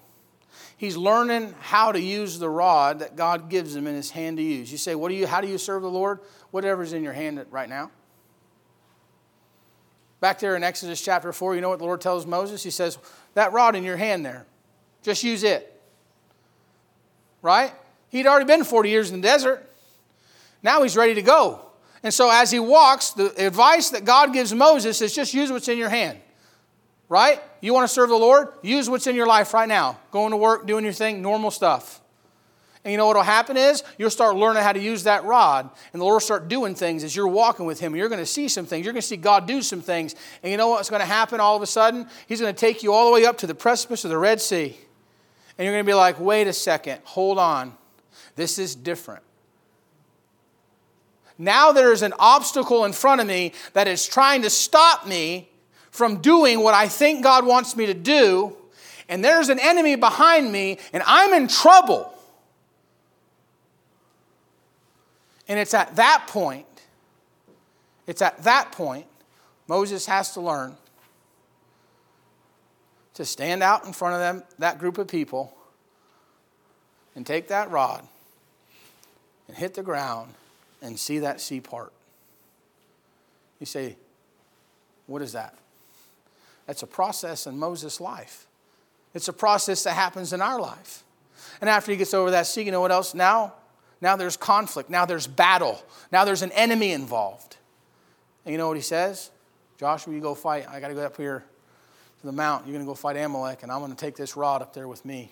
He's 0.75 0.97
learning 0.97 1.53
how 1.59 1.91
to 1.91 2.01
use 2.01 2.39
the 2.39 2.49
rod 2.49 2.97
that 2.97 3.15
God 3.15 3.47
gives 3.47 3.75
him 3.75 3.85
in 3.85 3.93
his 3.93 4.09
hand 4.09 4.37
to 4.37 4.43
use. 4.43 4.71
You 4.71 4.79
say, 4.79 4.95
what 4.95 5.09
do 5.09 5.13
you, 5.13 5.27
how 5.27 5.39
do 5.39 5.47
you 5.47 5.59
serve 5.59 5.83
the 5.83 5.87
Lord? 5.87 6.19
Whatever's 6.49 6.93
in 6.93 7.03
your 7.03 7.13
hand 7.13 7.45
right 7.51 7.69
now. 7.69 7.91
Back 10.23 10.39
there 10.39 10.55
in 10.55 10.63
Exodus 10.63 11.01
chapter 11.01 11.33
4, 11.33 11.53
you 11.53 11.59
know 11.59 11.67
what 11.67 11.79
the 11.79 11.83
Lord 11.83 11.99
tells 11.99 12.25
Moses? 12.25 12.63
He 12.63 12.69
says, 12.69 12.97
That 13.33 13.51
rod 13.51 13.75
in 13.75 13.83
your 13.83 13.97
hand 13.97 14.25
there, 14.25 14.45
just 15.01 15.21
use 15.21 15.43
it. 15.43 15.81
Right? 17.41 17.73
He'd 18.07 18.25
already 18.25 18.45
been 18.45 18.63
40 18.63 18.89
years 18.89 19.11
in 19.11 19.19
the 19.19 19.27
desert. 19.27 19.69
Now 20.63 20.81
he's 20.81 20.95
ready 20.95 21.13
to 21.15 21.21
go. 21.21 21.65
And 22.03 22.13
so 22.13 22.29
as 22.31 22.51
he 22.51 22.59
walks, 22.59 23.09
the 23.09 23.33
advice 23.45 23.89
that 23.89 24.05
God 24.05 24.31
gives 24.31 24.53
Moses 24.53 25.01
is 25.01 25.13
just 25.13 25.33
use 25.33 25.51
what's 25.51 25.67
in 25.67 25.77
your 25.77 25.89
hand. 25.89 26.21
Right? 27.09 27.41
You 27.59 27.73
want 27.73 27.89
to 27.89 27.93
serve 27.93 28.07
the 28.07 28.15
Lord? 28.15 28.47
Use 28.61 28.89
what's 28.89 29.07
in 29.07 29.17
your 29.17 29.27
life 29.27 29.53
right 29.53 29.67
now. 29.67 29.99
Going 30.11 30.31
to 30.31 30.37
work, 30.37 30.65
doing 30.65 30.85
your 30.85 30.93
thing, 30.93 31.21
normal 31.21 31.51
stuff. 31.51 31.99
And 32.83 32.91
you 32.91 32.97
know 32.97 33.07
what 33.07 33.15
will 33.15 33.23
happen 33.23 33.55
is 33.55 33.81
you'll 33.97 34.09
start 34.09 34.35
learning 34.35 34.61
how 34.61 34.73
to 34.73 34.79
use 34.79 35.03
that 35.03 35.23
rod, 35.23 35.69
and 35.93 36.01
the 36.01 36.03
Lord 36.03 36.15
will 36.15 36.19
start 36.19 36.49
doing 36.49 36.75
things 36.75 37.03
as 37.03 37.15
you're 37.15 37.27
walking 37.27 37.65
with 37.65 37.79
Him. 37.79 37.95
You're 37.95 38.09
going 38.09 38.19
to 38.19 38.25
see 38.25 38.49
some 38.49 38.65
things. 38.65 38.85
You're 38.85 38.93
going 38.93 39.01
to 39.01 39.07
see 39.07 39.17
God 39.17 39.47
do 39.47 39.61
some 39.61 39.81
things. 39.81 40.15
And 40.41 40.51
you 40.51 40.57
know 40.57 40.67
what's 40.67 40.89
going 40.89 40.99
to 40.99 41.05
happen 41.05 41.39
all 41.39 41.55
of 41.55 41.61
a 41.61 41.67
sudden? 41.67 42.07
He's 42.27 42.41
going 42.41 42.53
to 42.53 42.59
take 42.59 42.83
you 42.83 42.91
all 42.91 43.05
the 43.07 43.13
way 43.13 43.25
up 43.25 43.37
to 43.37 43.47
the 43.47 43.55
precipice 43.55 44.03
of 44.03 44.09
the 44.09 44.17
Red 44.17 44.41
Sea. 44.41 44.77
And 45.57 45.65
you're 45.65 45.73
going 45.73 45.85
to 45.85 45.89
be 45.89 45.93
like, 45.93 46.19
wait 46.19 46.47
a 46.47 46.53
second, 46.53 46.99
hold 47.05 47.39
on. 47.39 47.73
This 48.35 48.59
is 48.59 48.75
different. 48.75 49.23
Now 51.37 51.71
there 51.71 51.91
is 51.91 52.01
an 52.01 52.13
obstacle 52.19 52.85
in 52.85 52.93
front 52.93 53.21
of 53.21 53.27
me 53.27 53.53
that 53.73 53.87
is 53.87 54.05
trying 54.07 54.41
to 54.43 54.49
stop 54.49 55.07
me 55.07 55.49
from 55.89 56.21
doing 56.21 56.59
what 56.59 56.73
I 56.73 56.87
think 56.87 57.23
God 57.23 57.45
wants 57.45 57.75
me 57.75 57.85
to 57.85 57.93
do, 57.93 58.55
and 59.07 59.23
there's 59.23 59.49
an 59.49 59.59
enemy 59.59 59.95
behind 59.95 60.51
me, 60.51 60.79
and 60.91 61.03
I'm 61.05 61.33
in 61.33 61.47
trouble. 61.47 62.12
And 65.47 65.59
it's 65.59 65.73
at 65.73 65.95
that 65.97 66.25
point, 66.27 66.65
it's 68.07 68.21
at 68.21 68.43
that 68.43 68.71
point, 68.71 69.05
Moses 69.67 70.05
has 70.05 70.33
to 70.33 70.41
learn 70.41 70.75
to 73.13 73.25
stand 73.25 73.61
out 73.61 73.85
in 73.85 73.93
front 73.93 74.15
of 74.15 74.19
them, 74.19 74.43
that 74.59 74.79
group 74.79 74.97
of 74.97 75.07
people, 75.07 75.55
and 77.15 77.25
take 77.25 77.49
that 77.49 77.69
rod 77.69 78.07
and 79.47 79.55
hit 79.55 79.73
the 79.73 79.83
ground 79.83 80.33
and 80.81 80.97
see 80.99 81.19
that 81.19 81.39
sea 81.39 81.59
part. 81.59 81.93
You 83.59 83.65
say, 83.65 83.95
what 85.07 85.21
is 85.21 85.33
that? 85.33 85.55
That's 86.65 86.83
a 86.83 86.87
process 86.87 87.45
in 87.45 87.57
Moses' 87.59 88.01
life. 88.01 88.47
It's 89.13 89.27
a 89.27 89.33
process 89.33 89.83
that 89.83 89.93
happens 89.93 90.33
in 90.33 90.41
our 90.41 90.59
life. 90.59 91.03
And 91.61 91.69
after 91.69 91.91
he 91.91 91.97
gets 91.97 92.13
over 92.13 92.31
that 92.31 92.47
sea, 92.47 92.63
you 92.63 92.71
know 92.71 92.81
what 92.81 92.91
else? 92.91 93.13
Now, 93.13 93.53
now 94.03 94.15
there's 94.15 94.37
conflict. 94.37 94.89
Now 94.89 95.05
there's 95.05 95.27
battle. 95.27 95.81
Now 96.11 96.25
there's 96.25 96.41
an 96.41 96.51
enemy 96.51 96.91
involved. 96.91 97.57
And 98.45 98.51
you 98.51 98.57
know 98.57 98.67
what 98.67 98.77
he 98.77 98.83
says? 98.83 99.31
Joshua, 99.79 100.13
you 100.13 100.19
go 100.19 100.35
fight. 100.35 100.67
I 100.69 100.79
got 100.79 100.89
to 100.89 100.93
go 100.93 101.01
up 101.01 101.17
here 101.17 101.43
to 102.19 102.25
the 102.25 102.31
mount. 102.31 102.65
You're 102.65 102.73
going 102.73 102.85
to 102.85 102.89
go 102.89 102.95
fight 102.95 103.17
Amalek, 103.17 103.63
and 103.63 103.71
I'm 103.71 103.79
going 103.79 103.91
to 103.91 103.97
take 103.97 104.15
this 104.15 104.35
rod 104.35 104.61
up 104.61 104.73
there 104.73 104.87
with 104.87 105.03
me. 105.05 105.31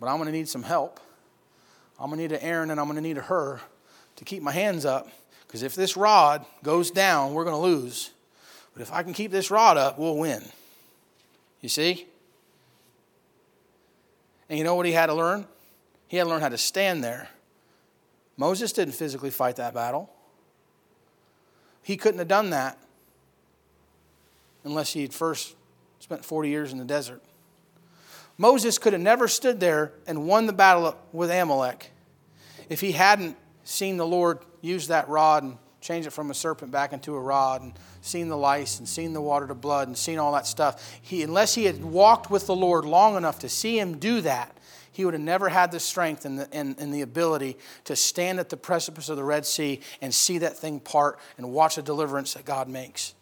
But 0.00 0.08
I'm 0.08 0.16
going 0.16 0.26
to 0.26 0.32
need 0.32 0.48
some 0.48 0.62
help. 0.62 0.98
I'm 1.98 2.06
going 2.06 2.18
to 2.18 2.22
need 2.22 2.32
an 2.32 2.40
Aaron, 2.40 2.70
and 2.70 2.80
I'm 2.80 2.86
going 2.86 2.96
to 2.96 3.02
need 3.02 3.18
a 3.18 3.22
Hur 3.22 3.60
to 4.16 4.24
keep 4.24 4.42
my 4.42 4.52
hands 4.52 4.84
up. 4.84 5.08
Because 5.46 5.62
if 5.62 5.74
this 5.74 5.96
rod 5.96 6.46
goes 6.62 6.90
down, 6.90 7.34
we're 7.34 7.44
going 7.44 7.56
to 7.56 7.60
lose. 7.60 8.10
But 8.72 8.82
if 8.82 8.92
I 8.92 9.02
can 9.02 9.12
keep 9.12 9.30
this 9.30 9.50
rod 9.50 9.76
up, 9.76 9.98
we'll 9.98 10.16
win. 10.16 10.42
You 11.60 11.68
see? 11.68 12.06
And 14.48 14.58
you 14.58 14.64
know 14.64 14.74
what 14.74 14.86
he 14.86 14.92
had 14.92 15.06
to 15.06 15.14
learn? 15.14 15.46
He 16.10 16.16
had 16.16 16.24
to 16.24 16.30
learn 16.30 16.40
how 16.40 16.48
to 16.48 16.58
stand 16.58 17.04
there. 17.04 17.28
Moses 18.36 18.72
didn't 18.72 18.94
physically 18.94 19.30
fight 19.30 19.54
that 19.56 19.74
battle. 19.74 20.10
He 21.84 21.96
couldn't 21.96 22.18
have 22.18 22.26
done 22.26 22.50
that 22.50 22.76
unless 24.64 24.92
he'd 24.92 25.14
first 25.14 25.54
spent 26.00 26.24
40 26.24 26.48
years 26.48 26.72
in 26.72 26.78
the 26.78 26.84
desert. 26.84 27.22
Moses 28.36 28.76
could 28.76 28.92
have 28.92 29.00
never 29.00 29.28
stood 29.28 29.60
there 29.60 29.92
and 30.04 30.26
won 30.26 30.46
the 30.46 30.52
battle 30.52 30.96
with 31.12 31.30
Amalek 31.30 31.92
if 32.68 32.80
he 32.80 32.90
hadn't 32.90 33.36
seen 33.62 33.96
the 33.96 34.06
Lord 34.06 34.40
use 34.62 34.88
that 34.88 35.08
rod 35.08 35.44
and 35.44 35.58
change 35.80 36.08
it 36.08 36.10
from 36.10 36.32
a 36.32 36.34
serpent 36.34 36.72
back 36.72 36.92
into 36.92 37.14
a 37.14 37.20
rod 37.20 37.62
and 37.62 37.72
seen 38.00 38.26
the 38.26 38.36
lice 38.36 38.80
and 38.80 38.88
seen 38.88 39.12
the 39.12 39.20
water 39.20 39.46
to 39.46 39.54
blood 39.54 39.86
and 39.86 39.96
seen 39.96 40.18
all 40.18 40.32
that 40.32 40.48
stuff. 40.48 40.98
He, 41.00 41.22
unless 41.22 41.54
he 41.54 41.66
had 41.66 41.84
walked 41.84 42.32
with 42.32 42.48
the 42.48 42.56
Lord 42.56 42.84
long 42.84 43.16
enough 43.16 43.38
to 43.38 43.48
see 43.48 43.78
him 43.78 43.98
do 43.98 44.20
that, 44.22 44.56
he 44.92 45.04
would 45.04 45.14
have 45.14 45.22
never 45.22 45.48
had 45.48 45.70
the 45.72 45.80
strength 45.80 46.24
and 46.24 46.38
the, 46.38 46.52
and, 46.52 46.78
and 46.78 46.92
the 46.92 47.02
ability 47.02 47.56
to 47.84 47.94
stand 47.94 48.40
at 48.40 48.48
the 48.48 48.56
precipice 48.56 49.08
of 49.08 49.16
the 49.16 49.24
Red 49.24 49.46
Sea 49.46 49.80
and 50.00 50.12
see 50.12 50.38
that 50.38 50.58
thing 50.58 50.80
part 50.80 51.18
and 51.36 51.52
watch 51.52 51.76
the 51.76 51.82
deliverance 51.82 52.34
that 52.34 52.44
God 52.44 52.68
makes. 52.68 53.14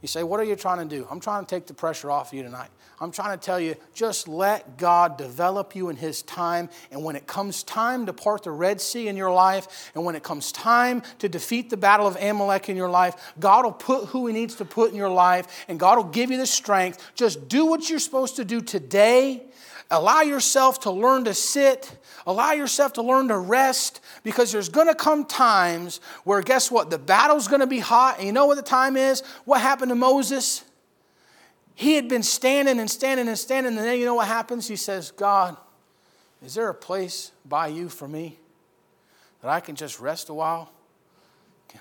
You 0.00 0.08
say, 0.08 0.22
What 0.22 0.40
are 0.40 0.44
you 0.44 0.56
trying 0.56 0.88
to 0.88 0.96
do? 0.96 1.06
I'm 1.10 1.20
trying 1.20 1.44
to 1.44 1.48
take 1.54 1.66
the 1.66 1.74
pressure 1.74 2.10
off 2.10 2.32
you 2.32 2.42
tonight. 2.42 2.70
I'm 3.02 3.12
trying 3.12 3.38
to 3.38 3.42
tell 3.42 3.58
you, 3.58 3.76
just 3.94 4.28
let 4.28 4.76
God 4.76 5.16
develop 5.16 5.74
you 5.74 5.88
in 5.88 5.96
His 5.96 6.20
time. 6.22 6.68
And 6.90 7.02
when 7.02 7.16
it 7.16 7.26
comes 7.26 7.62
time 7.62 8.06
to 8.06 8.12
part 8.12 8.42
the 8.42 8.50
Red 8.50 8.80
Sea 8.80 9.08
in 9.08 9.16
your 9.16 9.32
life, 9.32 9.90
and 9.94 10.04
when 10.04 10.16
it 10.16 10.22
comes 10.22 10.52
time 10.52 11.02
to 11.18 11.28
defeat 11.28 11.70
the 11.70 11.78
battle 11.78 12.06
of 12.06 12.16
Amalek 12.16 12.68
in 12.68 12.76
your 12.76 12.90
life, 12.90 13.32
God 13.38 13.64
will 13.64 13.72
put 13.72 14.06
who 14.06 14.26
He 14.26 14.34
needs 14.34 14.54
to 14.56 14.66
put 14.66 14.90
in 14.90 14.96
your 14.96 15.08
life, 15.08 15.64
and 15.68 15.80
God 15.80 15.96
will 15.96 16.04
give 16.04 16.30
you 16.30 16.36
the 16.36 16.46
strength. 16.46 17.10
Just 17.14 17.48
do 17.48 17.66
what 17.66 17.88
you're 17.88 17.98
supposed 17.98 18.36
to 18.36 18.44
do 18.44 18.60
today 18.60 19.44
Allow 19.90 20.20
yourself 20.20 20.80
to 20.80 20.90
learn 20.90 21.24
to 21.24 21.34
sit. 21.34 21.98
Allow 22.26 22.52
yourself 22.52 22.92
to 22.94 23.02
learn 23.02 23.28
to 23.28 23.38
rest 23.38 24.00
because 24.22 24.52
there's 24.52 24.68
going 24.68 24.86
to 24.86 24.94
come 24.94 25.24
times 25.24 26.00
where, 26.24 26.40
guess 26.42 26.70
what? 26.70 26.90
The 26.90 26.98
battle's 26.98 27.48
going 27.48 27.60
to 27.60 27.66
be 27.66 27.80
hot. 27.80 28.18
And 28.18 28.26
you 28.26 28.32
know 28.32 28.46
what 28.46 28.56
the 28.56 28.62
time 28.62 28.96
is? 28.96 29.22
What 29.44 29.60
happened 29.60 29.88
to 29.88 29.96
Moses? 29.96 30.64
He 31.74 31.94
had 31.94 32.08
been 32.08 32.22
standing 32.22 32.78
and 32.78 32.90
standing 32.90 33.26
and 33.26 33.38
standing. 33.38 33.76
And 33.76 33.84
then 33.84 33.98
you 33.98 34.04
know 34.04 34.14
what 34.14 34.28
happens? 34.28 34.68
He 34.68 34.76
says, 34.76 35.10
God, 35.10 35.56
is 36.44 36.54
there 36.54 36.68
a 36.68 36.74
place 36.74 37.32
by 37.44 37.66
you 37.66 37.88
for 37.88 38.06
me 38.06 38.38
that 39.42 39.50
I 39.50 39.60
can 39.60 39.74
just 39.74 39.98
rest 39.98 40.28
a 40.28 40.34
while? 40.34 40.70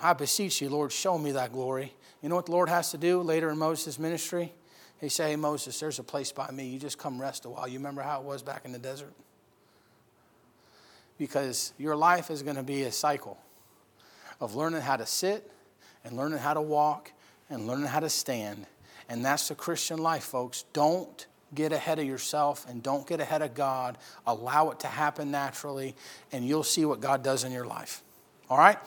I 0.01 0.13
beseech 0.13 0.61
you, 0.61 0.69
Lord, 0.69 0.91
show 0.91 1.17
me 1.17 1.33
that 1.33 1.51
glory. 1.51 1.93
You 2.21 2.29
know 2.29 2.35
what 2.35 2.47
the 2.47 2.51
Lord 2.51 2.69
has 2.69 2.91
to 2.91 2.97
do 2.97 3.21
later 3.21 3.49
in 3.49 3.57
Moses' 3.57 3.99
ministry? 3.99 4.53
He 4.99 5.09
said, 5.09 5.29
Hey, 5.29 5.35
Moses, 5.35 5.79
there's 5.79 5.99
a 5.99 6.03
place 6.03 6.31
by 6.31 6.49
me. 6.51 6.67
You 6.67 6.79
just 6.79 6.97
come 6.97 7.19
rest 7.19 7.45
a 7.45 7.49
while. 7.49 7.67
You 7.67 7.77
remember 7.79 8.01
how 8.01 8.19
it 8.19 8.25
was 8.25 8.41
back 8.41 8.65
in 8.65 8.71
the 8.71 8.79
desert? 8.79 9.13
Because 11.17 11.73
your 11.77 11.95
life 11.95 12.29
is 12.29 12.43
going 12.43 12.55
to 12.55 12.63
be 12.63 12.83
a 12.83 12.91
cycle 12.91 13.37
of 14.39 14.55
learning 14.55 14.81
how 14.81 14.95
to 14.95 15.05
sit 15.05 15.51
and 16.03 16.15
learning 16.15 16.39
how 16.39 16.53
to 16.53 16.61
walk 16.61 17.11
and 17.49 17.67
learning 17.67 17.87
how 17.87 17.99
to 17.99 18.09
stand. 18.09 18.65
And 19.09 19.25
that's 19.25 19.47
the 19.47 19.55
Christian 19.55 19.97
life, 19.97 20.23
folks. 20.23 20.65
Don't 20.71 21.25
get 21.53 21.71
ahead 21.71 21.99
of 21.99 22.05
yourself 22.05 22.65
and 22.69 22.81
don't 22.83 23.07
get 23.07 23.19
ahead 23.19 23.41
of 23.41 23.53
God. 23.53 23.97
Allow 24.27 24.69
it 24.69 24.79
to 24.81 24.87
happen 24.87 25.31
naturally, 25.31 25.95
and 26.31 26.45
you'll 26.45 26.63
see 26.63 26.85
what 26.85 26.99
God 26.99 27.23
does 27.23 27.43
in 27.43 27.51
your 27.51 27.65
life. 27.65 28.03
All 28.49 28.57
right? 28.57 28.77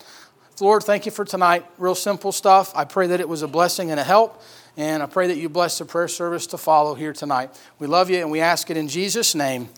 Lord, 0.60 0.84
thank 0.84 1.06
you 1.06 1.12
for 1.12 1.24
tonight. 1.24 1.66
Real 1.78 1.94
simple 1.94 2.30
stuff. 2.30 2.72
I 2.76 2.84
pray 2.84 3.08
that 3.08 3.20
it 3.20 3.28
was 3.28 3.42
a 3.42 3.48
blessing 3.48 3.90
and 3.90 3.98
a 3.98 4.04
help. 4.04 4.42
And 4.76 5.02
I 5.02 5.06
pray 5.06 5.26
that 5.26 5.36
you 5.36 5.48
bless 5.48 5.78
the 5.78 5.84
prayer 5.84 6.08
service 6.08 6.46
to 6.48 6.58
follow 6.58 6.94
here 6.94 7.12
tonight. 7.12 7.50
We 7.78 7.86
love 7.86 8.08
you 8.08 8.18
and 8.18 8.30
we 8.30 8.40
ask 8.40 8.70
it 8.70 8.76
in 8.76 8.88
Jesus' 8.88 9.34
name. 9.34 9.68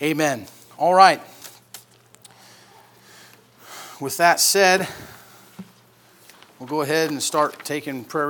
Amen. 0.00 0.46
All 0.78 0.94
right. 0.94 1.20
With 4.00 4.16
that 4.18 4.38
said, 4.38 4.86
we'll 6.58 6.68
go 6.68 6.82
ahead 6.82 7.10
and 7.10 7.22
start 7.22 7.64
taking 7.64 8.04
prayer. 8.04 8.22